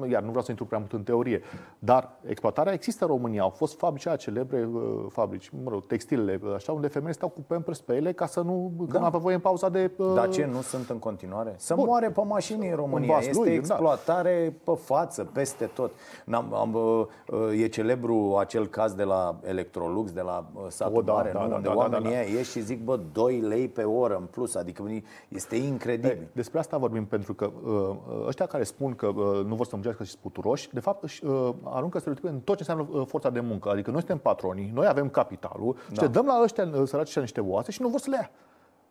iar 0.10 0.22
nu 0.22 0.28
vreau 0.28 0.44
să 0.44 0.52
intru 0.52 0.66
prea 0.66 0.80
mult 0.80 0.92
în 0.94 1.04
teorie, 1.04 1.42
dar 1.80 2.10
exploatarea 2.26 2.74
există 2.74 3.04
în 3.04 3.10
România. 3.10 3.42
Au 3.42 3.50
fost 3.50 3.78
fabrici 3.78 4.08
aia 4.08 4.16
celebre, 4.16 4.70
uh, 4.74 5.06
fabrici, 5.10 5.52
mă 5.64 5.70
rog, 5.70 5.86
textilele, 5.86 6.40
așa, 6.56 6.72
unde 6.72 6.88
femeile 6.88 7.14
stau 7.14 7.30
cu 7.30 7.42
pampers 7.42 7.82
pe 7.82 7.96
ele 7.96 8.12
ca 8.14 8.26
să 8.26 8.42
nu, 8.42 8.72
da. 8.78 8.92
că 8.92 8.98
nu 8.98 9.06
avea 9.06 9.20
voie 9.20 9.36
în 9.36 9.42
pauza 9.42 9.70
de... 9.70 9.92
uh, 9.98 10.14
Dar 10.16 10.30
ce, 10.30 10.46
nu 10.46 10.62
sunt 10.62 10.90
în 10.90 11.00
continuare? 11.00 11.54
Să 11.58 11.74
Bun. 11.76 11.86
moare 11.86 12.10
pe 12.10 12.22
mașini 12.26 12.70
în 12.70 12.76
România. 12.76 13.14
Vaslui, 13.14 13.30
Este 13.30 13.50
da. 13.50 13.54
exploatare 13.54 14.58
pe 14.64 14.72
față, 14.76 15.24
peste 15.34 15.66
tot. 15.66 15.92
N-am, 16.26 16.54
am, 16.54 16.74
uh, 16.74 17.06
uh, 17.28 17.62
e 17.62 17.68
celebru 17.68 18.36
acel 18.40 18.68
caz 18.68 18.94
de 18.94 19.04
la 19.04 19.40
Electrolux, 19.66 20.12
de 20.12 20.22
la 20.22 20.46
uh, 20.54 20.66
satul 20.68 20.98
O, 20.98 21.02
da, 21.02 21.14
mare, 21.14 21.32
da, 21.34 21.42
nu? 21.42 21.48
da, 21.48 21.56
unde 21.56 21.68
da, 21.68 21.74
da, 21.74 21.80
oamenii 21.80 22.10
da, 22.10 22.10
da. 22.10 22.22
ăia 22.22 22.30
ieși 22.38 22.52
și 22.52 22.60
zic, 22.62 22.84
bă, 22.84 23.00
2 23.12 23.40
lei 23.40 23.68
pe 23.68 23.84
oră 23.84 24.16
în 24.16 24.26
plus. 24.26 24.56
Adică 24.56 24.84
este 25.28 25.56
incredibil. 25.56 26.28
Despre 26.32 26.60
asta 26.60 26.78
vorbim, 26.78 27.06
pentru 27.06 27.34
că 27.34 27.52
uh, 27.64 27.96
ăștia 28.28 28.46
care 28.46 28.64
spun 28.64 28.94
că 28.94 29.08
uh, 29.08 29.46
nu 29.46 29.56
vor 29.56 29.66
să 29.66 29.72
muncească 29.74 30.04
și 30.04 30.12
sputuroși, 30.12 30.70
de 30.74 30.80
fapt 30.80 31.04
își 31.04 31.26
uh, 31.26 31.50
aruncă 31.64 31.98
stereotipe 31.98 32.30
în 32.30 32.40
tot 32.40 32.58
ce 32.58 32.66
înseamnă 32.70 33.00
uh, 33.00 33.08
forța 33.08 33.30
de 33.30 33.40
muncă. 33.40 33.70
Adică 33.70 33.92
noi 33.92 34.00
suntem 34.00 34.18
patronii, 34.18 34.72
noi 34.74 34.88
avem 34.88 35.10
capitalul, 35.10 35.76
da. 35.88 35.94
și 35.94 36.02
le 36.02 36.08
dăm 36.08 36.26
la 36.26 36.40
ăștia 36.44 36.70
uh, 36.74 36.88
săraci 36.88 37.08
și 37.08 37.20
niște 37.20 37.42
oase 37.42 37.72
și 37.72 37.82
nu 37.82 37.88
vor 37.88 38.00
să 38.00 38.10
le 38.10 38.18
ia. 38.20 38.30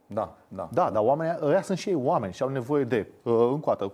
Da, 0.07 0.37
da. 0.49 0.69
Da, 0.73 0.91
dar 0.91 1.03
oamenii 1.05 1.39
ăia 1.43 1.63
sunt 1.63 1.79
și 1.79 1.89
ei 1.89 1.95
oameni 1.95 2.33
și 2.33 2.43
au 2.43 2.49
nevoie 2.49 2.85
de, 2.85 3.07
uh, 3.23 3.33
încă 3.33 3.71
o 3.71 3.75
dată, 3.75 3.93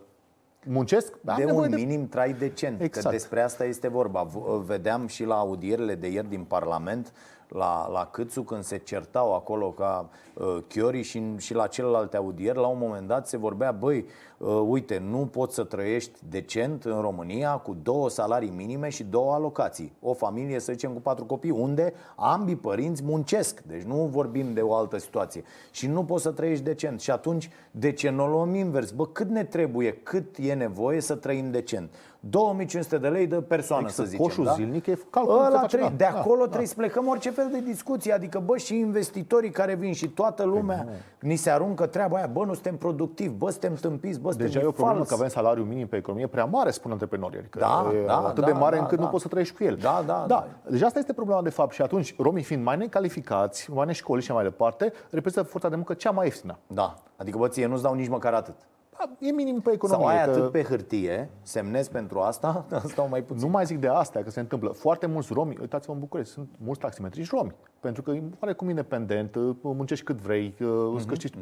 muncesc, 0.67 1.15
dar 1.21 1.37
de 1.37 1.43
am 1.43 1.49
nevoie 1.49 1.65
un 1.69 1.75
de... 1.75 1.81
minim 1.81 2.09
trai 2.09 2.33
decent. 2.33 2.81
Exact. 2.81 3.07
Că 3.07 3.13
despre 3.13 3.41
asta 3.43 3.65
este 3.65 3.89
vorba. 3.89 4.23
V- 4.23 4.65
Vedeam 4.67 5.07
și 5.07 5.25
la 5.25 5.35
audierile 5.35 5.95
de 5.95 6.09
ieri 6.09 6.29
din 6.29 6.45
Parlament, 6.45 7.13
la, 7.51 7.89
la 7.89 8.09
Câțu, 8.13 8.43
când 8.43 8.63
se 8.63 8.77
certau 8.77 9.35
acolo 9.35 9.71
ca 9.71 10.09
uh, 10.35 10.59
Chiori 10.69 11.03
și, 11.03 11.23
și 11.37 11.55
la 11.55 11.67
celelalte 11.67 12.17
audieri, 12.17 12.59
la 12.59 12.67
un 12.67 12.79
moment 12.79 13.07
dat 13.07 13.29
se 13.29 13.37
vorbea, 13.37 13.73
băi, 13.73 14.07
uh, 14.39 14.63
uite, 14.67 15.03
nu 15.11 15.27
poți 15.27 15.55
să 15.55 15.65
trăiești 15.65 16.19
decent 16.29 16.85
în 16.85 17.01
România 17.01 17.53
cu 17.53 17.77
două 17.83 18.09
salarii 18.09 18.53
minime 18.57 18.89
și 18.89 19.05
două 19.05 19.33
alocații. 19.33 19.93
O 20.01 20.13
familie, 20.13 20.59
să 20.59 20.73
zicem, 20.73 20.93
cu 20.93 21.01
patru 21.01 21.25
copii, 21.25 21.51
unde 21.51 21.93
ambii 22.17 22.57
părinți 22.57 23.03
muncesc. 23.03 23.61
Deci 23.61 23.83
nu 23.83 24.09
vorbim 24.11 24.53
de 24.53 24.61
o 24.61 24.75
altă 24.75 24.99
situație. 24.99 25.43
Și 25.71 25.87
nu 25.87 26.05
poți 26.05 26.23
să 26.23 26.31
trăiești 26.31 26.65
decent. 26.65 27.01
Și 27.01 27.11
atunci, 27.11 27.51
de 27.71 27.93
ce 27.93 28.11
nu 28.11 28.25
o 28.25 28.27
luăm 28.27 28.55
invers? 28.55 28.91
Bă, 28.91 29.07
cât 29.07 29.29
ne 29.29 29.45
trebuie, 29.45 29.93
cât 29.93 30.37
e 30.39 30.55
nevoie 30.55 31.01
să 31.01 31.15
trăim 31.15 31.51
decent? 31.51 31.95
2500 32.21 32.99
de 32.99 33.09
lei 33.09 33.27
de 33.27 33.37
persoană, 33.37 33.83
Există 33.83 34.03
să 34.05 34.09
zicem. 34.09 34.25
coșul 34.25 34.45
da? 34.45 34.53
zilnic, 34.53 34.87
e 34.87 34.99
calculul 35.11 35.39
Ăla 35.39 35.49
se 35.51 35.57
face, 35.57 35.67
trebuie, 35.77 35.97
da, 35.99 36.05
de 36.05 36.11
da, 36.13 36.19
acolo 36.21 36.39
da. 36.41 36.45
trebuie 36.47 36.67
să 36.69 36.75
plecăm 36.75 37.07
orice 37.09 37.31
fel 37.31 37.49
de 37.53 37.61
discuție. 37.61 38.13
Adică, 38.13 38.43
bă, 38.45 38.57
și 38.57 38.79
investitorii 38.79 39.51
care 39.51 39.75
vin 39.75 39.93
și 39.93 40.09
toată 40.09 40.45
lumea 40.45 40.87
ni 41.21 41.37
se 41.37 41.51
aruncă 41.51 41.87
treaba 41.87 42.17
aia. 42.17 42.27
Bă, 42.27 42.45
nu 42.45 42.53
suntem 42.53 42.77
productivi, 42.77 43.35
bă, 43.35 43.51
suntem 43.51 43.75
tâmpiți, 43.75 44.21
bă, 44.21 44.29
suntem 44.29 44.47
Deja 44.47 44.61
e 44.61 44.65
o 44.67 44.71
problemă 44.71 44.97
fals. 44.97 45.09
că 45.09 45.15
avem 45.15 45.29
salariu 45.29 45.63
minim 45.63 45.87
pe 45.87 45.97
economie 45.97 46.27
prea 46.27 46.45
mare, 46.45 46.71
spun 46.71 46.91
antreprenorii. 46.91 47.39
Adică 47.39 47.59
Da, 47.59 47.91
e 48.03 48.05
da, 48.07 48.17
atât 48.19 48.45
da, 48.45 48.47
de 48.51 48.53
mare 48.59 48.77
da, 48.77 48.83
încât 48.83 48.99
da. 48.99 49.05
nu 49.05 49.11
poți 49.11 49.23
să 49.23 49.29
trăiești 49.29 49.55
cu 49.57 49.65
el. 49.65 49.77
Da, 49.81 50.03
da, 50.07 50.25
da. 50.27 50.47
da. 50.65 50.71
Deci 50.71 50.83
asta 50.83 50.99
este 50.99 51.13
problema 51.13 51.43
de 51.43 51.51
fapt. 51.51 51.73
Și 51.73 51.83
atunci, 51.83 52.15
romii 52.19 52.43
fiind 52.43 52.65
mai 52.65 52.77
necalificați, 52.77 53.71
mai 53.73 53.87
neșcoliți 53.87 54.27
și 54.27 54.33
mai 54.33 54.43
departe, 54.45 54.93
reprezintă 55.11 55.49
forța 55.49 55.69
de 55.69 55.75
muncă 55.75 55.95
cea 55.95 56.11
mai 56.11 56.25
ieftină. 56.25 56.59
Da, 56.67 56.95
adică, 57.17 57.39
bă, 57.39 57.49
ție 57.49 57.67
nu-ți 57.67 57.83
dau 57.83 57.95
nici 57.95 58.09
măcar 58.09 58.33
atât. 58.33 58.55
Da, 59.01 59.27
E 59.27 59.31
minim 59.33 59.61
pe 59.61 59.71
economie. 59.73 60.07
Sau 60.07 60.17
ai 60.17 60.25
că- 60.25 60.31
atât 60.31 60.51
pe 60.51 60.63
hârtie, 60.63 61.31
semnezi 61.43 61.91
pentru 61.91 62.19
asta, 62.21 62.67
stau 62.93 63.09
mai 63.09 63.23
puțin. 63.23 63.45
Nu 63.47 63.51
mai 63.53 63.65
zic 63.65 63.79
de 63.79 63.89
asta, 63.89 64.21
că 64.23 64.31
se 64.31 64.41
întâmplă. 64.41 64.71
Foarte 64.71 65.07
mulți 65.07 65.33
romi, 65.33 65.57
uitați-vă 65.61 65.93
în 65.93 65.99
București, 65.99 66.33
sunt 66.33 66.49
mulți 66.59 66.81
taximetriști 66.81 67.35
romi. 67.37 67.55
Pentru 67.81 68.03
că 68.03 68.11
e 68.49 68.53
cum 68.53 68.69
independent, 68.69 69.37
muncești 69.63 70.05
cât 70.05 70.17
vrei, 70.17 70.55
Mhm, 70.59 70.95
îți 70.95 71.07
câștigi 71.07 71.39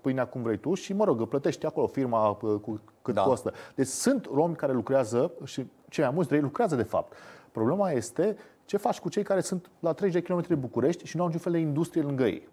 pâinea 0.00 0.26
cum 0.26 0.42
vrei 0.42 0.58
tu 0.58 0.74
și, 0.74 0.92
mă 0.92 1.04
rog, 1.04 1.28
plătești 1.28 1.66
acolo 1.66 1.86
firma 1.86 2.28
uh, 2.28 2.54
cu 2.60 2.80
cât 3.02 3.14
Da. 3.14 3.22
costă. 3.22 3.52
Deci 3.74 3.86
sunt 3.86 4.28
romi 4.34 4.54
care 4.54 4.72
lucrează 4.72 5.32
și 5.44 5.66
cei 5.88 6.04
mai 6.04 6.12
mulți 6.14 6.28
dintre 6.28 6.36
ei 6.36 6.42
lucrează 6.42 6.76
de 6.76 6.82
fapt. 6.82 7.12
Problema 7.52 7.90
este 7.90 8.36
ce 8.64 8.76
faci 8.76 9.00
cu 9.00 9.08
cei 9.08 9.22
care 9.22 9.40
sunt 9.40 9.70
la 9.80 9.92
30 9.92 10.22
de 10.22 10.32
km 10.32 10.46
de 10.48 10.54
București 10.54 11.04
și 11.06 11.16
nu 11.16 11.22
au 11.22 11.28
niciun 11.28 11.42
fel 11.42 11.52
de 11.52 11.58
industrie 11.58 12.02
lângă 12.02 12.24
ei. 12.24 12.48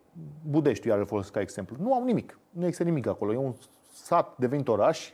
Budești, 0.50 0.88
iar 0.88 0.98
îl 0.98 1.06
folosesc 1.06 1.34
ca 1.34 1.40
exemplu. 1.42 1.76
Nu 1.80 1.94
au 1.94 2.04
nimic. 2.04 2.40
Nu 2.50 2.64
există 2.64 2.84
nimic 2.84 3.08
acolo. 3.08 3.34
E 3.34 3.38
un 3.38 3.54
sat 4.04 4.38
devenit 4.38 4.68
oraș 4.68 5.12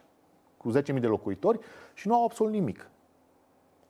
cu 0.58 0.72
10.000 0.78 1.00
de 1.00 1.08
locuitori 1.08 1.60
și 1.94 2.08
nu 2.08 2.16
au 2.16 2.24
absolut 2.24 2.52
nimic. 2.52 2.90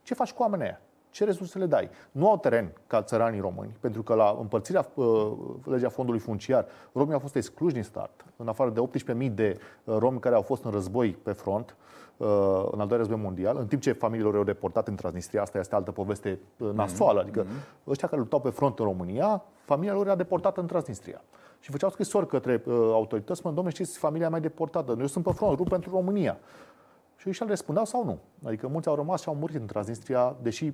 Ce 0.01 0.13
faci 0.13 0.34
cu 0.34 0.41
oamenii 0.41 0.65
aia? 0.65 0.79
Ce 1.10 1.23
resurse 1.23 1.58
le 1.58 1.65
dai? 1.65 1.89
Nu 2.12 2.29
au 2.29 2.38
teren 2.38 2.73
ca 2.88 3.01
țăranii 3.01 3.39
români, 3.39 3.75
pentru 3.79 4.03
că 4.03 4.13
la 4.13 4.38
împărțirea 4.39 4.88
uh, 4.93 5.31
legea 5.63 5.89
fondului 5.89 6.19
funciar, 6.19 6.65
romii 6.93 7.13
au 7.13 7.19
fost 7.19 7.36
excluși 7.36 7.73
din 7.73 7.84
start, 7.84 8.25
în 8.36 8.47
afară 8.47 8.69
de 8.69 8.81
18.000 9.27 9.31
de 9.31 9.58
uh, 9.84 9.95
romi 9.97 10.19
care 10.19 10.36
au 10.36 10.41
fost 10.41 10.63
în 10.63 10.71
război 10.71 11.12
pe 11.23 11.31
front, 11.31 11.75
uh, 12.17 12.27
în 12.71 12.79
al 12.79 12.88
doilea 12.88 12.97
război 12.97 13.17
mondial, 13.17 13.58
în 13.58 13.67
timp 13.67 13.81
ce 13.81 13.91
familiilor 13.91 14.34
erau 14.34 14.45
deportate 14.45 14.89
în 14.89 14.95
Transnistria, 14.95 15.41
asta 15.41 15.58
este 15.58 15.75
altă 15.75 15.91
poveste 15.91 16.39
uh, 16.58 16.69
nasoală, 16.73 17.19
adică 17.19 17.45
ăștia 17.88 18.08
care 18.08 18.19
luptau 18.19 18.39
pe 18.39 18.49
front 18.49 18.79
în 18.79 18.86
România, 18.86 19.43
familia 19.65 19.93
lor 19.93 20.05
era 20.05 20.15
deportată 20.15 20.60
în 20.62 20.67
Transnistria. 20.67 21.21
Și 21.65 21.71
făceau 21.71 21.89
scrisori 21.89 22.28
către 22.28 22.63
uh, 22.65 22.73
autorități, 22.73 23.41
mă, 23.43 23.49
domnule, 23.49 23.75
știți, 23.75 23.97
familia 23.97 24.30
mea 24.30 24.38
e 24.38 24.41
deportată, 24.41 24.95
eu 24.99 25.06
sunt 25.06 25.23
pe 25.23 25.32
front, 25.32 25.58
rup 25.58 25.69
pentru 25.69 25.89
România. 25.89 26.38
Și 27.15 27.30
ăștia 27.30 27.45
le 27.45 27.51
răspundeau 27.51 27.86
sau 27.86 28.06
nu. 28.06 28.19
Adică 28.43 28.67
mulți 28.67 28.88
au 28.88 28.95
rămas 28.95 29.21
și 29.21 29.28
au 29.28 29.36
murit 29.36 29.56
în 29.56 29.65
Transnistria, 29.65 30.36
deși 30.41 30.73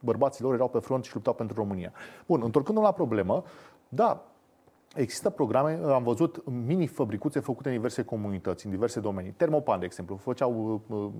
bărbații 0.00 0.44
lor 0.44 0.54
erau 0.54 0.68
pe 0.68 0.78
front 0.78 1.04
și 1.04 1.14
luptau 1.14 1.34
pentru 1.34 1.56
România. 1.56 1.92
Bun, 2.26 2.40
întorcându-mă 2.44 2.86
la 2.86 2.92
problemă, 2.92 3.44
da, 3.88 4.24
există 4.94 5.30
programe, 5.30 5.80
am 5.92 6.02
văzut 6.02 6.44
mini-fabricuțe 6.46 7.40
făcute 7.40 7.68
în 7.68 7.74
diverse 7.74 8.04
comunități, 8.04 8.64
în 8.64 8.70
diverse 8.70 9.00
domenii. 9.00 9.30
Termopan, 9.30 9.78
de 9.78 9.84
exemplu, 9.84 10.16
făceau, 10.16 10.82
uh, 10.88 11.10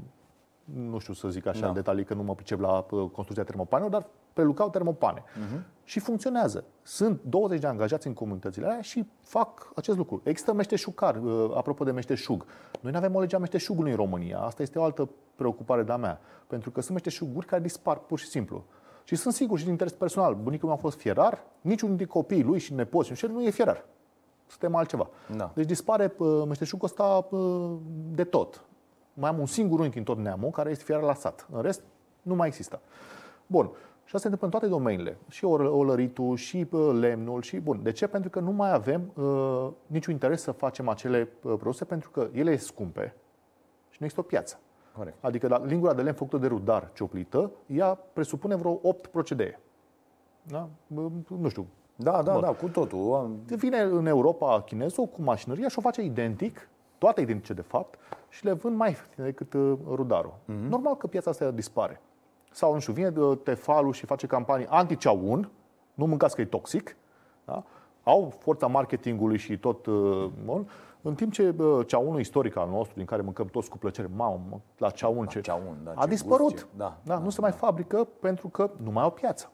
nu 0.64 0.98
știu 0.98 1.12
să 1.14 1.28
zic 1.28 1.46
așa 1.46 1.60
Da. 1.60 1.66
în 1.66 1.74
detalii, 1.74 2.04
că 2.04 2.14
nu 2.14 2.22
mă 2.22 2.34
pricep 2.34 2.60
la 2.60 2.76
uh, 2.76 3.00
construcția 3.00 3.44
termopanelor, 3.44 3.90
dar 3.90 4.06
prelucrau 4.32 4.70
termopane. 4.70 5.22
Mhm. 5.48 5.64
Și 5.84 6.00
funcționează. 6.00 6.64
Sunt 6.82 7.20
20 7.22 7.60
de 7.60 7.66
angajați 7.66 8.06
în 8.06 8.12
comunitățile 8.12 8.66
alea 8.66 8.80
și 8.80 9.06
fac 9.20 9.72
acest 9.76 9.96
lucru. 9.96 10.20
Există 10.24 10.52
meșteșucar, 10.52 11.16
uh, 11.16 11.50
apropo 11.54 11.84
de 11.84 11.90
meșteșug. 11.90 12.44
Noi 12.80 12.92
nu 12.92 12.98
avem 12.98 13.14
o 13.14 13.20
lege 13.20 13.36
a 13.36 13.38
meșteșugului 13.38 13.90
în 13.90 13.96
România. 13.96 14.38
Asta 14.38 14.62
este 14.62 14.78
o 14.78 14.82
altă 14.82 15.08
preocupare 15.34 15.82
de-a 15.82 15.96
mea. 15.96 16.20
Pentru 16.46 16.70
că 16.70 16.80
sunt 16.80 16.92
meșteșuguri 16.92 17.46
care 17.46 17.62
dispar 17.62 17.98
pur 17.98 18.18
și 18.18 18.26
simplu. 18.26 18.64
Și 19.04 19.16
sunt 19.16 19.34
sigur 19.34 19.56
și 19.56 19.62
din 19.62 19.72
interes 19.72 19.92
personal. 19.92 20.34
Bunicul 20.34 20.68
meu 20.68 20.76
a 20.76 20.80
fost 20.80 20.98
fierar, 20.98 21.44
niciunul 21.60 21.96
dintre 21.96 22.14
copiii 22.14 22.42
lui 22.42 22.58
și 22.58 22.74
nepoți 22.74 23.12
și 23.12 23.26
nu 23.26 23.42
e 23.42 23.50
fierar. 23.50 23.84
Suntem 24.46 24.74
altceva. 24.74 25.08
Da. 25.36 25.50
Deci 25.54 25.66
dispare 25.66 26.14
uh, 26.18 26.42
meșteșugul 26.48 26.88
ăsta 26.88 27.26
uh, 27.30 27.70
de 28.14 28.24
tot. 28.24 28.64
Mai 29.14 29.30
am 29.30 29.38
un 29.38 29.46
singur 29.46 29.80
unchi 29.80 29.98
în 29.98 30.04
tot 30.04 30.18
neamul 30.18 30.50
care 30.50 30.70
este 30.70 30.84
fierar 30.84 31.02
la 31.04 31.14
sat. 31.14 31.46
În 31.52 31.62
rest, 31.62 31.82
nu 32.22 32.34
mai 32.34 32.48
există. 32.48 32.80
Bun. 33.46 33.70
Și 34.04 34.16
asta 34.16 34.28
se 34.28 34.34
întâmplă 34.34 34.46
în 34.46 34.50
toate 34.50 34.66
domeniile. 34.66 35.16
Și 35.28 35.44
or- 35.44 35.60
olăritul, 35.60 36.36
și 36.36 36.66
uh, 36.70 36.90
lemnul, 37.00 37.42
și 37.42 37.58
bun. 37.58 37.82
De 37.82 37.92
ce? 37.92 38.06
Pentru 38.06 38.30
că 38.30 38.40
nu 38.40 38.50
mai 38.50 38.72
avem 38.72 39.12
uh, 39.14 39.68
niciun 39.86 40.12
interes 40.12 40.42
să 40.42 40.52
facem 40.52 40.88
acele 40.88 41.28
uh, 41.42 41.54
produse 41.58 41.84
pentru 41.84 42.10
că 42.10 42.28
ele 42.32 42.50
sunt 42.50 42.60
scumpe 42.60 43.02
și 43.88 43.96
nu 44.00 44.04
există 44.06 44.20
o 44.20 44.22
piață. 44.22 44.58
Corect. 44.96 45.24
Adică 45.24 45.48
la 45.48 45.64
lingura 45.64 45.94
de 45.94 46.02
lemn 46.02 46.16
făcută 46.16 46.36
de 46.38 46.46
rudar 46.46 46.90
cioplită, 46.94 47.50
ea 47.66 47.98
presupune 48.12 48.54
vreo 48.56 48.78
8 48.82 49.06
procedee. 49.06 49.60
Da? 50.42 50.68
Bă, 50.86 51.08
Nu 51.40 51.48
știu, 51.48 51.66
Da, 51.96 52.22
da, 52.22 52.32
Bun. 52.32 52.40
da, 52.40 52.52
cu 52.52 52.68
totul. 52.68 53.14
Am- 53.14 53.38
Vine 53.56 53.80
în 53.80 54.06
Europa 54.06 54.62
chinezul 54.62 55.04
cu 55.06 55.22
mașinăria 55.22 55.68
și 55.68 55.78
o 55.78 55.80
face 55.80 56.02
identic, 56.02 56.68
toate 56.98 57.20
identice 57.20 57.52
de 57.52 57.60
fapt, 57.62 57.98
și 58.32 58.44
le 58.44 58.52
vând 58.52 58.76
mai 58.76 58.88
ieftine 58.88 59.26
decât 59.26 59.52
uh, 59.52 59.72
rudarul. 59.86 60.34
Mhm. 60.44 60.68
Normal 60.68 60.96
că 60.96 61.06
piața 61.06 61.30
asta 61.30 61.50
dispare. 61.50 62.00
Sau, 62.52 62.72
nu 62.72 62.78
știu, 62.80 62.92
vine 62.92 63.12
uh, 63.16 63.38
Tefalul 63.44 63.92
și 63.92 64.06
face 64.06 64.26
campanii 64.26 64.66
anti-ceaun, 64.68 65.50
nu 65.94 66.06
mâncați 66.06 66.34
că 66.34 66.40
e 66.40 66.44
toxic, 66.44 66.96
da? 67.44 67.64
au 68.02 68.32
forța 68.38 68.66
marketingului 68.66 69.38
și 69.38 69.58
tot, 69.58 69.86
uh, 69.86 70.30
bun, 70.44 70.68
în 71.02 71.14
timp 71.14 71.32
ce 71.32 71.54
uh, 71.58 71.86
ceaunul 71.86 72.20
istoric 72.20 72.56
al 72.56 72.68
nostru, 72.68 72.94
din 72.96 73.04
care 73.04 73.22
mâncăm 73.22 73.46
toți 73.46 73.70
cu 73.70 73.78
plăcere, 73.78 74.08
mamă, 74.16 74.40
mă, 74.50 74.58
la 74.78 74.90
ceaun, 74.90 75.26
ce, 75.26 75.40
ceaun, 75.40 75.76
da, 75.84 75.92
a 75.94 76.02
ce 76.02 76.08
dispărut. 76.08 76.50
gust, 76.50 76.56
ce- 76.62 76.68
da, 76.76 76.96
da, 77.02 77.18
nu 77.18 77.30
se 77.30 77.40
mai 77.40 77.52
fabrică 77.52 78.08
pentru 78.20 78.48
că 78.48 78.70
nu 78.82 78.90
mai 78.90 79.02
au 79.02 79.10
piață. 79.10 79.50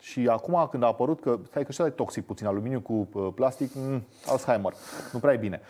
Și 0.00 0.28
acum 0.28 0.66
când 0.70 0.82
a 0.82 0.86
apărut 0.86 1.20
că, 1.20 1.38
stai 1.46 1.64
că 1.64 1.72
și 1.72 1.82
ăla 1.82 1.90
e 1.90 1.94
toxic 1.94 2.26
puțin, 2.26 2.46
aluminiu 2.46 2.80
cu 2.80 3.08
uh, 3.12 3.28
plastic, 3.34 3.74
mm, 3.74 4.02
Alzheimer, 4.26 4.72
nu 5.12 5.18
prea 5.18 5.32
e 5.32 5.36
bine. 5.36 5.60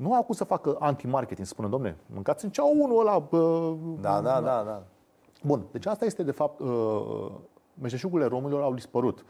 Nu 0.00 0.14
au 0.14 0.22
cum 0.22 0.34
să 0.34 0.44
facă 0.44 0.76
anti-marketing, 0.78 1.46
să 1.46 1.52
spună, 1.52 1.68
domne, 1.68 1.96
mâncați 2.06 2.44
în 2.44 2.50
ceaunul 2.50 3.00
ăla. 3.00 3.16
Uh, 3.30 3.74
Da, 4.00 4.20
da, 4.20 4.40
da, 4.40 4.62
da. 4.62 4.82
Bun, 5.42 5.64
deci 5.72 5.86
asta 5.86 6.04
este 6.04 6.22
de 6.22 6.30
fapt, 6.30 6.60
uh, 6.60 7.30
meșteșugurile 7.80 8.28
romilor 8.28 8.62
au 8.62 8.74
dispărut. 8.74 9.24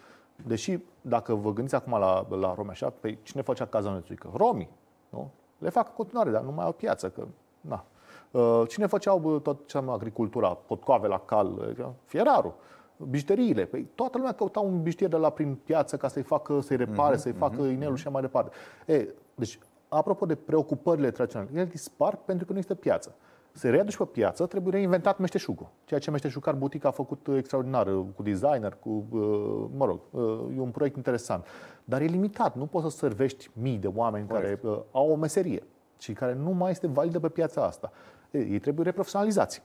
Deși, 0.47 0.79
dacă 1.01 1.35
vă 1.35 1.53
gândiți 1.53 1.75
acum 1.75 1.99
la, 1.99 2.27
la 2.29 2.55
romi 2.55 2.71
așa, 2.71 2.93
pe 3.01 3.19
cine 3.23 3.43
făcea 3.43 3.67
cazanățului? 3.67 4.17
Că 4.17 4.29
romii, 4.37 4.71
nu? 5.09 5.31
Le 5.59 5.69
fac 5.69 5.87
în 5.87 5.95
continuare, 5.97 6.31
dar 6.31 6.43
nu 6.43 6.53
mai 6.53 6.65
au 6.65 6.73
piață, 6.73 7.09
că, 7.09 7.27
na. 7.61 7.85
Uh, 8.31 8.63
Cine 8.69 8.87
făceau 8.87 9.19
bă, 9.19 9.39
tot 9.39 9.57
ce 9.57 9.63
înseamnă 9.63 9.93
agricultura, 9.93 10.49
potcoave 10.49 11.07
la 11.07 11.19
cal, 11.19 11.75
uh, 11.79 11.87
fierarul, 12.05 12.55
bijuteriile. 12.97 13.65
Păi 13.65 13.89
toată 13.95 14.17
lumea 14.17 14.33
căuta 14.33 14.61
un 14.61 14.83
bijuterier 14.83 15.11
de 15.11 15.17
la 15.17 15.31
prin 15.31 15.59
piață 15.65 15.97
ca 15.97 16.09
să-i 16.09 16.23
facă, 16.23 16.61
să-i 16.61 16.77
repare, 16.77 17.17
să-i 17.17 17.33
facă 17.33 17.63
inelul 17.63 17.97
și 17.97 18.03
așa 18.03 18.11
mai 18.11 18.21
departe. 18.23 18.51
E, 18.87 19.09
deci, 19.35 19.59
apropo 19.99 20.27
de 20.27 20.35
preocupările 20.35 21.11
tradiționale, 21.11 21.51
ele 21.55 21.65
dispar 21.65 22.17
pentru 22.25 22.47
că 22.47 22.53
nu 22.53 22.59
există 22.59 22.81
piață. 22.81 23.15
Se 23.53 23.71
readuce 23.71 23.97
pe 23.97 24.05
piață, 24.05 24.47
trebuie 24.47 24.73
reinventat 24.73 25.19
meșteșugul. 25.19 25.69
Ceea 25.85 26.01
ce 26.01 26.11
meșteșugar 26.11 26.55
butic 26.55 26.85
a 26.85 26.91
făcut 26.91 27.27
uh, 27.27 27.37
extraordinar, 27.39 27.87
uh, 27.87 28.05
cu 28.17 28.23
designer, 28.23 28.77
cu, 28.81 29.05
uh, 29.11 29.69
mă 29.77 29.85
rog, 29.85 30.01
uh, 30.11 30.57
e 30.57 30.61
un 30.61 30.71
proiect 30.71 30.97
interesant. 30.97 31.47
Dar 31.85 32.01
e 32.01 32.05
limitat, 32.05 32.57
nu 32.57 32.67
poți 32.67 32.91
să 32.91 32.99
servești 32.99 33.51
mii 33.53 33.79
de 33.79 33.87
oameni 33.95 34.29
Corect. 34.29 34.63
care 34.63 34.75
uh, 34.75 34.81
au 34.93 35.11
o 35.11 35.15
meserie 35.15 35.63
și 35.99 36.13
care 36.13 36.35
nu 36.35 36.51
mai 36.51 36.71
este 36.71 36.87
validă 36.87 37.21
pe 37.21 37.29
piața 37.29 37.65
asta. 37.65 37.93
Ei, 38.31 38.49
ei 38.51 38.59
trebuie 38.59 38.85
reprofesionalizați. 38.85 39.63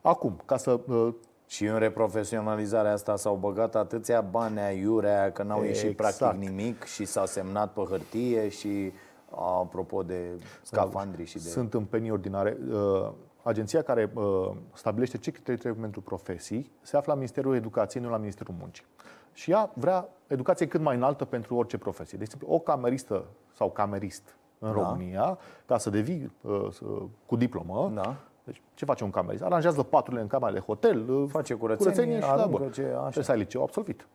Acum, 0.00 0.40
ca 0.44 0.56
să 0.56 0.80
uh, 0.86 1.14
Și 1.46 1.64
în 1.66 1.78
reprofesionalizarea 1.78 2.92
asta 2.92 3.16
s-au 3.16 3.34
băgat 3.34 3.74
atâția 3.74 4.20
bani 4.20 4.60
aiurea 4.60 5.32
că 5.32 5.42
n-au 5.42 5.62
ieșit 5.62 5.88
Exact. 5.88 6.16
practic 6.16 6.48
nimic 6.48 6.84
și 6.84 7.04
s-au 7.04 7.26
semnat 7.26 7.72
pe 7.72 7.80
hârtie 7.80 8.48
și 8.48 8.92
apropo 9.36 10.02
de 10.02 10.30
scafandri 10.62 11.24
și 11.24 11.34
de... 11.34 11.48
Sunt 11.48 11.74
în 11.74 11.84
penii 11.84 12.10
ordinare. 12.10 12.56
Uh, 12.72 13.10
Agenția 13.44 13.82
care 13.82 14.10
uh, 14.14 14.50
stabilește 14.74 15.18
ce 15.18 15.30
criterii 15.30 15.60
trebuie 15.60 15.82
pentru 15.82 16.00
profesii 16.00 16.70
se 16.80 16.96
află 16.96 17.12
la 17.12 17.18
Ministerul 17.18 17.54
Educației, 17.54 18.02
nu 18.02 18.10
la 18.10 18.16
Ministerul 18.16 18.54
Muncii. 18.58 18.84
Și 19.32 19.50
ea 19.50 19.70
vrea 19.74 20.08
educație 20.26 20.66
cât 20.68 20.80
mai 20.80 20.96
înaltă 20.96 21.24
pentru 21.24 21.54
orice 21.54 21.78
profesie. 21.78 22.18
De 22.18 22.24
exemplu, 22.24 22.48
o 22.48 22.58
cameristă 22.58 23.24
sau 23.54 23.70
camerist 23.70 24.36
în 24.58 24.72
Da. 24.72 24.82
România, 24.82 25.38
ca 25.66 25.78
să 25.78 25.90
devii 25.90 26.32
uh, 26.40 26.66
să- 26.70 26.84
cu 27.26 27.36
diplomă, 27.36 27.90
Da. 27.94 28.16
deci 28.44 28.62
ce 28.74 28.84
face 28.84 29.04
un 29.04 29.10
camerist? 29.10 29.42
Aranjează 29.42 29.82
paturile 29.82 30.22
în 30.22 30.28
camerele 30.28 30.58
de 30.58 30.64
hotel, 30.64 31.10
uh, 31.10 31.28
Face 31.28 31.54
curățenie, 31.54 32.18
și 32.20 32.24
aruncă 32.24 32.50
da, 32.50 32.58
bun. 32.58 32.70
ce- 32.72 32.82
așa. 32.82 33.00
Trebuie 33.00 33.24
să 33.24 33.32
ai 33.32 33.38
liceu 33.38 33.62
absolvit. 33.62 34.06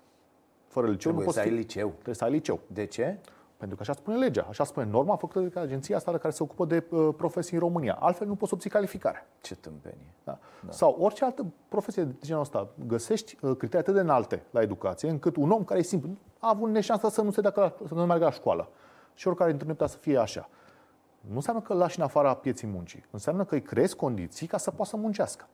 Fără 0.67 0.85
liceu 0.87 1.11
Trebuie 1.11 1.25
nu 1.25 1.25
poți 1.31 1.37
să 1.37 1.43
ai 1.43 1.49
fi- 1.49 1.55
liceu. 1.55 1.87
Trebuie 1.89 2.15
să 2.15 2.23
ai 2.23 2.31
liceu. 2.31 2.59
De 2.67 2.85
ce? 2.85 3.17
Pentru 3.57 3.75
că 3.75 3.81
așa 3.81 3.93
spune 3.93 4.17
legea, 4.17 4.45
așa 4.49 4.63
spune 4.63 4.85
norma 4.85 5.15
făcută 5.15 5.39
de 5.39 5.59
agenția 5.59 5.95
asta 5.95 6.17
care 6.17 6.33
se 6.33 6.43
ocupă 6.43 6.65
de 6.65 6.85
uh, 6.89 7.09
profesii 7.17 7.53
în 7.53 7.59
România. 7.59 7.97
Altfel 7.99 8.27
nu 8.27 8.35
poți 8.35 8.53
obții 8.53 8.69
calificare. 8.69 9.27
Ce 9.41 9.55
tâmpenie. 9.55 10.13
Da. 10.23 10.39
Da. 10.65 10.71
Sau 10.71 10.97
orice 10.99 11.25
altă 11.25 11.45
profesie 11.67 12.03
de 12.03 12.13
genul 12.21 12.41
ăsta. 12.41 12.67
Găsești 12.87 13.37
uh, 13.41 13.57
criterii 13.57 13.79
atât 13.79 13.93
de 13.93 13.99
înalte 13.99 14.43
la 14.51 14.61
educație, 14.61 15.09
încât 15.09 15.35
un 15.35 15.51
om 15.51 15.63
care 15.63 15.79
e 15.79 15.83
simplu, 15.83 16.09
a 16.39 16.49
avut 16.49 16.69
neșansa 16.69 17.09
să 17.09 17.21
nu 17.21 17.31
se 17.31 17.41
dea 17.41 17.51
la, 17.55 17.73
să 17.87 17.93
nu 17.93 18.05
meargă 18.05 18.23
la 18.23 18.31
școală. 18.31 18.69
Și 19.13 19.27
oricare 19.27 19.49
dintre 19.49 19.75
noi 19.77 19.89
să 19.89 19.97
fie 19.97 20.17
așa. 20.17 20.49
Nu 21.21 21.35
înseamnă 21.35 21.61
că 21.61 21.73
îl 21.73 21.79
lași 21.79 21.99
în 21.99 22.05
afara 22.05 22.33
pieții 22.33 22.67
muncii. 22.67 23.05
Înseamnă 23.11 23.45
că 23.45 23.55
îi 23.55 23.61
creezi 23.61 23.95
condiții 23.95 24.47
ca 24.47 24.57
să 24.57 24.71
poată 24.71 24.89
să 24.89 24.97
muncească. 24.97 25.47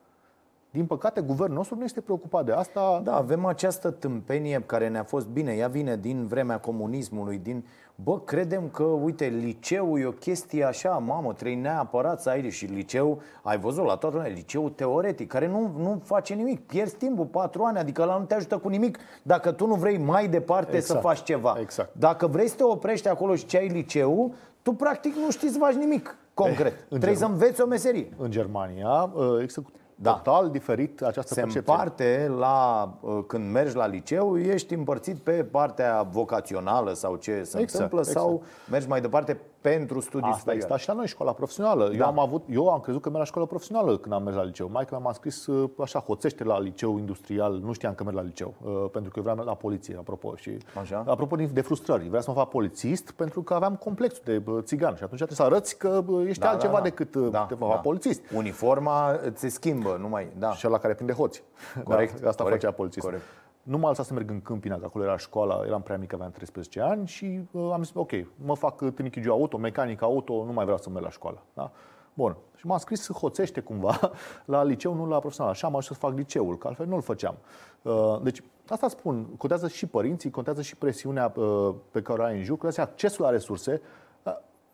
Din 0.74 0.86
păcate, 0.86 1.20
guvernul 1.20 1.56
nostru 1.56 1.76
nu 1.76 1.84
este 1.84 2.00
preocupat 2.00 2.44
de 2.44 2.52
asta. 2.52 3.00
Da, 3.04 3.16
avem 3.16 3.44
această 3.44 3.90
tâmpenie 3.90 4.62
care 4.66 4.88
ne-a 4.88 5.02
fost 5.02 5.26
bine. 5.26 5.52
Ea 5.52 5.68
vine 5.68 5.96
din 5.96 6.26
vremea 6.26 6.58
comunismului, 6.58 7.38
din... 7.38 7.64
Bă, 7.94 8.20
credem 8.20 8.68
că, 8.68 8.82
uite, 8.82 9.24
liceul 9.24 10.00
e 10.00 10.06
o 10.06 10.10
chestie 10.10 10.64
așa, 10.64 10.90
mamă, 10.90 11.32
trebuie 11.32 11.60
neapărat 11.60 12.20
să 12.20 12.28
ai 12.28 12.50
și 12.50 12.64
liceu, 12.64 13.20
ai 13.42 13.58
văzut 13.58 13.84
la 13.84 13.96
toată 13.96 14.16
lumea, 14.16 14.32
liceu 14.32 14.68
teoretic, 14.68 15.28
care 15.28 15.46
nu, 15.48 15.70
nu 15.78 16.00
face 16.04 16.34
nimic, 16.34 16.66
pierzi 16.66 16.96
timpul, 16.96 17.24
patru 17.24 17.62
ani, 17.62 17.78
adică 17.78 18.04
la 18.04 18.18
nu 18.18 18.24
te 18.24 18.34
ajută 18.34 18.58
cu 18.58 18.68
nimic 18.68 18.98
dacă 19.22 19.52
tu 19.52 19.66
nu 19.66 19.74
vrei 19.74 19.98
mai 19.98 20.28
departe 20.28 20.76
exact. 20.76 21.00
să 21.00 21.06
faci 21.06 21.22
ceva. 21.22 21.56
Exact. 21.60 21.90
Dacă 21.98 22.26
vrei 22.26 22.48
să 22.48 22.56
te 22.56 22.64
oprești 22.64 23.08
acolo 23.08 23.34
și 23.34 23.46
ce 23.46 23.56
ai 23.56 23.68
liceu, 23.68 24.34
tu 24.62 24.72
practic 24.72 25.14
nu 25.14 25.30
știi 25.30 25.48
să 25.48 25.58
faci 25.58 25.74
nimic 25.74 26.16
concret. 26.34 26.72
Eh, 26.72 26.78
Trebuie 26.88 27.10
Germ- 27.10 27.18
să 27.18 27.24
înveți 27.24 27.60
o 27.60 27.66
meserie. 27.66 28.08
În 28.16 28.30
Germania 28.30 29.12
uh, 29.14 29.40
există 29.40 29.64
da. 29.94 30.12
total 30.12 30.50
diferit 30.50 31.02
această 31.02 31.34
Se 31.34 31.40
percepție. 31.40 31.72
împarte 31.72 32.32
la, 32.38 32.88
uh, 33.00 33.18
când 33.26 33.50
mergi 33.52 33.76
la 33.76 33.86
liceu, 33.86 34.38
ești 34.38 34.74
împărțit 34.74 35.18
pe 35.18 35.32
partea 35.32 36.02
vocațională 36.02 36.92
sau 36.92 37.16
ce 37.16 37.30
se 37.30 37.38
exact, 37.38 37.72
întâmplă 37.72 37.98
exact. 37.98 38.18
sau 38.18 38.42
mergi 38.70 38.88
mai 38.88 39.00
departe 39.00 39.40
pentru 39.70 40.00
studii 40.00 40.26
Asta 40.26 40.38
superioare. 40.38 40.72
Asta 40.72 40.82
și 40.82 40.88
la 40.88 40.94
noi, 40.94 41.06
școala 41.06 41.32
profesională. 41.32 41.88
Da. 41.88 41.94
Eu, 41.96 42.06
am 42.06 42.18
avut, 42.18 42.44
eu 42.50 42.68
am 42.68 42.80
crezut 42.80 43.02
că 43.02 43.08
merg 43.08 43.20
la 43.20 43.26
școală 43.26 43.46
profesională 43.46 43.98
când 43.98 44.14
am 44.14 44.22
mers 44.22 44.36
la 44.36 44.42
liceu. 44.42 44.68
Mai 44.72 44.84
că 44.84 44.98
m-am 45.02 45.12
scris 45.12 45.46
uh, 45.46 45.70
așa, 45.78 45.98
hoțește 45.98 46.44
la 46.44 46.60
liceu 46.60 46.98
industrial. 46.98 47.52
Nu 47.62 47.72
știam 47.72 47.94
că 47.94 48.04
merg 48.04 48.16
la 48.16 48.22
liceu, 48.22 48.54
uh, 48.62 48.84
pentru 48.92 49.10
că 49.10 49.18
eu 49.18 49.22
vreau 49.22 49.46
la 49.46 49.54
poliție, 49.54 49.96
apropo. 49.98 50.34
Și, 50.36 50.50
așa? 50.80 51.04
Apropo 51.06 51.36
de 51.36 51.60
frustrări, 51.60 52.06
vreau 52.06 52.22
să 52.22 52.30
mă 52.30 52.36
fac 52.36 52.48
polițist 52.48 53.10
pentru 53.10 53.42
că 53.42 53.54
aveam 53.54 53.76
complexul 53.76 54.22
de 54.24 54.42
țigan 54.60 54.94
și 54.96 55.02
atunci 55.02 55.22
trebuie 55.24 55.36
să 55.36 55.42
arăți 55.42 55.78
că 55.78 56.04
ești 56.26 56.42
da, 56.42 56.50
altceva 56.50 56.72
da, 56.72 56.78
da. 56.78 56.84
decât 56.84 57.16
da, 57.16 57.44
te 57.48 57.54
da. 57.54 57.66
polițist. 57.66 58.22
Uniforma 58.34 59.20
se 59.34 59.48
schimbă, 59.48 59.96
nu 60.00 60.08
mai... 60.08 60.28
Da. 60.38 60.52
Și 60.52 60.66
la 60.68 60.78
care 60.78 60.94
prinde 60.94 61.12
hoți. 61.12 61.42
Corect. 61.84 62.20
Da, 62.20 62.28
asta 62.28 62.42
corect, 62.42 62.60
făcea 62.60 62.74
polițist. 62.74 63.04
Corect. 63.04 63.22
Nu 63.64 63.78
m-a 63.78 63.88
lăsat 63.88 64.04
să 64.04 64.12
merg 64.12 64.30
în 64.30 64.40
Câmpina, 64.40 64.76
că 64.76 64.84
acolo 64.84 65.04
era 65.04 65.16
școala, 65.16 65.62
eram 65.66 65.82
prea 65.82 65.96
mic, 65.96 66.12
aveam 66.12 66.30
13 66.30 66.80
ani 66.80 67.06
și 67.06 67.40
uh, 67.50 67.70
am 67.72 67.82
zis, 67.82 67.94
ok, 67.94 68.10
mă 68.44 68.54
fac 68.54 68.94
tinichigiu 68.94 69.32
auto, 69.32 69.56
mecanic 69.56 70.02
auto, 70.02 70.44
nu 70.44 70.52
mai 70.52 70.64
vreau 70.64 70.78
să 70.78 70.90
merg 70.90 71.04
la 71.04 71.10
școală. 71.10 71.42
Da? 71.54 71.70
Bun. 72.14 72.36
Și 72.56 72.66
m-am 72.66 72.78
scris 72.78 73.12
hoțește 73.12 73.60
cumva 73.60 73.98
la 74.44 74.62
liceu, 74.62 74.94
nu 74.94 75.06
la 75.06 75.18
profesional. 75.18 75.52
Așa 75.52 75.66
am 75.66 75.76
ajuns 75.76 75.98
să 75.98 76.06
fac 76.06 76.16
liceul, 76.16 76.58
că 76.58 76.66
altfel 76.66 76.86
nu-l 76.86 77.02
făceam. 77.02 77.34
Uh, 77.82 78.20
deci, 78.22 78.42
asta 78.68 78.88
spun, 78.88 79.24
contează 79.24 79.68
și 79.68 79.86
părinții, 79.86 80.30
contează 80.30 80.62
și 80.62 80.76
presiunea 80.76 81.32
uh, 81.36 81.74
pe 81.90 82.02
care 82.02 82.20
o 82.20 82.24
ai 82.24 82.36
în 82.36 82.42
jur, 82.42 82.58
contează 82.58 82.90
accesul 82.90 83.24
la 83.24 83.30
resurse. 83.30 83.80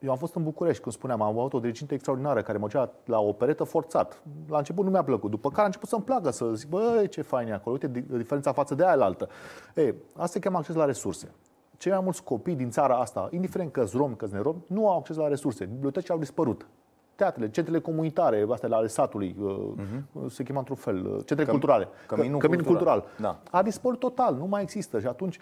Eu 0.01 0.11
am 0.11 0.17
fost 0.17 0.35
în 0.35 0.43
București, 0.43 0.83
cum 0.83 0.91
spuneam, 0.91 1.23
am 1.23 1.39
avut 1.39 1.53
o 1.53 1.59
dirigintă 1.59 1.95
extraordinară 1.95 2.43
care 2.43 2.59
mă 2.59 2.67
ducea 2.67 2.91
la 3.05 3.21
o 3.21 3.33
peretă 3.33 3.65
forțat. 3.65 4.23
La 4.49 4.59
început 4.59 4.85
nu 4.85 4.91
mi-a 4.91 5.03
plăcut, 5.03 5.31
după 5.31 5.49
care 5.49 5.63
a 5.63 5.65
început 5.65 5.89
să-mi 5.89 6.03
placă, 6.03 6.31
să 6.31 6.53
zic, 6.55 6.69
băi, 6.69 7.09
ce 7.09 7.23
fain 7.23 7.49
e 7.49 7.53
acolo, 7.53 7.79
uite 7.81 8.05
diferența 8.17 8.53
față 8.53 8.75
de 8.75 8.85
aia 8.85 8.95
la 8.95 9.05
altă. 9.05 9.29
Ei, 9.75 9.95
asta 10.15 10.27
se 10.27 10.39
cheamă 10.39 10.59
acces 10.59 10.75
la 10.75 10.85
resurse. 10.85 11.31
Cei 11.77 11.93
mai 11.93 12.01
mulți 12.03 12.23
copii 12.23 12.55
din 12.55 12.71
țara 12.71 12.97
asta, 12.97 13.29
indiferent 13.31 13.73
că 13.73 13.85
romi, 13.93 14.17
că 14.17 14.27
neromi, 14.31 14.65
nu 14.67 14.89
au 14.89 14.99
acces 14.99 15.17
la 15.17 15.29
resurse. 15.29 15.65
Bibliotecile 15.65 16.15
au 16.15 16.19
dispărut. 16.19 16.67
Teatrele, 17.15 17.51
centrele 17.51 17.81
comunitare, 17.81 18.47
astea 18.51 18.69
ale 18.77 18.87
satului, 18.87 19.37
uh-huh. 19.37 20.27
se 20.29 20.43
cheamă 20.43 20.59
într-un 20.59 20.77
fel, 20.77 21.07
uh, 21.07 21.17
centre 21.25 21.45
Căm, 21.45 21.53
culturale. 21.53 21.89
Căminul, 22.07 22.39
Căminul 22.39 22.65
cultural. 22.65 23.01
cultural. 23.01 23.35
Da. 23.51 23.59
A 23.59 23.63
dispărut 23.63 23.99
total, 23.99 24.35
nu 24.35 24.47
mai 24.47 24.63
există 24.63 25.01
și 25.01 25.07
atunci 25.07 25.39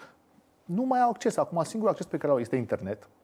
nu 0.65 0.83
mai 0.83 1.01
au 1.01 1.11
acces. 1.11 1.37
Acum, 1.37 1.63
singurul 1.63 1.93
acces 1.93 2.07
pe 2.07 2.17
care 2.17 2.33
au 2.33 2.39
este 2.39 2.57
internet 2.57 3.09
Uh, 3.09 3.18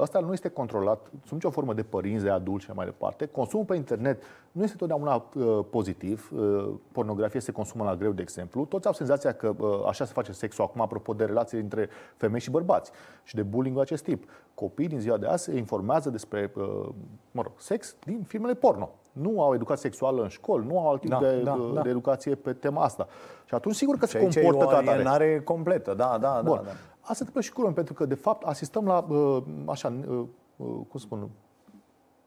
ăsta 0.00 0.18
nu 0.18 0.32
este 0.32 0.48
controlat 0.48 1.10
sub 1.24 1.32
nicio 1.32 1.50
formă 1.50 1.74
de 1.74 1.82
părinți, 1.82 2.24
de 2.24 2.30
adulți 2.30 2.64
și 2.64 2.70
mai 2.74 2.84
departe. 2.84 3.26
Consumul 3.26 3.64
pe 3.64 3.76
internet 3.76 4.22
nu 4.52 4.62
este 4.62 4.76
totdeauna 4.76 5.24
uh, 5.34 5.58
pozitiv. 5.70 6.30
Uh, 6.34 6.68
pornografie 6.92 7.40
se 7.40 7.52
consumă 7.52 7.84
la 7.84 7.96
greu, 7.96 8.12
de 8.12 8.22
exemplu. 8.22 8.64
Toți 8.64 8.86
au 8.86 8.92
senzația 8.92 9.32
că 9.32 9.54
uh, 9.58 9.82
așa 9.86 10.04
se 10.04 10.12
face 10.12 10.32
sexul 10.32 10.64
acum, 10.64 10.80
apropo 10.80 11.12
de 11.12 11.24
relații 11.24 11.58
între 11.58 11.88
femei 12.16 12.40
și 12.40 12.50
bărbați 12.50 12.90
și 13.24 13.34
de 13.34 13.42
bullying 13.42 13.78
acest 13.78 14.04
tip. 14.04 14.30
Copiii 14.54 14.88
din 14.88 15.00
ziua 15.00 15.16
de 15.16 15.26
azi 15.26 15.44
se 15.44 15.56
informează 15.56 16.10
despre 16.10 16.52
uh, 16.56 16.88
mă 17.30 17.42
rog, 17.42 17.52
sex 17.56 17.96
din 18.04 18.22
filmele 18.26 18.54
porno. 18.54 18.90
Nu 19.12 19.42
au 19.42 19.54
educație 19.54 19.90
sexuală 19.90 20.22
în 20.22 20.28
școli, 20.28 20.66
nu 20.66 20.78
au 20.78 20.90
alt 20.90 21.00
tip 21.00 21.10
da, 21.10 21.18
de, 21.18 21.40
da, 21.42 21.56
de, 21.56 21.72
da. 21.74 21.80
de 21.80 21.88
educație 21.88 22.34
pe 22.34 22.52
tema 22.52 22.84
asta. 22.84 23.06
Și 23.44 23.54
atunci, 23.54 23.74
sigur 23.74 23.96
că 23.96 24.06
și 24.06 24.12
se 24.12 24.40
comportă 24.40 24.64
ca 24.64 24.76
atare. 24.90 25.40
completă, 25.40 25.94
da, 25.94 26.18
da, 26.20 26.40
Bun. 26.44 26.56
da. 26.56 26.62
da. 26.62 26.70
Asta 27.02 27.14
se 27.14 27.20
întâmplă 27.20 27.40
și 27.40 27.52
cu 27.52 27.56
români, 27.56 27.74
pentru 27.74 27.94
că, 27.94 28.04
de 28.04 28.14
fapt, 28.14 28.42
asistăm 28.42 28.86
la, 28.86 29.06
uh, 29.08 29.42
așa, 29.66 29.92
uh, 30.08 30.24
uh, 30.56 30.66
cum 30.88 31.00
spun, 31.00 31.28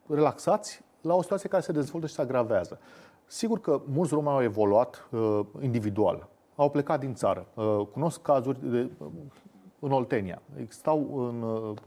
relaxați 0.07 0.83
la 1.01 1.13
o 1.13 1.21
situație 1.21 1.49
care 1.49 1.61
se 1.61 1.71
dezvoltă 1.71 2.07
și 2.07 2.13
se 2.13 2.21
agravează. 2.21 2.79
Sigur 3.25 3.59
că 3.59 3.81
mulți 3.85 4.13
români 4.13 4.35
au 4.35 4.43
evoluat 4.43 5.09
individual, 5.61 6.27
au 6.55 6.69
plecat 6.69 6.99
din 6.99 7.13
țară. 7.13 7.47
Cunosc 7.91 8.21
cazuri 8.21 8.69
de, 8.69 8.91
în 9.79 9.91
Oltenia. 9.91 10.41
Stau 10.67 11.27
în, 11.27 11.43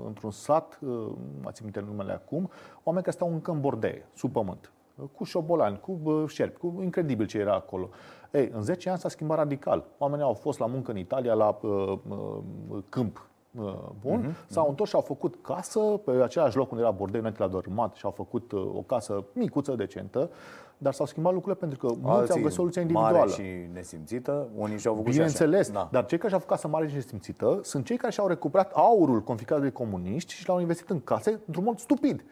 într-un 0.06 0.30
sat, 0.30 0.78
nu 0.80 1.16
mai 1.42 1.52
țin 1.52 1.64
minte 1.64 1.80
numele 1.80 2.12
acum, 2.12 2.50
oameni 2.82 3.04
care 3.04 3.16
stau 3.16 3.32
încă 3.32 3.50
în 3.50 3.60
bordee, 3.60 4.06
sub 4.14 4.32
pământ, 4.32 4.72
cu 5.16 5.24
șobolani, 5.24 5.80
cu 5.80 6.24
șerpi, 6.28 6.58
cu 6.58 6.78
incredibil 6.82 7.26
ce 7.26 7.38
era 7.38 7.54
acolo. 7.54 7.88
Ei, 8.32 8.50
în 8.52 8.62
10 8.62 8.90
ani 8.90 8.98
s-a 8.98 9.08
schimbat 9.08 9.36
radical. 9.36 9.84
Oamenii 9.98 10.24
au 10.24 10.32
fost 10.32 10.58
la 10.58 10.66
muncă 10.66 10.90
în 10.90 10.96
Italia, 10.96 11.34
la 11.34 11.58
uh, 11.62 11.98
uh, 12.08 12.78
câmp 12.88 13.28
uh, 13.60 13.74
bun, 14.00 14.24
uh-huh, 14.24 14.46
s-au 14.46 14.64
uh-huh. 14.64 14.68
întors 14.68 14.88
și 14.88 14.96
au 14.96 15.02
făcut 15.02 15.34
casă 15.42 15.80
pe 15.80 16.10
același 16.10 16.56
loc 16.56 16.70
unde 16.70 16.82
era 16.82 16.92
bordei 16.92 17.18
înainte 17.18 17.42
la 17.42 17.48
dormat 17.48 17.94
și 17.94 18.04
au 18.04 18.10
făcut 18.10 18.52
uh, 18.52 18.60
o 18.74 18.82
casă 18.82 19.24
micuță, 19.32 19.74
decentă, 19.74 20.30
dar 20.78 20.92
s-au 20.92 21.06
schimbat 21.06 21.32
lucrurile 21.32 21.66
pentru 21.66 21.86
că 21.86 21.94
mulți 22.00 22.18
Alții 22.18 22.34
au 22.34 22.40
găsit 22.40 22.56
soluția 22.56 22.80
individuală. 22.80 23.18
Mare 23.18 23.30
și 23.30 23.42
nesimțită, 23.72 24.48
unii 24.54 24.78
și-au 24.78 24.94
făcut 24.94 25.10
Bineînțeles, 25.10 25.70
da. 25.70 25.88
dar 25.92 26.06
cei 26.06 26.18
care 26.18 26.28
și-au 26.28 26.40
făcut 26.40 26.54
casă 26.54 26.68
mare 26.68 26.88
și 26.88 26.94
nesimțită 26.94 27.60
sunt 27.62 27.84
cei 27.84 27.96
care 27.96 28.12
și-au 28.12 28.26
recuperat 28.26 28.72
aurul 28.72 29.22
confiscat 29.22 29.60
de 29.60 29.70
comuniști 29.70 30.32
și 30.32 30.48
l-au 30.48 30.60
investit 30.60 30.90
în 30.90 31.00
case 31.00 31.40
într-un 31.46 31.64
mod 31.64 31.78
stupid. 31.78 32.24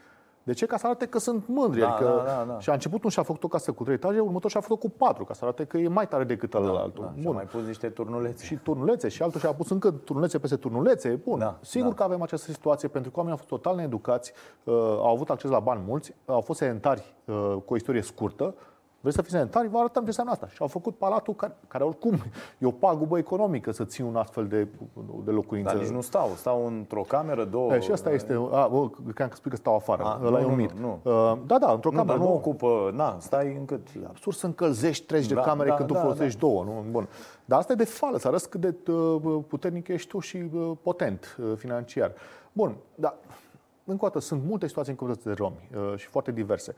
De 0.47 0.53
ce? 0.53 0.67
Ca 0.67 0.77
să 0.77 0.87
arate 0.87 1.07
că 1.07 1.19
sunt 1.19 1.47
mândri. 1.47 1.81
Da, 1.81 1.95
adică, 1.95 2.23
da, 2.25 2.33
da, 2.33 2.45
da. 2.49 2.61
Și 2.61 2.71
a 2.71 2.73
început 2.73 3.05
un 3.05 3.11
și-a 3.11 3.23
făcut 3.23 3.45
o 3.45 3.49
casă 3.49 3.73
cu 3.73 3.83
trei 3.83 3.95
etaje, 3.95 4.21
următor 4.21 4.51
și-a 4.51 4.61
făcut 4.61 4.79
cu 4.79 4.91
patru, 4.91 5.25
ca 5.25 5.35
să 5.35 5.45
arate 5.45 5.65
că 5.65 5.79
e 5.79 5.89
mai 5.89 6.09
tare 6.09 6.25
decât 6.25 6.51
da, 6.51 6.59
altul. 6.59 7.13
Da, 7.15 7.21
și 7.21 7.27
a 7.27 7.31
mai 7.31 7.45
pus 7.45 7.67
niște 7.67 7.89
turnulețe. 7.89 8.45
Și 8.45 8.55
turnulețe. 8.55 9.09
Și 9.09 9.23
altul 9.23 9.41
și-a 9.41 9.53
pus 9.53 9.71
încă 9.71 9.91
turnulețe 9.91 10.39
peste 10.39 10.57
turnulețe. 10.57 11.21
Bun, 11.25 11.39
da, 11.39 11.59
sigur 11.61 11.89
da. 11.89 11.95
că 11.95 12.03
avem 12.03 12.23
această 12.23 12.53
situație, 12.53 12.89
pentru 12.89 13.11
că 13.11 13.17
oamenii 13.17 13.39
au 13.41 13.47
fost 13.47 13.63
total 13.63 13.77
needucați, 13.77 14.33
uh, 14.65 14.75
au 14.77 15.13
avut 15.13 15.31
acces 15.31 15.51
la 15.51 15.61
bani 15.61 15.83
mulți, 15.87 16.15
au 16.27 16.41
fost 16.41 16.59
sedentari 16.59 17.15
uh, 17.25 17.57
cu 17.65 17.73
o 17.73 17.77
istorie 17.77 18.03
scurtă, 18.03 18.55
Vreți 19.07 19.21
să 19.21 19.25
fiți 19.25 19.37
sedentari? 19.37 19.69
Vă 19.69 19.79
arătăm 19.79 20.03
ce 20.03 20.09
înseamnă 20.09 20.33
asta. 20.33 20.49
Și 20.49 20.57
au 20.61 20.67
făcut 20.67 20.97
palatul 20.97 21.35
care, 21.35 21.57
care 21.69 21.85
oricum 21.85 22.19
e 22.59 22.67
o 22.67 22.71
pagubă 22.71 23.19
economică 23.19 23.71
să 23.71 23.85
ții 23.85 24.05
un 24.05 24.17
astfel 24.17 24.47
de, 24.47 24.67
de 25.25 25.31
locuință. 25.31 25.73
Dar 25.73 25.83
nici 25.83 25.93
nu 25.93 26.01
stau. 26.01 26.31
Stau 26.37 26.67
într-o 26.67 27.01
cameră, 27.01 27.45
două... 27.45 27.75
E, 27.75 27.81
și 27.81 27.91
asta 27.91 28.11
este... 28.11 28.33
A, 28.33 28.67
bă, 28.67 28.89
cream 29.15 29.29
că 29.29 29.37
spui 29.37 29.51
că 29.51 29.57
stau 29.57 29.75
afară. 29.75 30.03
A, 30.03 30.21
Ăla 30.25 30.39
nu, 30.39 30.45
e 30.45 30.51
un 30.51 30.57
mit. 30.57 30.73
Nu, 30.73 31.01
nu. 31.03 31.11
Uh, 31.13 31.39
da, 31.47 31.59
da, 31.59 31.73
într-o 31.73 31.91
nu, 31.91 31.97
cameră. 31.97 32.19
Dar 32.19 32.27
nu, 32.27 32.33
nu 32.33 32.35
ocupă... 32.35 32.93
Na, 32.95 33.17
stai 33.21 33.57
încât... 33.59 33.87
E 34.03 34.07
absurd 34.07 34.37
să 34.37 34.47
încălzești 34.47 35.07
30 35.07 35.29
da, 35.29 35.35
de 35.35 35.41
camere 35.47 35.69
da, 35.69 35.75
când 35.75 35.89
da, 35.89 35.95
tu 35.95 36.01
folosești 36.01 36.41
da. 36.41 36.47
două. 36.47 36.65
Nu? 36.65 36.85
Bun. 36.91 37.09
Dar 37.45 37.59
asta 37.59 37.73
e 37.73 37.77
de 37.77 37.85
fală, 37.85 38.19
să 38.19 38.29
arăți 38.29 38.49
cât 38.49 38.61
de 38.61 38.93
uh, 38.93 39.39
puternic 39.49 39.89
ești 39.89 40.09
tu 40.09 40.19
și 40.19 40.37
uh, 40.53 40.71
potent 40.83 41.37
financiar. 41.57 42.13
Bun, 42.53 42.77
dar 42.95 43.15
încă 43.85 44.05
o 44.05 44.09
dată, 44.09 44.21
sunt 44.21 44.43
multe 44.47 44.67
situații 44.67 44.93
în 44.93 44.99
comunități 44.99 45.29
de 45.29 45.43
romi 45.43 45.69
și 45.97 46.07
foarte 46.07 46.33
diverse. 46.33 46.75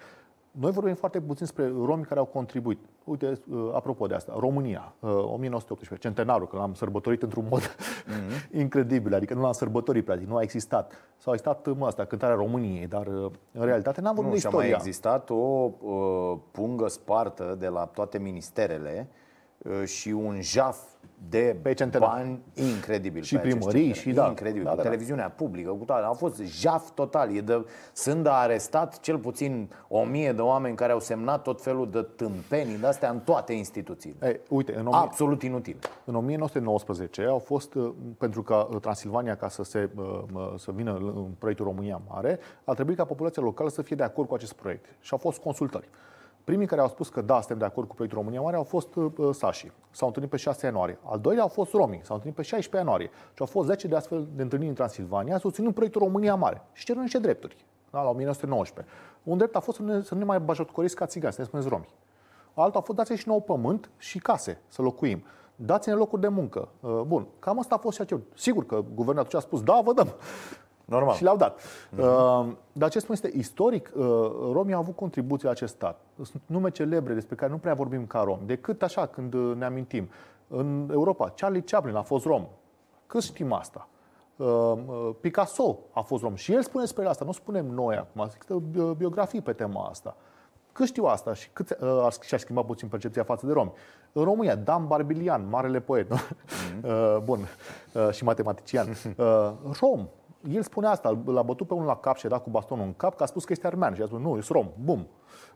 Noi 0.50 0.70
vorbim 0.70 0.94
foarte 0.94 1.20
puțin 1.20 1.36
despre 1.38 1.72
romi 1.84 2.04
care 2.04 2.20
au 2.20 2.26
contribuit. 2.26 2.78
Uite, 3.04 3.40
uh, 3.50 3.70
apropo 3.74 4.06
de 4.06 4.14
asta, 4.14 4.34
România, 4.38 4.94
1918, 5.00 5.94
uh, 5.94 6.00
centenarul, 6.00 6.46
că 6.46 6.56
l-am 6.56 6.74
sărbătorit 6.74 7.22
într-un 7.22 7.46
mod 7.50 7.60
mm-hmm. 7.62 8.50
incredibil, 8.62 9.14
adică 9.14 9.34
nu 9.34 9.40
l-am 9.40 9.52
sărbătorit, 9.52 10.04
practic, 10.04 10.28
nu 10.28 10.36
a 10.36 10.42
existat. 10.42 10.92
Sau 11.16 11.32
a 11.32 11.34
existat 11.34 11.76
mă, 11.76 11.86
asta, 11.86 12.04
cântarea 12.04 12.36
României, 12.36 12.86
dar 12.86 13.06
uh, 13.06 13.30
în 13.52 13.64
realitate 13.64 14.00
n-am 14.00 14.14
vorbit 14.14 14.32
nu, 14.32 14.38
de 14.40 14.46
istoria. 14.46 14.68
Și 14.68 14.74
a 14.74 14.76
mai 14.76 14.86
existat 14.86 15.30
o 15.30 15.34
uh, 15.34 16.38
pungă 16.50 16.88
spartă 16.88 17.56
de 17.58 17.68
la 17.68 17.84
toate 17.84 18.18
ministerele 18.18 19.08
uh, 19.58 19.84
și 19.84 20.08
un 20.08 20.40
jaf 20.40 20.78
de 21.28 21.56
pe 21.62 21.88
bani 21.98 22.42
incredibil. 22.54 23.22
Și 23.22 23.36
primării, 23.36 23.92
și 23.92 24.12
da. 24.12 24.26
Incredibil. 24.26 24.64
Da, 24.64 24.70
da, 24.70 24.76
da, 24.76 24.82
da. 24.82 24.88
televiziunea 24.88 25.30
publică, 25.30 25.70
cu 25.70 25.84
toate. 25.84 26.04
A 26.04 26.12
fost 26.12 26.42
jaf 26.42 26.90
total. 26.90 27.36
E 27.36 27.40
de, 27.40 27.66
sunt 27.92 28.22
de 28.22 28.28
arestat 28.28 29.00
cel 29.00 29.18
puțin 29.18 29.70
o 29.88 30.04
mie 30.04 30.32
de 30.32 30.40
oameni 30.40 30.76
care 30.76 30.92
au 30.92 31.00
semnat 31.00 31.42
tot 31.42 31.62
felul 31.62 31.90
de 31.90 32.02
tâmpenii 32.02 32.78
de 32.78 32.86
astea 32.86 33.10
în 33.10 33.20
toate 33.20 33.52
instituțiile. 33.52 34.26
Ei, 34.26 34.40
uite, 34.48 34.76
în 34.76 34.86
Absolut 34.86 35.42
inutil. 35.42 35.78
În 36.04 36.14
1919 36.14 37.22
au 37.22 37.38
fost, 37.38 37.74
uh, 37.74 37.92
pentru 38.18 38.42
ca 38.42 38.68
uh, 38.70 38.80
Transilvania 38.80 39.36
ca 39.36 39.48
să, 39.48 39.62
se, 39.62 39.90
uh, 39.96 40.54
să 40.56 40.70
vină 40.70 40.96
în 40.96 41.26
proiectul 41.38 41.66
România 41.66 42.00
Mare, 42.08 42.38
a 42.64 42.74
trebuit 42.74 42.96
ca 42.96 43.04
populația 43.04 43.42
locală 43.42 43.68
să 43.68 43.82
fie 43.82 43.96
de 43.96 44.02
acord 44.02 44.28
cu 44.28 44.34
acest 44.34 44.52
proiect. 44.52 44.84
Și 45.00 45.12
au 45.12 45.18
fost 45.18 45.38
consultări. 45.38 45.88
Primii 46.48 46.66
care 46.66 46.80
au 46.80 46.88
spus 46.88 47.08
că 47.08 47.20
da, 47.20 47.34
suntem 47.34 47.58
de 47.58 47.64
acord 47.64 47.88
cu 47.88 47.94
proiectul 47.94 48.20
România 48.20 48.40
Mare 48.40 48.56
au 48.56 48.62
fost 48.62 48.94
uh, 48.94 49.28
sașii. 49.30 49.72
S-au 49.90 50.06
întâlnit 50.06 50.30
pe 50.30 50.36
6 50.36 50.66
ianuarie. 50.66 50.98
Al 51.02 51.18
doilea 51.18 51.42
au 51.42 51.48
fost 51.48 51.72
romii. 51.72 52.00
S-au 52.02 52.14
întâlnit 52.14 52.36
pe 52.36 52.42
16 52.42 52.76
ianuarie. 52.76 53.10
Și 53.32 53.40
au 53.40 53.46
fost 53.46 53.66
10 53.66 53.88
de 53.88 53.96
astfel 53.96 54.28
de 54.34 54.42
întâlniri 54.42 54.68
în 54.68 54.74
Transilvania, 54.74 55.38
susținând 55.38 55.74
proiectul 55.74 56.00
România 56.00 56.34
Mare. 56.34 56.62
Și 56.72 56.84
cerând 56.84 57.02
niște 57.02 57.18
drepturi. 57.18 57.66
Da, 57.90 58.02
la 58.02 58.08
1919. 58.08 58.94
Un 59.22 59.36
drept 59.36 59.56
a 59.56 59.60
fost 59.60 59.76
să, 59.76 59.82
ne, 59.82 60.02
să 60.02 60.14
nu 60.14 60.20
ne 60.20 60.26
mai 60.26 60.40
bajotcoriți 60.40 60.94
ca 60.94 61.06
țigani, 61.06 61.32
să 61.32 61.40
ne 61.40 61.46
spuneți 61.46 61.68
romi. 61.68 61.88
Altul 62.54 62.80
a 62.80 62.82
fost 62.82 62.98
dați 62.98 63.12
și 63.14 63.28
nou 63.28 63.40
pământ 63.40 63.90
și 63.96 64.18
case 64.18 64.60
să 64.68 64.82
locuim. 64.82 65.24
Dați-ne 65.56 65.94
locuri 65.94 66.20
de 66.20 66.28
muncă. 66.28 66.68
Uh, 66.80 67.00
bun, 67.06 67.26
cam 67.38 67.58
asta 67.58 67.74
a 67.74 67.78
fost 67.78 67.96
și 67.96 68.02
acel. 68.02 68.20
Sigur 68.34 68.66
că 68.66 68.84
guvernul 68.94 69.24
atunci 69.24 69.42
a 69.42 69.46
spus, 69.46 69.62
da, 69.62 69.80
vă 69.84 69.92
dăm. 69.92 70.08
Normal. 70.88 71.14
Și 71.14 71.22
le-au 71.22 71.36
dat. 71.36 71.60
Mm-hmm. 71.60 72.56
Dar 72.72 72.90
ce 72.90 72.98
spun 72.98 73.14
este 73.14 73.30
istoric, 73.34 73.90
uh, 73.94 74.04
romii 74.52 74.74
au 74.74 74.80
avut 74.80 74.96
contribuții 74.96 75.44
la 75.44 75.50
acest 75.50 75.74
stat. 75.74 76.00
Sunt 76.22 76.42
nume 76.46 76.70
celebre 76.70 77.14
despre 77.14 77.34
care 77.34 77.50
nu 77.50 77.58
prea 77.58 77.74
vorbim 77.74 78.06
ca 78.06 78.20
rom, 78.20 78.38
decât 78.46 78.82
așa 78.82 79.06
când 79.06 79.34
uh, 79.34 79.56
ne 79.56 79.64
amintim. 79.64 80.08
În 80.48 80.88
Europa, 80.92 81.32
Charlie 81.36 81.60
Chaplin 81.60 81.94
a 81.94 82.02
fost 82.02 82.24
rom. 82.24 82.46
Cât 83.06 83.22
știm 83.22 83.52
asta? 83.52 83.88
Picasso 85.20 85.78
a 85.92 86.00
fost 86.00 86.22
rom 86.22 86.34
și 86.34 86.52
el 86.52 86.62
spune 86.62 86.84
despre 86.84 87.06
asta, 87.06 87.24
nu 87.24 87.32
spunem 87.32 87.66
noi 87.66 87.96
acum, 87.96 88.22
există 88.24 88.62
biografii 88.96 89.40
pe 89.40 89.52
tema 89.52 89.86
asta. 89.88 90.16
Cât 90.78 90.86
știu 90.86 91.04
asta 91.04 91.34
și 91.34 91.48
cât 91.52 91.78
uh, 91.80 92.12
și-a 92.20 92.38
schimbat 92.38 92.64
puțin 92.64 92.88
percepția 92.88 93.22
față 93.22 93.46
de 93.46 93.52
romi. 93.52 93.72
În 94.12 94.24
România, 94.24 94.54
Dan 94.54 94.86
Barbilian, 94.86 95.48
marele 95.48 95.80
poet, 95.80 96.12
mm-hmm. 96.14 96.84
uh, 96.84 97.16
bun, 97.24 97.38
uh, 97.92 98.10
și 98.10 98.24
matematician, 98.24 98.88
uh, 99.16 99.50
rom, 99.80 100.08
el 100.50 100.62
spune 100.62 100.86
asta, 100.86 101.22
l-a 101.24 101.42
bătut 101.42 101.66
pe 101.66 101.74
unul 101.74 101.86
la 101.86 101.96
cap 101.96 102.16
și 102.16 102.26
a 102.26 102.28
dat 102.28 102.42
cu 102.42 102.50
bastonul 102.50 102.84
în 102.84 102.94
cap, 102.94 103.16
că 103.16 103.22
a 103.22 103.26
spus 103.26 103.44
că 103.44 103.52
este 103.52 103.66
armean 103.66 103.94
și 103.94 104.02
a 104.02 104.06
spus, 104.06 104.20
nu, 104.20 104.36
e 104.36 104.40
rom, 104.48 104.68
bum. 104.84 105.06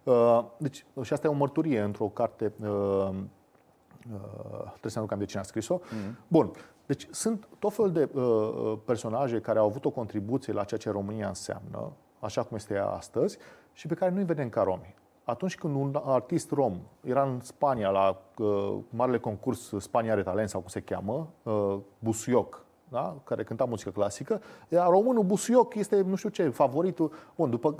Uh, 0.02 0.44
deci, 0.56 0.86
și 1.02 1.12
asta 1.12 1.26
e 1.26 1.30
o 1.30 1.34
mărturie 1.34 1.80
într-o 1.80 2.06
carte, 2.06 2.52
uh, 2.60 2.68
uh, 2.68 4.60
trebuie 4.68 4.92
să 4.92 5.00
nu 5.00 5.06
cam 5.06 5.18
de 5.18 5.24
cine 5.24 5.40
a 5.40 5.44
scris-o. 5.44 5.74
Mm. 5.74 6.16
Bun, 6.28 6.50
deci 6.86 7.08
sunt 7.10 7.48
tot 7.58 7.72
felul 7.72 7.92
de 7.92 8.08
uh, 8.14 8.78
personaje 8.84 9.40
care 9.40 9.58
au 9.58 9.66
avut 9.66 9.84
o 9.84 9.90
contribuție 9.90 10.52
la 10.52 10.64
ceea 10.64 10.80
ce 10.80 10.90
România 10.90 11.28
înseamnă, 11.28 11.92
așa 12.20 12.42
cum 12.42 12.56
este 12.56 12.74
ea 12.74 12.86
astăzi, 12.86 13.38
și 13.72 13.86
pe 13.86 13.94
care 13.94 14.10
nu-i 14.10 14.24
vedem 14.24 14.48
ca 14.48 14.62
romi. 14.62 14.94
Atunci 15.24 15.56
când 15.56 15.74
un 15.74 16.00
artist 16.04 16.50
rom 16.50 16.80
era 17.00 17.22
în 17.22 17.40
Spania 17.40 17.90
la 17.90 18.20
uh, 18.38 18.76
marele 18.90 19.18
concurs 19.18 19.72
Spania 19.78 20.12
are 20.12 20.22
talent 20.22 20.48
sau 20.48 20.60
cum 20.60 20.68
se 20.68 20.80
cheamă, 20.80 21.28
uh, 21.42 21.78
Busuioc, 21.98 22.61
da? 22.92 23.16
care 23.24 23.44
cânta 23.44 23.64
muzică 23.64 23.90
clasică, 23.90 24.42
iar 24.68 24.88
românul 24.88 25.22
Busuioc 25.22 25.74
este, 25.74 26.00
nu 26.00 26.14
știu 26.14 26.28
ce, 26.28 26.48
favoritul. 26.48 27.12
Bun, 27.36 27.50
după 27.50 27.74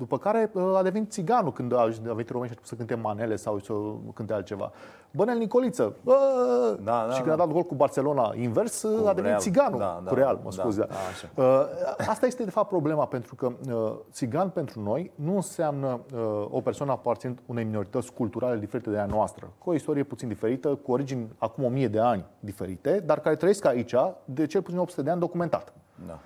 după 0.00 0.18
care 0.18 0.50
uh, 0.52 0.76
a 0.76 0.82
devenit 0.82 1.10
țiganul 1.10 1.52
când 1.52 1.74
a 1.74 1.84
venit 2.02 2.30
români 2.30 2.50
și 2.50 2.56
să 2.62 2.74
cânte 2.74 2.94
manele 2.94 3.36
sau 3.36 3.58
să 3.58 3.72
cânte 4.14 4.32
altceva. 4.32 4.72
Bănel 5.10 5.38
Nicoliță. 5.38 5.96
Bă! 6.04 6.16
Da, 6.82 7.04
da, 7.08 7.12
și 7.12 7.20
când 7.20 7.36
da. 7.36 7.42
a 7.42 7.46
dat 7.46 7.54
gol 7.54 7.62
cu 7.62 7.74
Barcelona 7.74 8.32
invers, 8.36 8.80
cu 8.80 8.88
a 8.88 9.14
devenit 9.14 9.24
Real. 9.24 9.38
țiganul. 9.40 9.78
Da, 9.78 10.00
da, 10.04 10.08
cu 10.08 10.14
Real, 10.14 10.40
mă 10.42 10.50
da, 10.56 10.62
scuze. 10.62 10.80
Da, 10.80 10.94
da, 11.34 11.42
uh, 11.42 12.06
Asta 12.08 12.26
este 12.26 12.44
de 12.44 12.50
fapt 12.50 12.68
problema, 12.68 13.06
pentru 13.06 13.34
că 13.34 13.52
uh, 13.72 13.92
țigan 14.10 14.48
pentru 14.48 14.82
noi 14.82 15.12
nu 15.14 15.34
înseamnă 15.34 16.00
o 16.50 16.60
persoană 16.60 16.92
aparținând 16.92 17.38
unei 17.46 17.64
minorități 17.64 18.12
culturale 18.12 18.58
diferite 18.58 18.90
de 18.90 18.98
a 18.98 19.06
noastră, 19.06 19.50
cu 19.58 19.70
o 19.70 19.74
istorie 19.74 20.02
puțin 20.02 20.28
diferită, 20.28 20.74
cu 20.74 20.92
origini 20.92 21.28
acum 21.38 21.64
o 21.64 21.68
mie 21.68 21.88
de 21.88 22.00
ani 22.00 22.24
diferite, 22.40 23.02
dar 23.06 23.20
care 23.20 23.36
trăiesc 23.36 23.64
aici 23.64 23.94
de 24.24 24.46
cel 24.46 24.62
puțin 24.62 24.78
800 24.78 25.02
de 25.02 25.10
ani 25.10 25.20
documentat. 25.20 25.72
Da. 26.06 26.18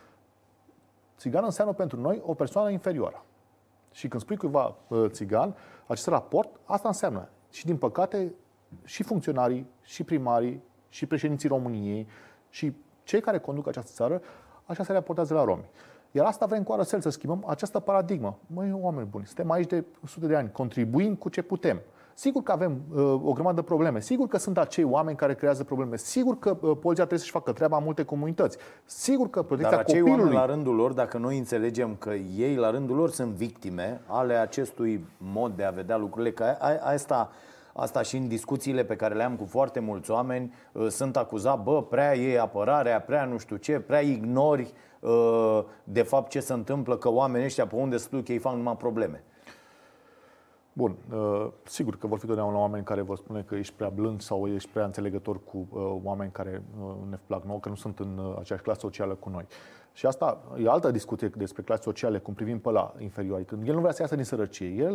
Țigan 1.18 1.44
înseamnă 1.44 1.72
pentru 1.72 2.00
noi 2.00 2.22
o 2.26 2.34
persoană 2.34 2.70
inferioară. 2.70 3.24
Și 3.94 4.08
când 4.08 4.22
spui 4.22 4.36
cuiva 4.36 4.76
uh, 4.88 5.04
țigan, 5.08 5.56
acest 5.86 6.06
raport, 6.06 6.60
asta 6.64 6.88
înseamnă. 6.88 7.28
Și 7.50 7.64
din 7.64 7.76
păcate, 7.76 8.34
și 8.84 9.02
funcționarii, 9.02 9.66
și 9.82 10.04
primarii, 10.04 10.62
și 10.88 11.06
președinții 11.06 11.48
României, 11.48 12.06
și 12.48 12.72
cei 13.02 13.20
care 13.20 13.38
conduc 13.38 13.68
această 13.68 13.90
țară, 13.94 14.22
așa 14.64 14.84
se 14.84 14.92
raportează 14.92 15.34
la 15.34 15.44
romi. 15.44 15.64
Iar 16.10 16.26
asta 16.26 16.46
vrem 16.46 16.62
cu 16.62 16.72
arăsel 16.72 17.00
să 17.00 17.08
schimbăm 17.08 17.44
această 17.46 17.80
paradigmă. 17.80 18.38
Măi, 18.46 18.72
oameni 18.72 19.06
buni, 19.06 19.26
suntem 19.26 19.50
aici 19.50 19.68
de 19.68 19.84
sute 20.06 20.26
de 20.26 20.36
ani, 20.36 20.52
contribuim 20.52 21.14
cu 21.14 21.28
ce 21.28 21.42
putem. 21.42 21.80
Sigur 22.14 22.42
că 22.42 22.52
avem 22.52 22.80
uh, 22.94 23.02
o 23.24 23.32
grămadă 23.32 23.54
de 23.54 23.62
probleme. 23.62 24.00
Sigur 24.00 24.26
că 24.26 24.38
sunt 24.38 24.58
acei 24.58 24.84
oameni 24.84 25.16
care 25.16 25.34
creează 25.34 25.64
probleme. 25.64 25.96
Sigur 25.96 26.38
că 26.38 26.50
uh, 26.50 26.58
poliția 26.60 26.94
trebuie 26.94 27.18
să-și 27.18 27.30
facă 27.30 27.52
treaba 27.52 27.76
în 27.76 27.82
multe 27.84 28.04
comunități. 28.04 28.58
Sigur 28.84 29.30
că 29.30 29.42
protecția 29.42 29.76
Dar 29.76 29.84
acei 29.84 30.00
copilului... 30.00 30.24
oameni 30.24 30.46
la 30.46 30.54
rândul 30.54 30.74
lor, 30.74 30.92
dacă 30.92 31.18
noi 31.18 31.38
înțelegem 31.38 31.96
că 31.98 32.12
ei 32.36 32.54
la 32.54 32.70
rândul 32.70 32.96
lor 32.96 33.10
sunt 33.10 33.32
victime 33.32 34.00
ale 34.06 34.34
acestui 34.34 35.06
mod 35.18 35.52
de 35.56 35.64
a 35.64 35.70
vedea 35.70 35.96
lucrurile, 35.96 36.32
că 36.32 36.42
a, 36.42 36.56
a, 36.58 36.92
asta 36.92 37.30
Asta 37.76 38.02
și 38.02 38.16
în 38.16 38.28
discuțiile 38.28 38.84
pe 38.84 38.96
care 38.96 39.14
le-am 39.14 39.36
cu 39.36 39.44
foarte 39.44 39.80
mulți 39.80 40.10
oameni 40.10 40.54
uh, 40.72 40.86
sunt 40.88 41.16
acuzat, 41.16 41.62
bă, 41.62 41.82
prea 41.82 42.16
e 42.16 42.40
apărarea, 42.40 43.00
prea 43.00 43.24
nu 43.24 43.38
știu 43.38 43.56
ce, 43.56 43.80
prea 43.80 44.00
ignori 44.00 44.72
uh, 45.00 45.64
de 45.84 46.02
fapt 46.02 46.30
ce 46.30 46.40
se 46.40 46.52
întâmplă, 46.52 46.96
că 46.96 47.10
oamenii 47.10 47.46
ăștia 47.46 47.66
pe 47.66 47.74
unde 47.74 47.96
se 47.96 48.08
duc 48.10 48.28
ei 48.28 48.38
fac 48.38 48.54
numai 48.54 48.76
probleme. 48.76 49.24
Bun, 50.76 50.96
uh, 51.12 51.46
sigur 51.62 51.96
că 51.96 52.06
vor 52.06 52.18
fi 52.18 52.26
totdeauna 52.26 52.58
oameni 52.58 52.84
care 52.84 53.00
vor 53.00 53.16
spune 53.16 53.42
că 53.42 53.54
ești 53.54 53.74
prea 53.76 53.88
blând 53.88 54.20
sau 54.20 54.46
ești 54.46 54.70
prea 54.72 54.84
înțelegător 54.84 55.40
cu 55.44 55.66
uh, 55.70 55.96
oameni 56.02 56.30
care 56.30 56.62
uh, 56.80 56.94
ne 57.10 57.18
plac 57.26 57.44
nouă, 57.44 57.58
că 57.58 57.68
nu 57.68 57.74
sunt 57.74 57.98
în 57.98 58.36
aceeași 58.38 58.64
clasă 58.64 58.80
socială 58.80 59.14
cu 59.14 59.28
noi. 59.28 59.46
Și 59.92 60.06
asta 60.06 60.38
e 60.62 60.68
altă 60.68 60.90
discuție 60.90 61.28
despre 61.36 61.62
clase 61.62 61.82
sociale, 61.82 62.18
cum 62.18 62.34
privim 62.34 62.58
pe 62.58 62.70
la 62.70 62.94
inferiori. 62.98 63.44
Când 63.44 63.68
el 63.68 63.74
nu 63.74 63.80
vrea 63.80 63.92
să 63.92 64.02
iasă 64.02 64.14
din 64.14 64.24
sărăcie, 64.24 64.68
el 64.68 64.94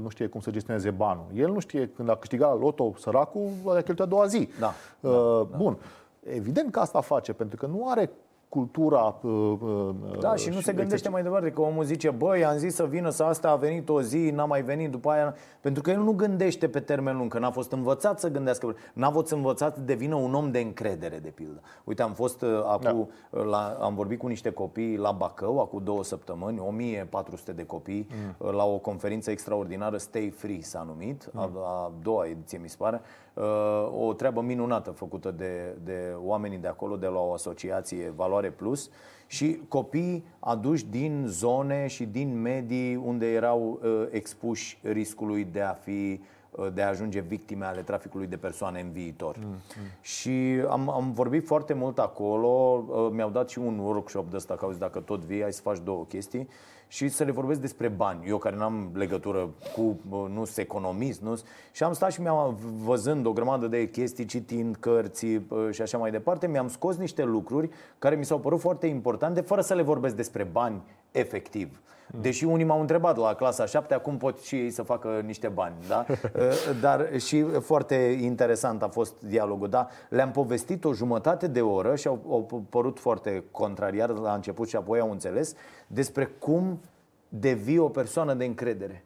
nu 0.00 0.08
știe 0.08 0.26
cum 0.26 0.40
să 0.40 0.50
gestioneze 0.50 0.90
banul, 0.90 1.26
el 1.34 1.52
nu 1.52 1.58
știe 1.58 1.88
când 1.88 2.08
a 2.08 2.16
câștigat 2.16 2.48
la 2.48 2.58
loto 2.58 2.94
săracul, 2.98 3.48
a 3.66 3.70
cheltuit 3.70 4.00
a 4.00 4.04
doua 4.04 4.26
zi. 4.26 4.48
Da, 4.60 4.72
uh, 5.00 5.46
da, 5.50 5.56
bun. 5.56 5.76
Da. 5.80 6.30
Evident 6.32 6.70
că 6.70 6.80
asta 6.80 7.00
face, 7.00 7.32
pentru 7.32 7.56
că 7.56 7.66
nu 7.66 7.88
are 7.88 8.10
cultura. 8.48 9.18
Uh, 9.22 9.58
uh, 9.60 9.94
da, 10.20 10.34
și 10.34 10.48
nu 10.48 10.56
și 10.56 10.62
se 10.62 10.72
gândește 10.72 11.08
mai 11.08 11.22
departe 11.22 11.50
că 11.50 11.60
omul 11.60 11.84
zice, 11.84 12.10
băi, 12.10 12.44
am 12.44 12.56
zis 12.56 12.74
să 12.74 12.84
vină, 12.84 13.10
să 13.10 13.22
asta 13.22 13.50
a 13.50 13.56
venit 13.56 13.88
o 13.88 14.02
zi, 14.02 14.30
n-a 14.34 14.44
mai 14.44 14.62
venit 14.62 14.90
după 14.90 15.10
aia. 15.10 15.34
Pentru 15.60 15.82
că 15.82 15.90
el 15.90 16.00
nu 16.00 16.12
gândește 16.12 16.68
pe 16.68 16.80
termen 16.80 17.16
lung, 17.16 17.32
că 17.32 17.38
n-a 17.38 17.50
fost 17.50 17.72
învățat 17.72 18.20
să 18.20 18.30
gândească, 18.30 18.76
n-a 18.92 19.10
fost 19.10 19.30
învățat 19.30 19.74
să 19.74 19.80
devină 19.80 20.14
un 20.14 20.34
om 20.34 20.50
de 20.50 20.58
încredere, 20.58 21.18
de 21.18 21.28
pildă. 21.28 21.60
Uite, 21.84 22.02
am 22.02 22.12
fost 22.12 22.42
uh, 22.42 22.62
acum, 22.66 23.08
da. 23.30 23.42
la, 23.42 23.78
am 23.80 23.94
vorbit 23.94 24.18
cu 24.18 24.26
niște 24.26 24.50
copii 24.50 24.96
la 24.96 25.12
Bacău, 25.12 25.60
acum 25.60 25.80
două 25.84 26.04
săptămâni, 26.04 26.58
1400 26.58 27.52
de 27.52 27.64
copii, 27.64 28.06
mm. 28.10 28.50
la 28.50 28.64
o 28.64 28.78
conferință 28.78 29.30
extraordinară, 29.30 29.96
Stay 29.96 30.30
Free 30.36 30.60
s-a 30.60 30.82
numit, 30.86 31.30
mm. 31.32 31.40
a, 31.40 31.50
a 31.64 31.92
doua 32.02 32.26
ediție, 32.26 32.58
mi 32.62 32.68
se 32.68 32.76
pare. 32.78 33.00
Uh, 33.36 34.06
o 34.06 34.12
treabă 34.12 34.40
minunată 34.40 34.90
făcută 34.90 35.30
de, 35.30 35.76
de 35.84 36.14
oamenii 36.18 36.58
de 36.58 36.68
acolo, 36.68 36.96
de 36.96 37.06
la 37.06 37.18
o 37.18 37.32
asociație 37.32 38.12
Valoare 38.16 38.50
Plus 38.50 38.90
și 39.26 39.60
copii 39.68 40.24
aduși 40.38 40.86
din 40.86 41.24
zone 41.26 41.86
și 41.86 42.04
din 42.04 42.40
medii 42.40 42.96
unde 42.96 43.32
erau 43.32 43.80
uh, 43.82 44.06
expuși 44.10 44.78
riscului 44.82 45.44
de 45.44 45.60
a 45.60 45.72
fi 45.72 46.20
uh, 46.50 46.66
de 46.74 46.82
a 46.82 46.88
ajunge 46.88 47.20
victime 47.20 47.64
ale 47.64 47.80
traficului 47.80 48.26
de 48.26 48.36
persoane 48.36 48.80
în 48.80 48.90
viitor. 48.90 49.36
Mm, 49.38 49.46
mm. 49.46 49.58
Și 50.00 50.62
am, 50.68 50.90
am 50.90 51.12
vorbit 51.12 51.46
foarte 51.46 51.72
mult 51.74 51.98
acolo, 51.98 52.84
mi-au 53.12 53.30
dat 53.30 53.48
și 53.48 53.58
un 53.58 53.78
workshop 53.78 54.30
de 54.30 54.36
ăsta, 54.36 54.54
că 54.54 54.64
auzi, 54.64 54.78
dacă 54.78 55.00
tot 55.00 55.24
vii, 55.24 55.44
ai 55.44 55.52
să 55.52 55.60
faci 55.60 55.78
două 55.84 56.04
chestii 56.04 56.48
și 56.88 57.08
să 57.08 57.24
le 57.24 57.30
vorbesc 57.30 57.60
despre 57.60 57.88
bani. 57.88 58.28
Eu 58.28 58.38
care 58.38 58.56
n-am 58.56 58.90
legătură 58.94 59.50
cu, 59.74 60.00
nu 60.10 60.44
sunt 60.44 60.58
economist, 60.58 61.20
nu 61.20 61.38
și 61.72 61.82
am 61.82 61.92
stat 61.92 62.12
și 62.12 62.20
mi-am 62.20 62.58
văzând 62.84 63.26
o 63.26 63.32
grămadă 63.32 63.66
de 63.66 63.88
chestii, 63.88 64.24
citind 64.24 64.76
cărți 64.76 65.26
și 65.70 65.82
așa 65.82 65.98
mai 65.98 66.10
departe, 66.10 66.46
mi-am 66.46 66.68
scos 66.68 66.96
niște 66.96 67.24
lucruri 67.24 67.70
care 67.98 68.14
mi 68.14 68.24
s-au 68.24 68.38
părut 68.38 68.60
foarte 68.60 68.86
importante, 68.86 69.40
fără 69.40 69.60
să 69.60 69.74
le 69.74 69.82
vorbesc 69.82 70.14
despre 70.16 70.44
bani 70.44 70.82
efectiv. 71.18 71.80
Deși 72.20 72.44
unii 72.44 72.64
m-au 72.64 72.80
întrebat 72.80 73.16
la 73.16 73.34
clasa 73.34 73.66
7 73.66 73.96
cum 73.96 74.16
pot 74.16 74.40
și 74.40 74.54
ei 74.54 74.70
să 74.70 74.82
facă 74.82 75.22
niște 75.24 75.48
bani, 75.48 75.74
da? 75.88 76.06
Dar 76.80 77.20
și 77.20 77.42
foarte 77.42 77.94
interesant 78.20 78.82
a 78.82 78.88
fost 78.88 79.20
dialogul, 79.20 79.68
da? 79.68 79.88
Le-am 80.08 80.30
povestit 80.30 80.84
o 80.84 80.92
jumătate 80.92 81.46
de 81.46 81.62
oră 81.62 81.94
și 81.94 82.06
au, 82.06 82.20
au 82.28 82.64
părut 82.68 82.98
foarte 82.98 83.44
contrariar 83.50 84.08
la 84.08 84.34
început 84.34 84.68
și 84.68 84.76
apoi 84.76 85.00
au 85.00 85.10
înțeles 85.10 85.54
despre 85.86 86.24
cum 86.24 86.80
devii 87.28 87.78
o 87.78 87.88
persoană 87.88 88.34
de 88.34 88.44
încredere. 88.44 89.04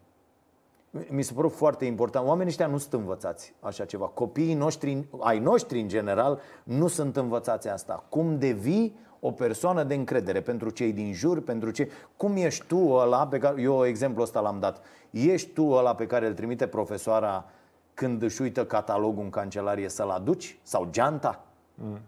mi 1.09 1.21
se 1.21 1.33
părut 1.33 1.51
foarte 1.51 1.85
important. 1.85 2.27
Oamenii 2.27 2.49
ăștia 2.49 2.67
nu 2.67 2.77
sunt 2.77 2.93
învățați 2.93 3.53
așa 3.59 3.85
ceva. 3.85 4.05
Copiii 4.05 4.53
noștri, 4.53 5.05
ai 5.19 5.39
noștri 5.39 5.79
în 5.79 5.87
general, 5.87 6.39
nu 6.63 6.87
sunt 6.87 7.17
învățați 7.17 7.67
asta. 7.67 8.05
Cum 8.09 8.37
devii 8.37 8.95
o 9.23 9.31
persoană 9.31 9.83
de 9.83 9.93
încredere 9.93 10.41
pentru 10.41 10.69
cei 10.69 10.93
din 10.93 11.13
jur, 11.13 11.41
pentru 11.41 11.71
cei... 11.71 11.89
Cum 12.17 12.35
ești 12.35 12.65
tu 12.65 12.77
ăla 12.77 13.27
pe 13.27 13.37
care... 13.37 13.61
Eu 13.61 13.85
exemplu 13.85 14.21
ăsta 14.21 14.39
l-am 14.39 14.59
dat. 14.59 14.81
Ești 15.09 15.49
tu 15.49 15.63
ăla 15.69 15.95
pe 15.95 16.05
care 16.05 16.27
îl 16.27 16.33
trimite 16.33 16.67
profesoara 16.67 17.45
când 17.93 18.21
își 18.21 18.41
uită 18.41 18.65
catalogul 18.65 19.23
în 19.23 19.29
cancelarie 19.29 19.89
să-l 19.89 20.09
aduci? 20.09 20.59
Sau 20.63 20.87
geanta? 20.91 21.43
Mm. 21.75 21.99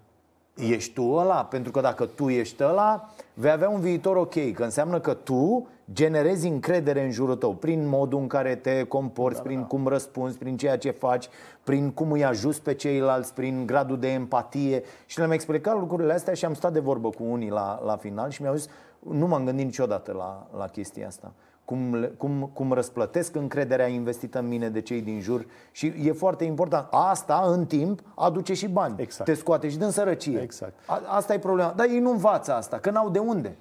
Ești 0.56 0.94
tu 0.94 1.04
ăla? 1.04 1.46
Pentru 1.46 1.72
că 1.72 1.82
dacă 1.82 2.06
tu 2.06 2.30
ești 2.30 2.64
ăla, 2.64 3.10
vei 3.34 3.52
avea 3.52 3.70
un 3.70 3.80
viitor 3.80 4.16
ok, 4.16 4.54
că 4.54 4.64
înseamnă 4.64 5.00
că 5.00 5.14
tu 5.14 5.68
generezi 5.94 6.48
încredere 6.48 7.04
în 7.04 7.12
jurul 7.12 7.36
tău 7.36 7.54
prin 7.54 7.88
modul 7.88 8.20
în 8.20 8.28
care 8.28 8.56
te 8.56 8.84
comporți, 8.84 9.38
da, 9.38 9.44
prin 9.44 9.60
da. 9.60 9.66
cum 9.66 9.88
răspunzi, 9.88 10.38
prin 10.38 10.58
ceea 10.58 10.78
ce 10.78 10.92
faci, 10.92 11.28
prin 11.64 11.92
cum 11.92 12.12
îi 12.12 12.26
ajuți 12.26 12.62
pe 12.62 12.74
ceilalți, 12.74 13.34
prin 13.34 13.66
gradul 13.66 14.00
de 14.00 14.08
empatie. 14.08 14.84
Și 15.06 15.18
le-am 15.18 15.32
explicat 15.32 15.80
lucrurile 15.80 16.14
astea 16.14 16.34
și 16.34 16.46
am 16.46 16.54
stat 16.54 16.74
de 16.74 16.80
vorbă 16.80 17.10
cu 17.10 17.24
unii 17.24 17.50
la, 17.50 17.82
la 17.86 17.96
final 17.96 18.30
și 18.30 18.42
mi-au 18.42 18.56
zis, 18.56 18.70
nu 19.00 19.28
m-am 19.28 19.46
gândit 19.46 19.66
niciodată 19.66 20.12
la, 20.12 20.48
la 20.58 20.68
chestia 20.68 21.08
asta 21.08 21.32
cum, 21.66 22.12
cum, 22.18 22.50
cum 22.54 22.72
răsplătesc 22.72 23.36
încrederea 23.36 23.88
investită 23.88 24.40
în 24.40 24.48
mine 24.48 24.70
de 24.70 24.82
cei 24.82 25.02
din 25.02 25.20
jur 25.20 25.46
și 25.72 25.94
e 26.04 26.12
foarte 26.12 26.44
important. 26.44 26.88
Asta, 26.92 27.44
în 27.48 27.66
timp, 27.66 28.02
aduce 28.16 28.54
și 28.54 28.68
bani. 28.68 28.96
Exact. 28.98 29.30
Te 29.30 29.36
scoate 29.36 29.70
și 29.70 29.78
din 29.78 29.90
sărăcie. 29.90 30.40
Exact. 30.40 30.74
A, 30.86 31.02
asta 31.06 31.34
e 31.34 31.40
problema. 31.40 31.72
Dar 31.72 31.88
ei 31.88 32.00
nu 32.00 32.12
învață 32.12 32.54
asta, 32.54 32.78
că 32.78 32.90
n-au 32.90 33.10
de 33.10 33.20
unde. 33.20 33.58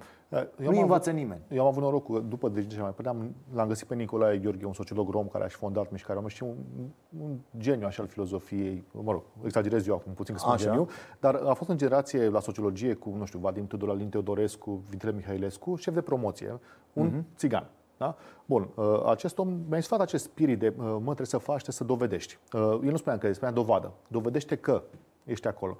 Eu 0.63 0.71
nu 0.71 0.79
învață 0.79 1.09
avut, 1.09 1.21
nimeni. 1.21 1.41
Eu 1.49 1.61
am 1.61 1.67
avut 1.67 1.83
noroc 1.83 2.11
că 2.11 2.19
după 2.19 2.49
de 2.49 2.65
ce 2.65 2.81
mai 2.81 2.89
puteam, 2.89 3.35
l-am 3.53 3.67
găsit 3.67 3.87
pe 3.87 3.95
Nicolae 3.95 4.37
Gheorghe, 4.37 4.65
un 4.65 4.73
sociolog 4.73 5.09
rom 5.09 5.27
care 5.27 5.43
a 5.43 5.47
și 5.47 5.55
fondat 5.55 5.91
mișcarea 5.91 6.15
romă 6.15 6.29
și 6.29 6.43
un, 6.43 6.55
un 7.21 7.37
geniu 7.57 7.85
așa 7.85 8.01
al 8.01 8.07
filozofiei, 8.07 8.83
mă 8.91 9.11
rog, 9.11 9.23
exagerez 9.43 9.87
eu 9.87 9.95
acum 9.95 10.13
puțin 10.13 10.33
că 10.33 10.39
sunt 10.39 10.57
geniu, 10.57 10.87
dar 11.19 11.35
a 11.45 11.53
fost 11.53 11.69
în 11.69 11.77
generație 11.77 12.29
la 12.29 12.39
sociologie 12.39 12.93
cu, 12.93 13.15
nu 13.17 13.25
știu, 13.25 13.39
Vadim 13.39 13.67
Tudor, 13.67 13.89
Alin 13.89 14.09
Teodorescu, 14.09 14.83
Vitele 14.89 15.11
Mihailescu, 15.11 15.75
șef 15.75 15.93
de 15.93 16.01
promoție, 16.01 16.59
un 16.93 17.09
uh-huh. 17.09 17.35
țigan. 17.35 17.69
Da? 18.03 18.15
Bun, 18.45 18.69
uh, 18.75 19.03
acest 19.05 19.37
om 19.37 19.47
mi-a 19.47 19.75
insulat 19.75 20.01
acest 20.01 20.23
spirit 20.23 20.59
de 20.59 20.73
mă, 20.77 21.01
trebuie 21.03 21.27
să 21.27 21.37
faci, 21.37 21.61
trebuie 21.61 21.75
să 21.75 21.83
dovedești. 21.83 22.37
Uh, 22.53 22.59
el 22.61 22.91
nu 22.91 22.97
spunea 22.97 23.17
că 23.17 23.33
spunea 23.33 23.53
dovadă. 23.53 23.91
Dovedește 24.07 24.55
că 24.55 24.81
ești 25.23 25.47
acolo. 25.47 25.77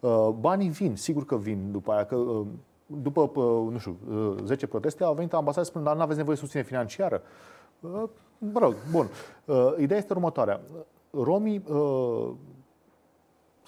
Uh, 0.00 0.28
banii 0.40 0.68
vin, 0.68 0.96
sigur 0.96 1.24
că 1.24 1.36
vin 1.36 1.70
după 1.70 1.92
aia, 1.92 2.04
că 2.04 2.42
după, 2.86 3.30
nu 3.70 3.78
știu, 3.78 3.96
10 4.44 4.66
proteste 4.66 5.04
au 5.04 5.14
venit 5.14 5.32
ambasadă 5.32 5.66
spunând, 5.66 5.86
dar 5.86 5.96
nu 5.96 6.02
aveți 6.02 6.18
nevoie 6.18 6.34
de 6.34 6.40
susținere 6.40 6.68
financiară. 6.68 7.22
Mă 8.38 8.58
rog, 8.58 8.74
bun. 8.90 9.08
Ideea 9.78 9.98
este 9.98 10.12
următoarea. 10.12 10.60
Romii 11.10 11.64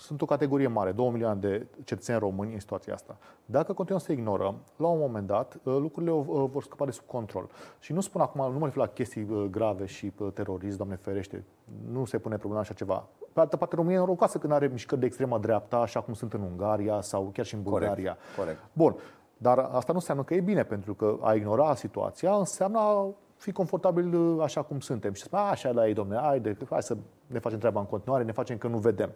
sunt 0.02 0.22
o 0.22 0.24
categorie 0.24 0.66
mare, 0.66 0.92
2 0.92 1.08
milioane 1.08 1.40
de 1.40 1.66
cetățeni 1.84 2.18
români 2.18 2.52
în 2.52 2.60
situația 2.60 2.94
asta. 2.94 3.16
Dacă 3.44 3.72
continuăm 3.72 4.02
să 4.02 4.12
ignorăm, 4.12 4.54
la 4.76 4.86
un 4.86 4.98
moment 4.98 5.26
dat, 5.26 5.54
uh, 5.62 5.76
lucrurile 5.78 6.12
uh, 6.12 6.44
vor 6.50 6.62
scăpa 6.62 6.84
de 6.84 6.90
sub 6.90 7.06
control. 7.06 7.48
Și 7.78 7.92
nu 7.92 8.00
spun 8.00 8.20
acum, 8.20 8.52
nu 8.52 8.58
mă 8.58 8.64
refer 8.64 8.82
la 8.82 8.88
chestii 8.88 9.26
uh, 9.30 9.44
grave 9.50 9.86
și 9.86 10.12
terorism, 10.34 10.76
doamne 10.76 10.96
ferește, 10.96 11.44
nu 11.92 12.04
se 12.04 12.18
pune 12.18 12.36
problema 12.36 12.62
așa 12.62 12.74
ceva. 12.74 13.04
Pe 13.32 13.40
altă 13.40 13.56
parte, 13.56 13.74
România 13.74 13.96
e 13.96 14.00
norocoasă 14.00 14.38
când 14.38 14.52
are 14.52 14.66
mișcări 14.66 15.00
de 15.00 15.06
extremă 15.06 15.38
dreapta, 15.38 15.76
așa 15.76 16.00
cum 16.00 16.14
sunt 16.14 16.32
în 16.32 16.40
Ungaria 16.40 17.00
sau 17.00 17.30
chiar 17.32 17.44
și 17.44 17.54
în 17.54 17.62
Bulgaria. 17.62 18.16
Corect. 18.36 18.36
Corect. 18.36 18.58
Bun, 18.72 18.96
dar 19.36 19.58
asta 19.58 19.92
nu 19.92 19.98
înseamnă 19.98 20.22
că 20.22 20.34
e 20.34 20.40
bine, 20.40 20.64
pentru 20.64 20.94
că 20.94 21.18
a 21.20 21.34
ignora 21.34 21.74
situația 21.74 22.34
înseamnă 22.34 22.78
a 22.78 23.06
fi 23.36 23.52
confortabil 23.52 24.40
așa 24.40 24.62
cum 24.62 24.80
suntem. 24.80 25.12
Și 25.12 25.22
spune, 25.22 25.42
așa 25.42 25.70
la 25.70 25.86
ei, 25.86 25.94
domne, 25.94 26.16
haide, 26.16 26.56
hai 26.70 26.82
să 26.82 26.96
ne 27.26 27.38
facem 27.38 27.58
treaba 27.58 27.80
în 27.80 27.86
continuare, 27.86 28.24
ne 28.24 28.32
facem 28.32 28.58
că 28.58 28.66
nu 28.66 28.78
vedem. 28.78 29.10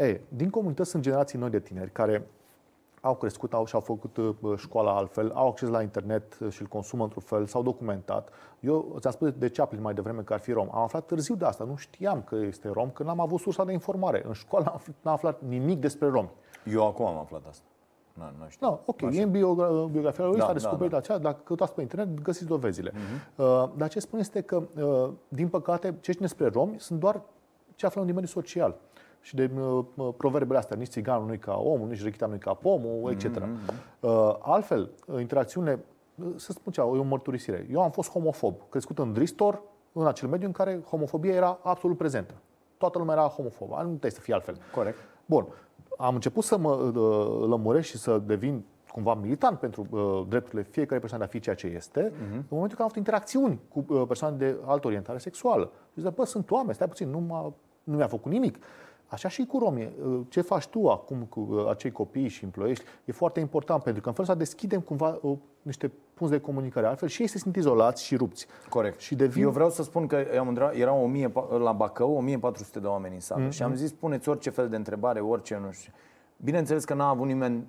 Ei, 0.00 0.20
din 0.28 0.50
comunități 0.50 0.90
sunt 0.90 1.02
generații 1.02 1.38
noi 1.38 1.50
de 1.50 1.60
tineri 1.60 1.90
care 1.90 2.26
au 3.00 3.14
crescut 3.14 3.52
au, 3.52 3.66
și-au 3.66 3.80
făcut 3.80 4.16
uh, 4.16 4.34
școala 4.56 4.96
altfel, 4.96 5.32
au 5.34 5.48
acces 5.48 5.68
la 5.68 5.82
internet 5.82 6.38
uh, 6.40 6.50
și 6.50 6.60
îl 6.60 6.66
consumă 6.66 7.02
într-un 7.02 7.22
fel, 7.22 7.46
s-au 7.46 7.62
documentat. 7.62 8.28
Eu 8.60 8.96
ți-am 8.98 9.12
spus 9.12 9.30
de 9.30 9.48
Chaplin 9.48 9.80
mai 9.80 9.94
devreme 9.94 10.22
că 10.22 10.32
ar 10.32 10.40
fi 10.40 10.52
rom. 10.52 10.68
Am 10.72 10.82
aflat 10.82 11.06
târziu 11.06 11.34
de 11.34 11.44
asta, 11.44 11.64
nu 11.64 11.76
știam 11.76 12.22
că 12.22 12.36
este 12.36 12.68
rom, 12.68 12.90
că 12.90 13.02
n-am 13.02 13.20
avut 13.20 13.40
sursa 13.40 13.64
de 13.64 13.72
informare. 13.72 14.22
În 14.26 14.32
școală 14.32 14.80
n-am 15.02 15.14
aflat 15.14 15.40
nimic 15.48 15.80
despre 15.80 16.08
romi. 16.08 16.30
Eu 16.64 16.86
acum 16.86 17.06
am 17.06 17.18
aflat 17.18 17.42
asta. 17.48 17.64
Nu, 18.12 18.24
nu 18.38 18.48
știu. 18.48 18.66
No, 18.66 18.78
ok, 18.84 19.02
Așa. 19.02 19.18
e 19.18 19.22
în 19.22 19.30
bio, 19.30 19.54
biografia 19.86 20.24
lui, 20.24 20.38
da, 20.38 20.44
s-a 20.44 20.52
descoperit 20.52 20.90
da, 20.90 20.96
da. 20.96 20.96
aceea, 20.96 21.18
dacă 21.18 21.40
căutați 21.44 21.74
pe 21.74 21.80
internet, 21.80 22.22
găsiți 22.22 22.46
dovezile. 22.46 22.90
Uh-huh. 22.90 23.36
Uh, 23.36 23.68
dar 23.76 23.88
ce 23.88 24.00
spun 24.00 24.18
este 24.18 24.40
că, 24.40 24.62
uh, 24.80 25.10
din 25.28 25.48
păcate, 25.48 25.94
ce 26.00 26.12
știm 26.12 26.26
despre 26.26 26.46
romi 26.46 26.74
sunt 26.78 27.00
doar 27.00 27.22
ce 27.74 27.86
aflăm 27.86 28.04
din 28.04 28.14
mediul 28.14 28.32
social 28.42 28.76
și 29.20 29.34
de 29.34 29.50
uh, 29.60 29.84
proverbele 30.16 30.58
astea, 30.58 30.76
nici 30.76 30.88
țiganul 30.88 31.28
nu 31.28 31.34
ca 31.40 31.56
omul, 31.56 31.88
nici 31.88 32.02
rechita 32.02 32.26
nu 32.26 32.36
ca 32.38 32.54
pomul, 32.54 33.10
etc. 33.10 33.24
Mm-hmm. 33.24 34.00
Uh, 34.00 34.36
altfel, 34.40 34.90
interacțiune, 35.18 35.78
să 36.36 36.52
spun 36.52 36.72
ceva, 36.72 36.86
e 36.86 36.98
o 36.98 37.02
mărturisire. 37.02 37.66
Eu 37.70 37.82
am 37.82 37.90
fost 37.90 38.10
homofob, 38.10 38.54
crescut 38.68 38.98
în 38.98 39.12
Dristor, 39.12 39.62
în 39.92 40.06
acel 40.06 40.28
mediu 40.28 40.46
în 40.46 40.52
care 40.52 40.80
homofobia 40.90 41.34
era 41.34 41.58
absolut 41.62 41.96
prezentă. 41.96 42.34
Toată 42.76 42.98
lumea 42.98 43.14
era 43.14 43.26
homofobă, 43.26 43.74
nu 43.74 43.88
trebuie 43.88 44.10
să 44.10 44.20
fie 44.20 44.34
altfel. 44.34 44.56
Corect. 44.74 44.98
Bun. 45.26 45.46
Am 45.96 46.14
început 46.14 46.44
să 46.44 46.58
mă 46.58 46.70
uh, 46.70 47.48
lămuresc 47.48 47.88
și 47.88 47.98
să 47.98 48.18
devin 48.18 48.64
cumva 48.92 49.14
militant 49.14 49.58
pentru 49.58 49.86
uh, 49.90 50.26
drepturile 50.28 50.62
fiecare 50.62 51.00
persoane 51.00 51.24
de 51.24 51.30
a 51.30 51.32
fi 51.32 51.40
ceea 51.40 51.54
ce 51.54 51.66
este, 51.66 52.08
uh-huh. 52.08 52.32
în 52.32 52.44
momentul 52.48 52.76
când 52.76 52.80
am 52.80 52.84
avut 52.84 52.96
interacțiuni 52.96 53.60
cu 53.68 53.84
uh, 53.88 54.02
persoane 54.06 54.36
de 54.36 54.56
altă 54.64 54.86
orientare 54.86 55.18
sexuală. 55.18 55.70
Și 55.94 56.00
zic, 56.00 56.14
bă, 56.14 56.24
sunt 56.24 56.50
oameni, 56.50 56.74
stai 56.74 56.88
puțin, 56.88 57.10
nu, 57.10 57.18
m-a, 57.18 57.52
nu 57.84 57.96
mi-a 57.96 58.06
făcut 58.06 58.32
nimic. 58.32 58.58
Așa 59.10 59.28
și 59.28 59.44
cu 59.44 59.58
romii. 59.58 59.92
Uh, 60.04 60.20
ce 60.28 60.40
faci 60.40 60.66
tu 60.66 60.88
acum 60.88 61.18
cu 61.28 61.48
uh, 61.50 61.68
acei 61.68 61.90
copii 61.90 62.28
și 62.28 62.44
împloiești 62.44 62.84
e 63.04 63.12
foarte 63.12 63.40
important, 63.40 63.82
pentru 63.82 64.02
că 64.02 64.08
în 64.08 64.14
felul 64.14 64.30
ăsta 64.30 64.44
deschidem 64.44 64.80
cumva 64.80 65.18
o, 65.22 65.28
uh, 65.28 65.38
niște 65.62 65.92
punți 66.14 66.32
de 66.32 66.40
comunicare. 66.40 66.86
Altfel 66.86 67.08
și 67.08 67.22
ei 67.22 67.28
se 67.28 67.38
simt 67.38 67.56
izolați 67.56 68.04
și 68.04 68.16
rupți. 68.16 68.46
Corect. 68.68 69.00
Și 69.00 69.14
devin... 69.14 69.42
Eu 69.42 69.50
vreau 69.50 69.70
să 69.70 69.82
spun 69.82 70.06
că 70.06 70.16
erau 70.72 71.02
1000, 71.02 71.32
la 71.58 71.72
Bacău 71.72 72.16
1400 72.16 72.80
de 72.80 72.86
oameni 72.86 73.14
în 73.14 73.20
sală 73.20 73.46
mm-hmm. 73.46 73.52
și 73.52 73.62
am 73.62 73.74
zis 73.74 73.92
puneți 73.92 74.28
orice 74.28 74.50
fel 74.50 74.68
de 74.68 74.76
întrebare, 74.76 75.20
orice, 75.20 75.60
nu 75.64 75.70
știu. 75.70 75.92
Bineînțeles 76.36 76.84
că 76.84 76.94
n-a 76.94 77.08
avut 77.08 77.26
nimeni 77.26 77.66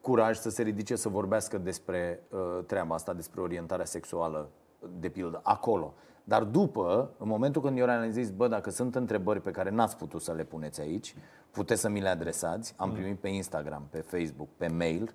curaj 0.00 0.36
să 0.36 0.50
se 0.50 0.62
ridice 0.62 0.96
să 0.96 1.08
vorbească 1.08 1.58
despre 1.58 2.22
uh, 2.28 2.64
treaba 2.66 2.94
asta, 2.94 3.12
despre 3.12 3.40
orientarea 3.40 3.84
sexuală, 3.84 4.48
de 4.98 5.08
pildă, 5.08 5.40
acolo. 5.42 5.94
Dar 6.24 6.42
după, 6.42 7.10
în 7.18 7.28
momentul 7.28 7.62
când 7.62 7.78
eu 7.78 7.88
am 7.88 8.10
zis, 8.10 8.30
bă, 8.30 8.48
dacă 8.48 8.70
sunt 8.70 8.94
întrebări 8.94 9.40
pe 9.40 9.50
care 9.50 9.70
n-ați 9.70 9.96
putut 9.96 10.22
să 10.22 10.32
le 10.32 10.44
puneți 10.44 10.80
aici, 10.80 11.14
puteți 11.50 11.80
să 11.80 11.88
mi 11.88 12.00
le 12.00 12.08
adresați, 12.08 12.74
am 12.76 12.88
mm. 12.88 12.94
primit 12.94 13.18
pe 13.18 13.28
Instagram, 13.28 13.86
pe 13.90 13.98
Facebook, 13.98 14.48
pe 14.56 14.66
mail, 14.66 15.14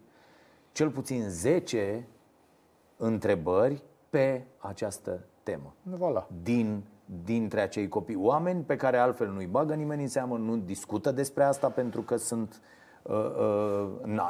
cel 0.71 0.89
puțin 0.89 1.29
10 1.29 2.07
întrebări 2.97 3.83
pe 4.09 4.45
această 4.57 5.23
temă. 5.43 5.73
Voilà. 5.95 6.27
Din, 6.43 6.83
dintre 7.23 7.61
acei 7.61 7.87
copii. 7.87 8.15
Oameni 8.15 8.63
pe 8.63 8.75
care 8.75 8.97
altfel 8.97 9.27
nu-i 9.27 9.47
bagă 9.47 9.73
nimeni 9.73 10.01
în 10.01 10.07
seamă, 10.07 10.37
nu 10.37 10.57
discută 10.57 11.11
despre 11.11 11.43
asta 11.43 11.69
pentru 11.69 12.01
că 12.01 12.15
sunt 12.15 12.49
uh, 12.53 12.57
Uh, 12.57 12.57
uh, 12.57 12.77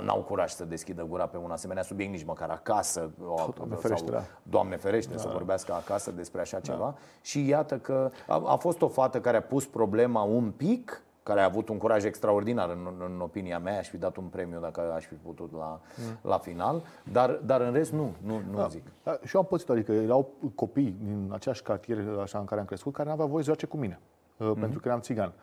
n-au 0.01 0.25
curaj 0.27 0.51
să 0.51 0.65
deschidă 0.65 1.03
gura 1.03 1.25
pe 1.25 1.37
un 1.37 1.51
asemenea 1.51 1.83
subiect 1.83 2.11
nici 2.11 2.25
măcar 2.25 2.49
acasă 2.49 3.09
Doamne 3.55 3.75
ferește, 3.75 4.05
sau, 4.05 4.15
da. 4.15 4.25
Doamne 4.43 4.75
ferește 4.75 5.11
da. 5.11 5.19
să 5.19 5.29
vorbească 5.31 5.73
acasă 5.73 6.11
despre 6.11 6.41
așa 6.41 6.59
da. 6.59 6.71
ceva 6.71 6.95
și 7.21 7.47
iată 7.47 7.77
că 7.77 8.11
a, 8.27 8.43
a 8.45 8.55
fost 8.55 8.81
o 8.81 8.87
fată 8.87 9.19
care 9.21 9.37
a 9.37 9.41
pus 9.41 9.65
problema 9.65 10.21
un 10.21 10.51
pic 10.51 11.03
care 11.29 11.41
a 11.41 11.45
avut 11.45 11.69
un 11.69 11.77
curaj 11.77 12.03
extraordinar 12.03 12.69
în, 12.69 12.87
în 13.05 13.19
opinia 13.21 13.59
mea, 13.59 13.77
aș 13.77 13.87
fi 13.87 13.97
dat 13.97 14.17
un 14.17 14.23
premiu 14.23 14.59
dacă 14.59 14.93
aș 14.93 15.05
fi 15.05 15.13
putut 15.13 15.51
la, 15.57 15.79
mm. 15.95 16.29
la 16.29 16.37
final, 16.37 16.83
dar, 17.11 17.31
dar 17.31 17.61
în 17.61 17.73
rest 17.73 17.91
nu, 17.91 18.13
nu, 18.25 18.41
nu 18.51 18.57
da. 18.57 18.67
zic. 18.67 18.83
Da, 19.03 19.19
și 19.23 19.35
eu 19.35 19.41
am 19.41 19.47
pățit, 19.47 19.69
adică 19.69 19.91
erau 19.91 20.29
copii 20.55 20.95
din 21.03 21.29
aceeași 21.33 21.61
cartier 21.61 21.97
așa 22.21 22.39
în 22.39 22.45
care 22.45 22.59
am 22.59 22.65
crescut, 22.65 22.93
care 22.93 23.07
nu 23.07 23.13
aveau 23.13 23.27
voie 23.27 23.43
să 23.43 23.49
joace 23.49 23.65
cu 23.65 23.77
mine, 23.77 23.99
mm-hmm. 23.99 24.59
pentru 24.59 24.79
că 24.79 24.87
eram 24.87 24.99
țigan. 24.99 25.33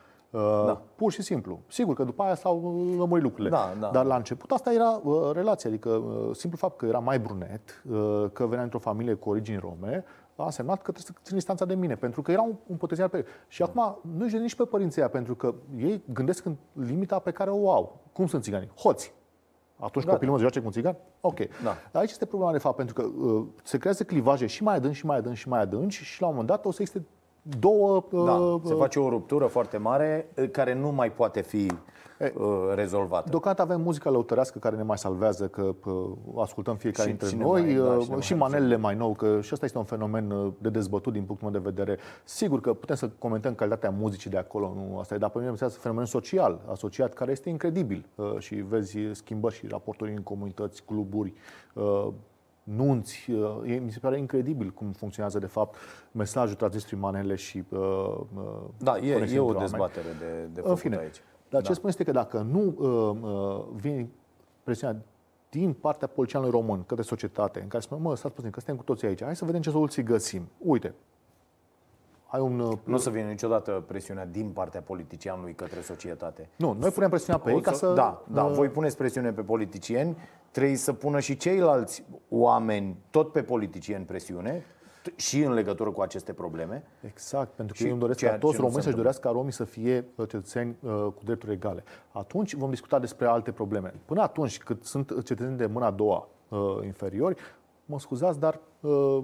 Da. 0.67 0.83
Pur 0.95 1.13
și 1.13 1.23
simplu. 1.23 1.61
Sigur 1.67 1.95
că 1.95 2.05
după 2.05 2.23
aia 2.23 2.35
s-au 2.35 2.85
lămurit 2.99 3.23
lucrurile. 3.23 3.49
Da, 3.49 3.73
da. 3.81 3.91
Dar 3.93 4.05
la 4.05 4.17
început 4.17 4.51
asta 4.51 4.73
era 4.73 5.01
uh, 5.03 5.31
relația. 5.33 5.71
Adică 5.71 5.91
uh, 5.91 6.35
simplu 6.35 6.59
fapt 6.59 6.77
că 6.77 6.87
era 6.87 6.99
mai 6.99 7.19
brunet, 7.19 7.83
uh, 7.91 8.25
că 8.33 8.47
venea 8.47 8.65
într-o 8.65 8.79
familie 8.79 9.15
cu 9.15 9.29
origini 9.29 9.59
rome, 9.59 10.05
a 10.37 10.45
însemnat 10.45 10.83
că 10.83 10.91
trebuie 10.93 11.05
să 11.05 11.13
țin 11.23 11.35
distanța 11.35 11.65
de 11.65 11.75
mine, 11.75 11.95
pentru 11.95 12.23
că 12.23 12.33
era 12.33 12.43
un, 12.43 12.55
un 12.67 12.77
potențial 12.77 13.09
pe 13.09 13.25
Și 13.49 13.63
acum 13.63 13.99
nu 14.17 14.25
îi 14.25 14.39
nici 14.39 14.55
pe 14.55 14.65
părinții 14.65 15.01
aia, 15.01 15.11
pentru 15.11 15.35
că 15.35 15.55
ei 15.77 16.03
gândesc 16.13 16.45
în 16.45 16.57
limita 16.73 17.19
pe 17.19 17.31
care 17.31 17.51
o 17.51 17.71
au. 17.71 18.01
Cum 18.13 18.27
sunt 18.27 18.43
țiganii? 18.43 18.71
Hoți. 18.77 19.15
Atunci 19.79 20.05
Gata. 20.05 20.13
copilul 20.13 20.35
mă 20.35 20.41
joace 20.41 20.59
cu 20.59 20.67
un 20.67 20.73
țigan? 20.73 20.97
Ok. 21.21 21.39
Da. 21.63 21.99
Aici 21.99 22.11
este 22.11 22.25
problema 22.25 22.53
de 22.53 22.59
fapt, 22.59 22.77
pentru 22.77 22.95
că 22.95 23.03
uh, 23.03 23.47
se 23.63 23.79
creează 23.79 24.05
clivaje 24.05 24.47
și 24.47 24.63
mai 24.63 24.77
adânci, 24.77 24.97
și 24.97 25.07
mai 25.07 25.17
adânci, 25.17 25.37
și 25.37 25.49
mai 25.49 25.61
adânci 25.61 26.03
și 26.03 26.21
la 26.21 26.27
un 26.27 26.33
moment 26.33 26.51
dat 26.51 26.65
o 26.65 26.71
să 26.71 26.83
existe 26.83 27.07
două... 27.59 28.05
Da, 28.11 28.33
uh, 28.33 28.61
se 28.65 28.75
face 28.75 28.99
o 28.99 29.09
ruptură 29.09 29.47
foarte 29.47 29.77
mare 29.77 30.29
uh, 30.37 30.51
care 30.51 30.75
nu 30.75 30.91
mai 30.91 31.13
poate 31.13 31.41
fi 31.41 31.71
E, 32.19 32.33
uh, 32.37 32.73
rezolvată. 32.75 33.29
Deocamdată 33.31 33.63
avem 33.63 33.81
muzica 33.81 34.11
lăutărească 34.11 34.59
care 34.59 34.77
ne 34.77 34.83
mai 34.83 34.99
salvează, 34.99 35.49
că 35.49 35.75
uh, 35.85 36.11
ascultăm 36.37 36.77
fiecare 36.77 37.09
Și 37.11 37.17
dintre 37.17 37.37
cine 37.37 37.49
noi, 37.49 37.63
mai- 37.63 37.75
da, 37.75 37.83
uh, 37.83 38.03
cine 38.03 38.15
mai 38.15 38.23
și 38.23 38.33
are 38.33 38.41
manelele 38.41 38.77
mai 38.77 38.95
nou, 38.95 39.15
că 39.15 39.41
și 39.41 39.53
asta 39.53 39.65
este 39.65 39.79
un 39.79 39.85
fenomen 39.85 40.31
uh, 40.31 40.53
de 40.59 40.69
dezbătut 40.69 41.13
din 41.13 41.25
punctul 41.25 41.51
meu 41.51 41.61
de 41.61 41.69
vedere. 41.69 41.99
Sigur 42.25 42.61
că 42.61 42.75
putem 42.75 42.97
să 42.97 43.11
comentăm 43.19 43.55
calitatea 43.55 43.91
muzicii 43.91 44.31
de 44.31 44.37
acolo, 44.37 44.73
nu 44.75 44.99
asta 44.99 45.15
e, 45.15 45.19
dar 45.19 45.31
pe 45.31 45.39
mine 45.39 45.51
este 45.53 45.67
fenomen 45.67 46.05
social, 46.05 46.61
asociat, 46.71 47.15
care 47.15 47.31
este 47.31 47.49
incredibil 47.49 48.07
uh, 48.15 48.39
și 48.39 48.55
vezi 48.55 48.99
schimbări 49.13 49.55
și 49.55 49.67
raporturi 49.67 50.13
în 50.13 50.23
comunități, 50.23 50.83
cluburi, 50.85 51.33
uh, 51.75 52.09
nunți. 52.75 53.31
uh, 53.31 53.61
e- 53.65 53.79
Mi 53.79 53.91
se 53.91 53.99
pare 53.99 54.19
incredibil 54.19 54.71
cum 54.71 54.93
funcționează, 54.93 55.39
de 55.39 55.47
fapt, 55.47 55.77
mesajul 56.13 56.57
transmis 56.57 56.85
prin 56.85 56.99
manele 56.99 57.35
și 57.35 57.65
uh, 57.69 57.79
uh, 57.79 58.43
Da, 58.79 58.97
e, 58.97 59.13
conexiuni 59.13 59.35
e 59.35 59.39
o 59.41 59.47
între 59.47 59.65
oameni. 59.65 59.71
dezbatere 59.71 60.07
de, 60.19 60.43
de 60.53 60.61
În 60.61 60.63
făcut 60.67 60.79
fine, 60.79 60.97
aici. 60.97 61.23
dar 61.49 61.63
ce 61.63 61.69
Da. 61.69 61.75
spun 61.75 61.89
este 61.89 62.05
că 62.05 62.11
dacă 62.11 62.39
nu 62.39 62.75
uh, 62.79 63.31
uh, 63.31 63.65
vine 63.81 64.09
presiunea 64.63 64.97
din 65.51 65.73
partea 65.73 66.09
polițianului 66.09 66.55
român 66.55 66.83
către 66.85 67.03
societate, 67.03 67.61
în 67.61 67.69
care 67.69 67.83
spune, 67.83 68.01
mă, 68.01 68.17
stați 68.17 68.35
puțin, 68.35 68.51
că 68.51 68.59
suntem 68.61 68.77
cu 68.77 68.83
toții 68.83 69.07
aici, 69.09 69.23
hai 69.23 69.37
să 69.37 69.45
vedem 69.45 69.61
ce 69.61 69.71
soluții 69.71 70.03
găsim. 70.03 70.49
Uite, 70.59 70.95
ai 72.37 72.43
un... 72.43 72.59
uh, 72.61 72.79
Nu 72.85 72.95
o 72.95 72.99
să 72.99 73.11
vină 73.11 73.29
niciodată 73.29 73.85
presiunea 73.87 74.27
din 74.27 74.49
partea 74.49 74.81
politicianului 74.81 75.55
către 75.55 75.81
societate. 75.81 76.49
Nu, 76.57 76.77
noi 76.79 76.91
punem 76.91 77.09
presiunea 77.09 77.41
pe 77.43 77.51
ei 77.51 77.57
O 77.57 77.61
ca 77.61 77.73
să... 77.73 77.93
Da, 77.93 78.23
da, 78.33 78.45
uh, 78.45 78.53
voi 78.53 78.69
puneți 78.69 78.97
presiune 78.97 79.33
pe 79.33 79.43
politicieni, 79.43 80.17
trebuie 80.51 80.77
să 80.77 80.93
pună 80.93 81.21
și 81.21 81.37
ceilalți 81.37 82.05
oameni 82.29 82.97
tot 83.11 83.33
pe 83.33 83.43
politicieni 83.43 84.05
presiune 84.05 84.65
t- 85.09 85.17
și 85.17 85.43
în 85.43 85.53
legătură 85.53 85.91
cu 85.91 86.01
aceste 86.01 86.33
probleme. 86.33 86.83
Exact, 87.01 87.51
pentru 87.53 87.75
că 87.75 87.79
Și 87.79 87.85
eu 87.85 87.91
îmi 87.91 88.01
doresc 88.01 88.19
ceea 88.19 88.31
ca 88.31 88.37
ce 88.37 88.43
toți 88.43 88.55
nu 88.57 88.61
românii 88.61 88.83
se 88.83 88.89
să-și 88.89 88.97
dorească 88.97 89.29
ca 89.29 89.35
romii 89.35 89.53
să 89.53 89.65
fie 89.65 90.05
uh, 90.15 90.29
cetățeni 90.29 90.77
uh, 90.81 90.91
cu 90.91 91.21
drepturi 91.25 91.53
egale. 91.53 91.85
Atunci 92.13 92.55
vom 92.55 92.71
discuta 92.71 92.99
despre 92.99 93.27
alte 93.27 93.53
probleme. 93.53 93.95
Până 94.05 94.23
atunci, 94.23 94.59
cât 94.59 94.85
sunt 94.85 95.25
cetățeni 95.25 95.57
de 95.57 95.67
mâna 95.67 95.87
a 95.87 95.91
doua 95.91 96.29
uh, 96.49 96.59
inferiori, 96.85 97.37
mă 97.85 97.99
scuzați, 97.99 98.39
dar 98.39 98.61
uh, 98.81 99.23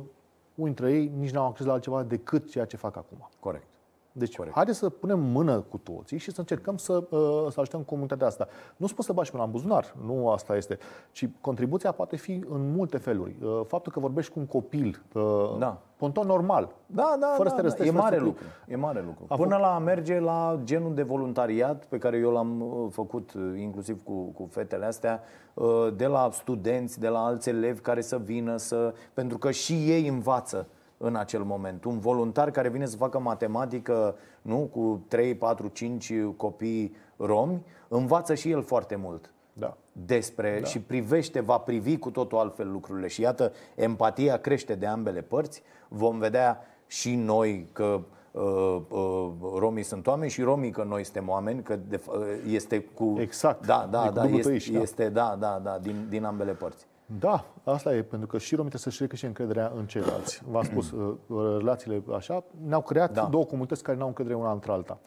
unii 0.54 0.74
dintre 0.74 0.92
ei 0.92 1.08
nici 1.08 1.32
n-au 1.32 1.46
acces 1.46 1.66
la 1.66 1.72
altceva 1.72 2.02
decât 2.02 2.50
ceea 2.50 2.64
ce 2.64 2.76
fac 2.76 2.96
acum. 2.96 3.28
Corect. 3.40 3.71
Deci, 4.14 4.36
Corect. 4.36 4.54
haideți 4.54 4.78
să 4.78 4.88
punem 4.88 5.20
mână 5.20 5.60
cu 5.60 5.76
toții 5.78 6.18
și 6.18 6.30
să 6.30 6.40
încercăm 6.40 6.76
să, 6.76 6.92
uh, 7.10 7.46
să 7.50 7.60
ajutăm 7.60 7.80
comunitatea 7.80 8.26
asta. 8.26 8.48
Nu 8.76 8.86
spun 8.86 9.04
să 9.04 9.12
bagi 9.12 9.30
până 9.30 9.42
la 9.42 9.48
buzunar, 9.48 9.94
nu 10.04 10.30
asta 10.30 10.56
este, 10.56 10.78
ci 11.12 11.28
contribuția 11.40 11.92
poate 11.92 12.16
fi 12.16 12.44
în 12.48 12.72
multe 12.72 12.96
feluri. 12.96 13.36
Uh, 13.42 13.60
Faptul 13.66 13.92
că 13.92 14.00
vorbești 14.00 14.32
cu 14.32 14.38
un 14.38 14.46
copil, 14.46 15.02
uh, 15.14 15.22
Da. 15.58 15.80
ponton 15.96 16.26
normal, 16.26 16.68
Da, 16.86 17.16
da, 17.20 17.26
Fără 17.36 17.42
da, 17.42 17.48
să 17.48 17.54
te 17.54 17.60
da. 17.62 17.66
răstești, 17.68 17.88
e 17.88 17.92
fără 17.92 18.02
mare 18.02 18.16
să 18.16 18.20
te- 18.22 18.26
lucru. 18.28 18.44
E 18.66 18.76
mare 18.76 19.02
lucru. 19.06 19.24
A 19.28 19.36
Până 19.36 19.56
la 19.56 19.74
a 19.74 19.78
merge 19.78 20.18
la 20.18 20.60
genul 20.64 20.94
de 20.94 21.02
voluntariat 21.02 21.84
pe 21.84 21.98
care 21.98 22.16
eu 22.16 22.30
l-am 22.30 22.60
uh, 22.60 22.86
făcut 22.90 23.32
uh, 23.34 23.42
inclusiv 23.60 24.02
cu, 24.02 24.12
cu 24.12 24.48
fetele 24.50 24.84
astea, 24.84 25.20
uh, 25.54 25.88
de 25.96 26.06
la 26.06 26.28
studenți, 26.32 27.00
de 27.00 27.08
la 27.08 27.18
alți 27.24 27.48
elevi 27.48 27.80
care 27.80 28.00
să 28.00 28.18
vină 28.18 28.56
să 28.56 28.94
pentru 29.14 29.38
că 29.38 29.50
și 29.50 29.72
ei 29.72 30.08
învață 30.08 30.66
în 31.02 31.16
acel 31.16 31.42
moment. 31.42 31.84
Un 31.84 31.98
voluntar 31.98 32.50
care 32.50 32.68
vine 32.68 32.86
să 32.86 32.96
facă 32.96 33.18
matematică, 33.18 34.16
nu, 34.42 34.68
cu 34.72 35.04
3, 35.08 35.34
4, 35.34 35.68
5 35.68 36.12
copii 36.36 36.96
romi, 37.16 37.64
învață 37.88 38.34
și 38.34 38.50
el 38.50 38.62
foarte 38.62 38.96
mult 38.96 39.32
da. 39.52 39.76
despre 39.92 40.58
da. 40.60 40.66
și 40.66 40.80
privește, 40.80 41.40
va 41.40 41.58
privi 41.58 41.98
cu 41.98 42.10
totul 42.10 42.38
altfel 42.38 42.70
lucrurile. 42.70 43.06
Și 43.06 43.20
iată, 43.20 43.52
empatia 43.74 44.36
crește 44.36 44.74
de 44.74 44.86
ambele 44.86 45.20
părți. 45.20 45.62
Vom 45.88 46.18
vedea 46.18 46.60
și 46.86 47.14
noi 47.14 47.68
că 47.72 48.00
uh, 48.30 48.80
uh, 48.88 49.30
romii 49.58 49.82
sunt 49.82 50.06
oameni 50.06 50.30
și 50.30 50.42
romii 50.42 50.70
că 50.70 50.82
noi 50.82 51.04
suntem 51.04 51.28
oameni, 51.28 51.62
că 51.62 51.78
de, 51.88 52.00
uh, 52.06 52.14
este 52.46 52.80
cu 52.80 53.14
Exact. 53.18 53.66
Da, 53.66 53.84
E 53.86 53.90
da, 53.90 54.06
cu 54.06 54.12
da, 54.12 54.22
dublu 54.22 54.36
este, 54.36 54.48
tăiș, 54.48 54.68
da. 54.68 54.80
este 54.80 55.08
da, 55.08 55.36
da, 55.38 55.60
da, 55.62 55.78
din, 55.82 56.06
din 56.08 56.24
ambele 56.24 56.52
părți. 56.52 56.86
Da, 57.18 57.44
asta 57.64 57.94
e, 57.94 58.02
pentru 58.02 58.28
că 58.28 58.38
și 58.38 58.54
romii 58.54 58.70
trebuie 58.70 58.92
să-și 58.92 59.02
recâștige 59.02 59.26
încrederea 59.26 59.72
în 59.76 59.86
ceilalți. 59.86 60.42
V-am 60.50 60.62
spus, 60.62 60.90
uh, 60.92 61.14
relațiile 61.58 62.02
așa 62.14 62.44
ne-au 62.66 62.82
creat 62.82 63.12
Da. 63.12 63.24
două 63.30 63.44
comunități 63.44 63.82
care 63.82 63.96
nu 63.96 64.02
au 64.02 64.08
încredere 64.08 64.36
una 64.36 64.52
între 64.52 64.72
alta. 64.72 64.98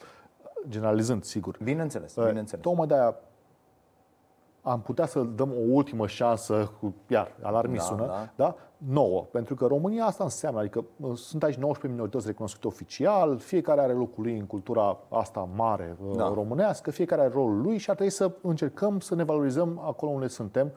Generalizând, 0.68 1.24
sigur. 1.24 1.56
Bineînțeles, 1.62 2.16
Uh, 2.16 2.26
bineînțeles. 2.26 2.64
Tocmai 2.64 2.86
de-aia 2.86 3.16
am 4.62 4.80
putea 4.80 5.06
să 5.06 5.20
dăm 5.20 5.50
o 5.50 5.60
ultimă 5.74 6.06
șansă 6.06 6.72
cu, 6.80 6.94
iar, 7.08 7.34
alarmii 7.42 7.76
Da, 7.78 7.82
sună, 7.82 8.06
da. 8.06 8.28
da. 8.36 8.54
Nouă. 8.76 9.26
Pentru 9.30 9.54
că 9.54 9.66
România 9.66 10.04
asta 10.04 10.24
înseamnă, 10.24 10.60
adică 10.60 10.84
uh, 11.00 11.16
sunt 11.16 11.42
aici 11.42 11.54
19 11.56 11.86
minorități 11.88 12.26
recunoscute 12.26 12.66
oficial, 12.66 13.38
fiecare 13.38 13.80
are 13.80 13.92
locul 13.92 14.22
lui 14.22 14.38
în 14.38 14.46
cultura 14.46 14.98
asta 15.08 15.48
mare 15.54 15.96
uh, 16.08 16.16
Da. 16.16 16.32
românească, 16.34 16.90
fiecare 16.90 17.20
are 17.20 17.30
rolul 17.32 17.60
lui 17.60 17.78
și 17.78 17.90
ar 17.90 17.96
trebui 17.96 18.12
să 18.12 18.30
încercăm 18.42 19.00
să 19.00 19.14
ne 19.14 19.22
valorizăm 19.24 19.80
acolo 19.84 20.10
unde 20.12 20.26
suntem 20.26 20.72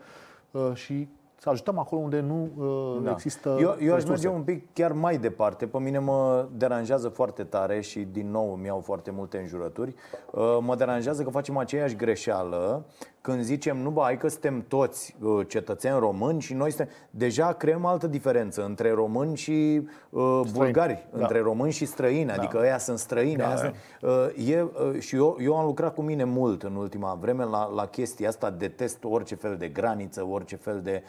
uh, 0.52 0.72
și 0.74 1.08
să 1.42 1.50
ajutăm 1.50 1.78
acolo 1.80 2.02
unde 2.02 2.20
nu 2.20 2.50
uh, 2.58 3.04
Da. 3.04 3.12
există 3.12 3.50
eu, 3.50 3.58
eu 3.60 3.70
aș 3.72 3.78
resurse. 3.80 4.10
merge 4.10 4.28
un 4.28 4.42
pic 4.44 4.74
chiar 4.74 4.92
mai 4.92 5.18
departe. 5.18 5.68
Pe 5.68 5.78
mine 5.80 6.00
mă 6.00 6.48
deranjează 6.58 7.10
foarte 7.10 7.44
tare 7.44 7.82
și 7.82 8.00
din 8.00 8.32
nou 8.32 8.54
îmi 8.54 8.66
iau 8.66 8.80
foarte 8.80 9.12
multe 9.12 9.38
înjurături. 9.38 9.96
Uh, 10.32 10.58
Mă 10.62 10.76
deranjează 10.76 11.24
că 11.24 11.30
facem 11.30 11.58
aceeași 11.58 11.96
greșeală 11.96 12.86
când 13.22 13.42
zicem, 13.42 13.78
nu 13.78 13.90
bă, 13.90 14.02
hai 14.02 14.18
că 14.18 14.28
suntem 14.28 14.66
toți 14.68 15.16
uh, 15.22 15.48
cetățeni 15.48 16.00
români 16.00 16.42
și 16.42 16.54
noi 16.54 16.72
suntem... 16.72 16.94
Deja 17.10 17.54
creăm 17.54 17.86
altă 17.86 18.08
diferență 18.08 18.66
între 18.66 18.92
români 18.92 19.36
și 19.38 19.82
uh, 20.10 20.42
bulgari, 20.52 21.08
Da. 21.12 21.20
între 21.22 21.40
români 21.40 21.72
și 21.72 21.86
străini, 21.86 22.32
adică 22.32 22.58
ăia 22.58 22.78
sunt 22.78 23.00
străini. 23.00 23.36
Da, 23.38 23.48
aia 23.48 23.56
sunt- 23.56 23.76
Uh, 24.02 24.48
E, 24.50 24.62
uh, 24.62 25.00
și 25.00 25.16
eu, 25.16 25.38
eu 25.42 25.58
am 25.58 25.66
lucrat 25.66 25.94
cu 25.94 26.02
mine 26.02 26.24
mult 26.24 26.64
în 26.64 26.76
ultima 26.76 27.18
vreme 27.22 27.44
la, 27.44 27.72
la 27.76 27.86
chestia 27.86 28.28
asta, 28.28 28.50
detest 28.50 29.04
orice 29.04 29.36
fel 29.36 29.56
de 29.58 29.68
graniță, 29.68 30.26
orice 30.30 30.56
fel 30.56 30.82
de... 30.84 31.04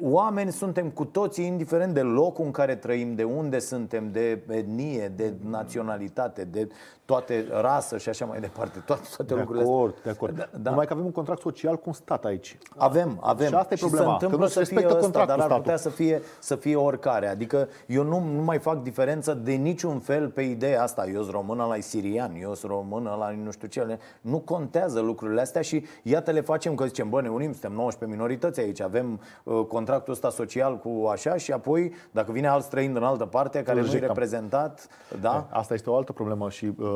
Oameni 0.00 0.52
suntem 0.52 0.90
cu 0.90 1.04
toții, 1.04 1.46
indiferent 1.46 1.94
de 1.94 2.00
locul 2.00 2.44
în 2.44 2.50
care 2.50 2.74
trăim, 2.76 3.14
de 3.14 3.24
unde 3.24 3.58
suntem, 3.58 4.10
de 4.12 4.42
etnie, 4.48 5.12
de 5.16 5.34
naționalitate, 5.48 6.44
de 6.44 6.68
toate 7.06 7.46
rasă 7.50 7.98
și 7.98 8.08
așa 8.08 8.24
mai 8.24 8.40
departe, 8.40 8.78
toate, 8.86 9.02
toate 9.16 9.34
De 9.34 9.40
lucrurile 9.40 9.64
astea. 9.64 9.76
acord, 9.76 9.94
de 10.02 10.10
acord. 10.10 10.36
Da, 10.36 10.48
da. 10.60 10.70
Numai 10.70 10.86
că 10.86 10.92
avem 10.92 11.04
un 11.04 11.12
contract 11.12 11.40
social 11.40 11.74
cu 11.76 11.82
un 11.86 11.92
stat 11.92 12.24
aici. 12.24 12.58
Avem, 12.76 13.18
avem. 13.22 13.46
Și 13.48 13.54
asta 13.54 13.74
e 13.74 13.76
problema, 13.80 14.04
se 14.04 14.08
că 14.08 14.12
întâmplă 14.12 14.38
nu 14.38 14.46
se 14.46 14.52
să 14.52 14.64
fie 14.64 14.74
respectă 14.76 14.88
ăsta, 14.96 15.02
contractul 15.04 15.36
dar 15.36 15.38
ar 15.38 15.44
statul. 15.44 15.62
putea 15.62 15.76
să 15.76 15.88
fie, 15.88 16.22
să 16.38 16.56
fie 16.56 16.76
oricare. 16.76 17.28
Adică 17.28 17.68
eu 17.86 18.02
nu, 18.02 18.18
nu 18.34 18.42
mai 18.42 18.58
fac 18.58 18.82
diferență 18.82 19.34
de 19.34 19.52
niciun 19.52 19.98
fel 19.98 20.28
pe 20.28 20.42
ideea 20.42 20.82
asta. 20.82 21.06
Eu 21.06 21.20
sunt 21.20 21.34
român, 21.34 21.60
ăla 21.60 21.78
sirian, 21.80 22.34
eu 22.40 22.54
sunt 22.54 22.70
român, 22.72 23.06
ăla 23.06 23.30
nu 23.44 23.50
știu 23.50 23.68
ce. 23.68 23.98
Nu 24.20 24.38
contează 24.38 25.00
lucrurile 25.00 25.40
astea 25.40 25.62
și 25.62 25.84
iată 26.02 26.30
le 26.30 26.40
facem 26.40 26.74
că 26.74 26.84
zicem, 26.84 27.08
bă, 27.08 27.20
ne 27.20 27.28
unim, 27.28 27.50
suntem 27.52 27.72
19 27.72 28.18
minorități 28.18 28.60
aici, 28.60 28.80
avem 28.80 29.20
uh, 29.44 29.64
contractul 29.68 30.12
ăsta 30.12 30.30
social 30.30 30.76
cu 30.78 31.06
așa 31.12 31.36
și 31.36 31.52
apoi, 31.52 31.92
dacă 32.10 32.32
vine 32.32 32.48
alt 32.48 32.64
străin 32.64 32.92
din 32.92 33.02
altă 33.02 33.24
parte 33.24 33.62
care 33.62 33.78
Îl 33.78 33.84
nu 33.84 33.90
e 33.90 33.92
rejectăm. 33.92 34.08
reprezentat, 34.14 34.88
da? 35.20 35.46
Asta 35.50 35.74
este 35.74 35.90
o 35.90 35.96
altă 35.96 36.12
problemă 36.12 36.50
și 36.50 36.64
uh, 36.78 36.94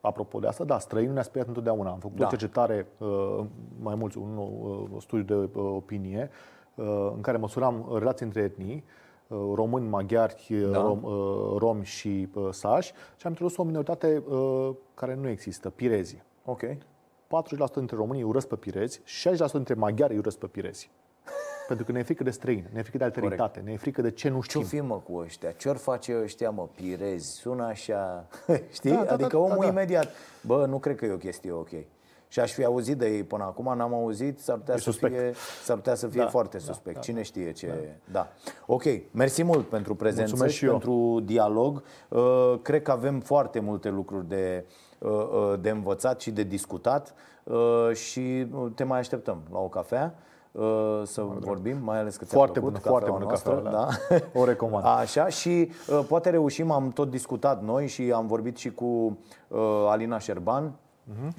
apropo 0.00 0.38
de 0.38 0.46
asta, 0.46 0.64
da, 0.64 0.78
străinul 0.78 1.12
ne-a 1.12 1.22
speriat 1.22 1.48
întotdeauna. 1.48 1.90
Am 1.90 1.98
făcut 1.98 2.16
Da. 2.16 2.26
o 2.26 2.28
cercetare, 2.28 2.86
uh, 2.98 3.44
mai 3.80 3.94
mulți, 3.94 4.18
un 4.18 4.36
uh, 4.36 5.00
studiu 5.00 5.24
de 5.24 5.58
uh, 5.58 5.64
opinie, 5.74 6.30
uh, 6.74 7.10
în 7.14 7.20
care 7.20 7.36
măsuram 7.36 7.88
relații 7.98 8.26
între 8.26 8.40
etnii, 8.40 8.84
uh, 9.28 9.38
români, 9.54 9.88
maghiari, 9.88 10.46
Da. 10.62 10.68
da. 10.68 10.80
rom, 10.82 11.02
uh, 11.02 11.54
romi 11.58 11.84
și 11.84 12.28
uh, 12.34 12.48
sași 12.50 12.92
și 13.16 13.26
am 13.26 13.30
introdus 13.30 13.56
o 13.56 13.62
minoritate 13.62 14.22
uh, 14.28 14.70
care 14.94 15.14
nu 15.14 15.28
există, 15.28 15.70
pirezii. 15.70 16.22
Ok. 16.44 16.62
40% 16.62 17.74
dintre 17.74 17.96
românii 17.96 18.22
urăsc 18.22 18.48
pe 18.48 18.56
pirezi, 18.56 19.00
60% 19.00 19.52
dintre 19.52 19.74
maghiari 19.74 20.12
îi 20.12 20.18
urăsc 20.18 20.38
pe 20.38 20.46
pirezi. 20.46 20.90
Pentru 21.68 21.84
că 21.86 21.92
ne 21.92 21.98
e 21.98 22.02
frică 22.02 22.22
de 22.22 22.30
străini, 22.30 22.66
ne 22.72 22.78
e 22.78 22.82
frică 22.82 22.98
de 22.98 23.04
alternitate, 23.04 23.60
ne 23.64 23.72
e 23.72 23.76
frică 23.76 24.02
de 24.02 24.10
ce 24.10 24.28
nu 24.28 24.42
Ce-o 24.42 24.62
știm. 24.62 24.80
fi 24.80 24.86
mă 24.86 24.94
cu 24.98 25.16
ăștia? 25.16 25.50
Ce-or 25.50 25.76
face 25.76 26.18
ăștia 26.22 26.50
mă? 26.50 26.68
Pirezi? 26.74 27.30
Sună 27.30 27.64
așa, 27.64 28.26
știi? 28.76 28.90
Da, 28.90 29.02
da, 29.04 29.12
adică 29.12 29.28
da, 29.36 29.38
omul 29.38 29.56
da, 29.56 29.62
da. 29.64 29.66
imediat, 29.66 30.08
bă, 30.46 30.66
nu 30.68 30.78
cred 30.78 30.96
că 30.96 31.04
e 31.04 31.12
o 31.12 31.16
chestie 31.16 31.52
ok. 31.52 31.68
Și 32.30 32.40
aș 32.40 32.52
fi 32.52 32.64
auzit 32.64 32.96
de 32.98 33.08
ei 33.08 33.22
până 33.24 33.44
acum, 33.44 33.76
n-am 33.76 33.94
auzit, 33.94 34.38
s-ar 34.40 34.56
putea, 34.56 34.74
E 34.74 34.76
să 34.76 34.82
suspect. 34.82 35.14
fie, 35.14 35.32
s-ar 35.64 35.76
putea 35.76 35.94
să 35.94 36.06
fie 36.08 36.20
Da, 36.20 36.26
foarte 36.28 36.56
da, 36.56 36.62
suspect. 36.62 36.94
da, 36.96 37.00
Cine 37.02 37.22
știe 37.22 37.52
ce... 37.52 37.96
Da. 38.12 38.28
Ok, 38.66 38.82
mersi 39.10 39.42
mult 39.42 39.68
pentru 39.68 39.94
prezență 39.94 40.28
Mulțumesc 40.28 40.52
și 40.52 40.58
și 40.58 40.64
eu. 40.64 40.70
pentru 40.70 41.20
dialog. 41.24 41.82
Uh, 42.08 42.54
Cred 42.62 42.82
că 42.82 42.90
avem 42.90 43.20
foarte 43.20 43.60
multe 43.60 43.88
lucruri 43.88 44.28
de, 44.28 44.64
uh, 44.98 45.10
uh, 45.10 45.54
de 45.60 45.70
învățat 45.70 46.20
și 46.20 46.30
de 46.30 46.42
discutat 46.42 47.14
uh, 47.44 47.90
și 47.94 48.46
uh, 48.52 48.70
te 48.74 48.84
mai 48.84 48.98
așteptăm 48.98 49.42
la 49.52 49.58
o 49.58 49.68
cafea 49.68 50.14
uh, 50.52 51.02
să 51.04 51.22
vorbim, 51.22 51.76
mai 51.82 51.98
ales 51.98 52.16
că 52.16 52.24
ți-a 52.24 52.36
Foarte 52.36 52.60
plăcut 52.60 52.82
bună, 52.82 52.90
foarte 52.90 53.10
cafeaua 53.10 53.18
bună 53.18 53.30
noastră, 53.30 53.54
cafea, 53.54 54.18
da. 54.32 54.40
O 54.40 54.44
recomand. 54.44 54.84
Așa 54.84 55.28
și 55.28 55.70
uh, 55.88 56.04
poate 56.08 56.30
reușim, 56.30 56.70
am 56.70 56.90
tot 56.90 57.10
discutat 57.10 57.62
noi 57.62 57.86
și 57.86 58.12
am 58.12 58.26
vorbit 58.26 58.56
și 58.56 58.70
cu 58.70 59.18
uh, 59.48 59.58
Alina 59.88 60.18
Șerban, 60.18 60.72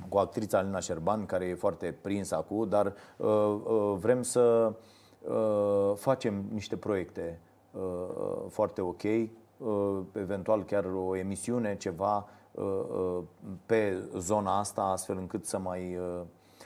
cu 0.10 0.18
actrița 0.18 0.58
Alina 0.58 0.80
Șerban, 0.80 1.26
care 1.26 1.46
e 1.46 1.56
foarte 1.56 1.98
prinsă 2.02 2.36
acum, 2.36 2.70
dar 2.70 2.94
uh, 3.18 3.28
uh, 3.28 3.96
vrem 4.00 4.22
să 4.22 4.74
uh, 5.22 5.92
facem 5.96 6.44
niște 6.54 6.76
proiecte 6.76 7.40
uh, 7.72 7.82
uh, 7.82 8.38
foarte 8.50 8.82
ok 8.82 9.04
eventual 10.14 10.64
chiar 10.64 10.86
o 11.08 11.16
emisiune, 11.16 11.76
ceva 11.78 12.28
pe 13.66 13.98
zona 14.18 14.60
asta, 14.60 14.82
astfel 14.82 15.18
încât 15.18 15.46
să 15.46 15.60
mai 15.60 15.98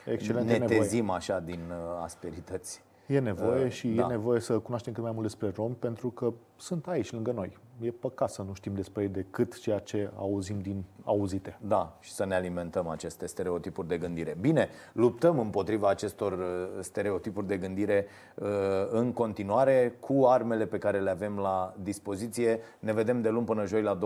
Excelente 0.06 0.56
netezim 0.56 0.98
nevoie. 0.98 1.16
așa 1.16 1.40
din 1.40 1.60
asperități. 2.02 2.82
E 3.06 3.18
nevoie 3.18 3.68
și 3.68 3.88
da. 3.88 4.02
e 4.02 4.06
nevoie 4.06 4.40
să 4.40 4.58
cunoaștem 4.58 4.92
cât 4.92 5.02
mai 5.02 5.12
mult 5.12 5.22
despre 5.22 5.52
romi 5.54 5.74
pentru 5.74 6.10
că 6.10 6.32
sunt 6.56 6.86
aici 6.86 7.12
lângă 7.12 7.32
noi. 7.32 7.58
E 7.80 7.90
păcat 7.90 8.30
să 8.30 8.42
nu 8.42 8.54
știm 8.54 8.74
despre 8.74 9.02
ei 9.02 9.08
decât 9.08 9.60
ceea 9.60 9.78
ce 9.78 10.10
auzim 10.16 10.60
din 10.60 10.84
auzite. 11.04 11.58
Da, 11.60 11.96
și 12.00 12.12
să 12.12 12.24
ne 12.24 12.34
alimentăm 12.34 12.88
aceste 12.88 13.26
stereotipuri 13.26 13.88
de 13.88 13.98
gândire. 13.98 14.36
Bine, 14.40 14.68
luptăm 14.92 15.38
împotriva 15.38 15.88
acestor 15.88 16.32
uh, 16.32 16.68
stereotipuri 16.80 17.46
de 17.46 17.56
gândire 17.56 18.06
uh, 18.34 18.48
în 18.90 19.12
continuare 19.12 19.96
cu 20.00 20.24
armele 20.24 20.66
pe 20.66 20.78
care 20.78 21.00
le 21.00 21.10
avem 21.10 21.38
la 21.38 21.74
dispoziție. 21.82 22.60
Ne 22.78 22.92
vedem 22.92 23.22
de 23.22 23.28
luni 23.28 23.46
până 23.46 23.66
joi 23.66 23.82
la 23.82 23.98
22.30 23.98 24.02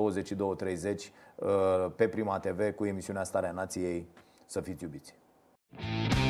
uh, 1.36 1.49
pe 1.96 2.09
Prima 2.09 2.38
TV 2.38 2.74
cu 2.74 2.84
emisiunea 2.84 3.24
Starea 3.24 3.53
Nației. 3.53 4.09
Să 4.46 4.61
fiți 4.61 4.84
iubiți! 4.84 5.14
Thank 5.77 6.19
you 6.19 6.28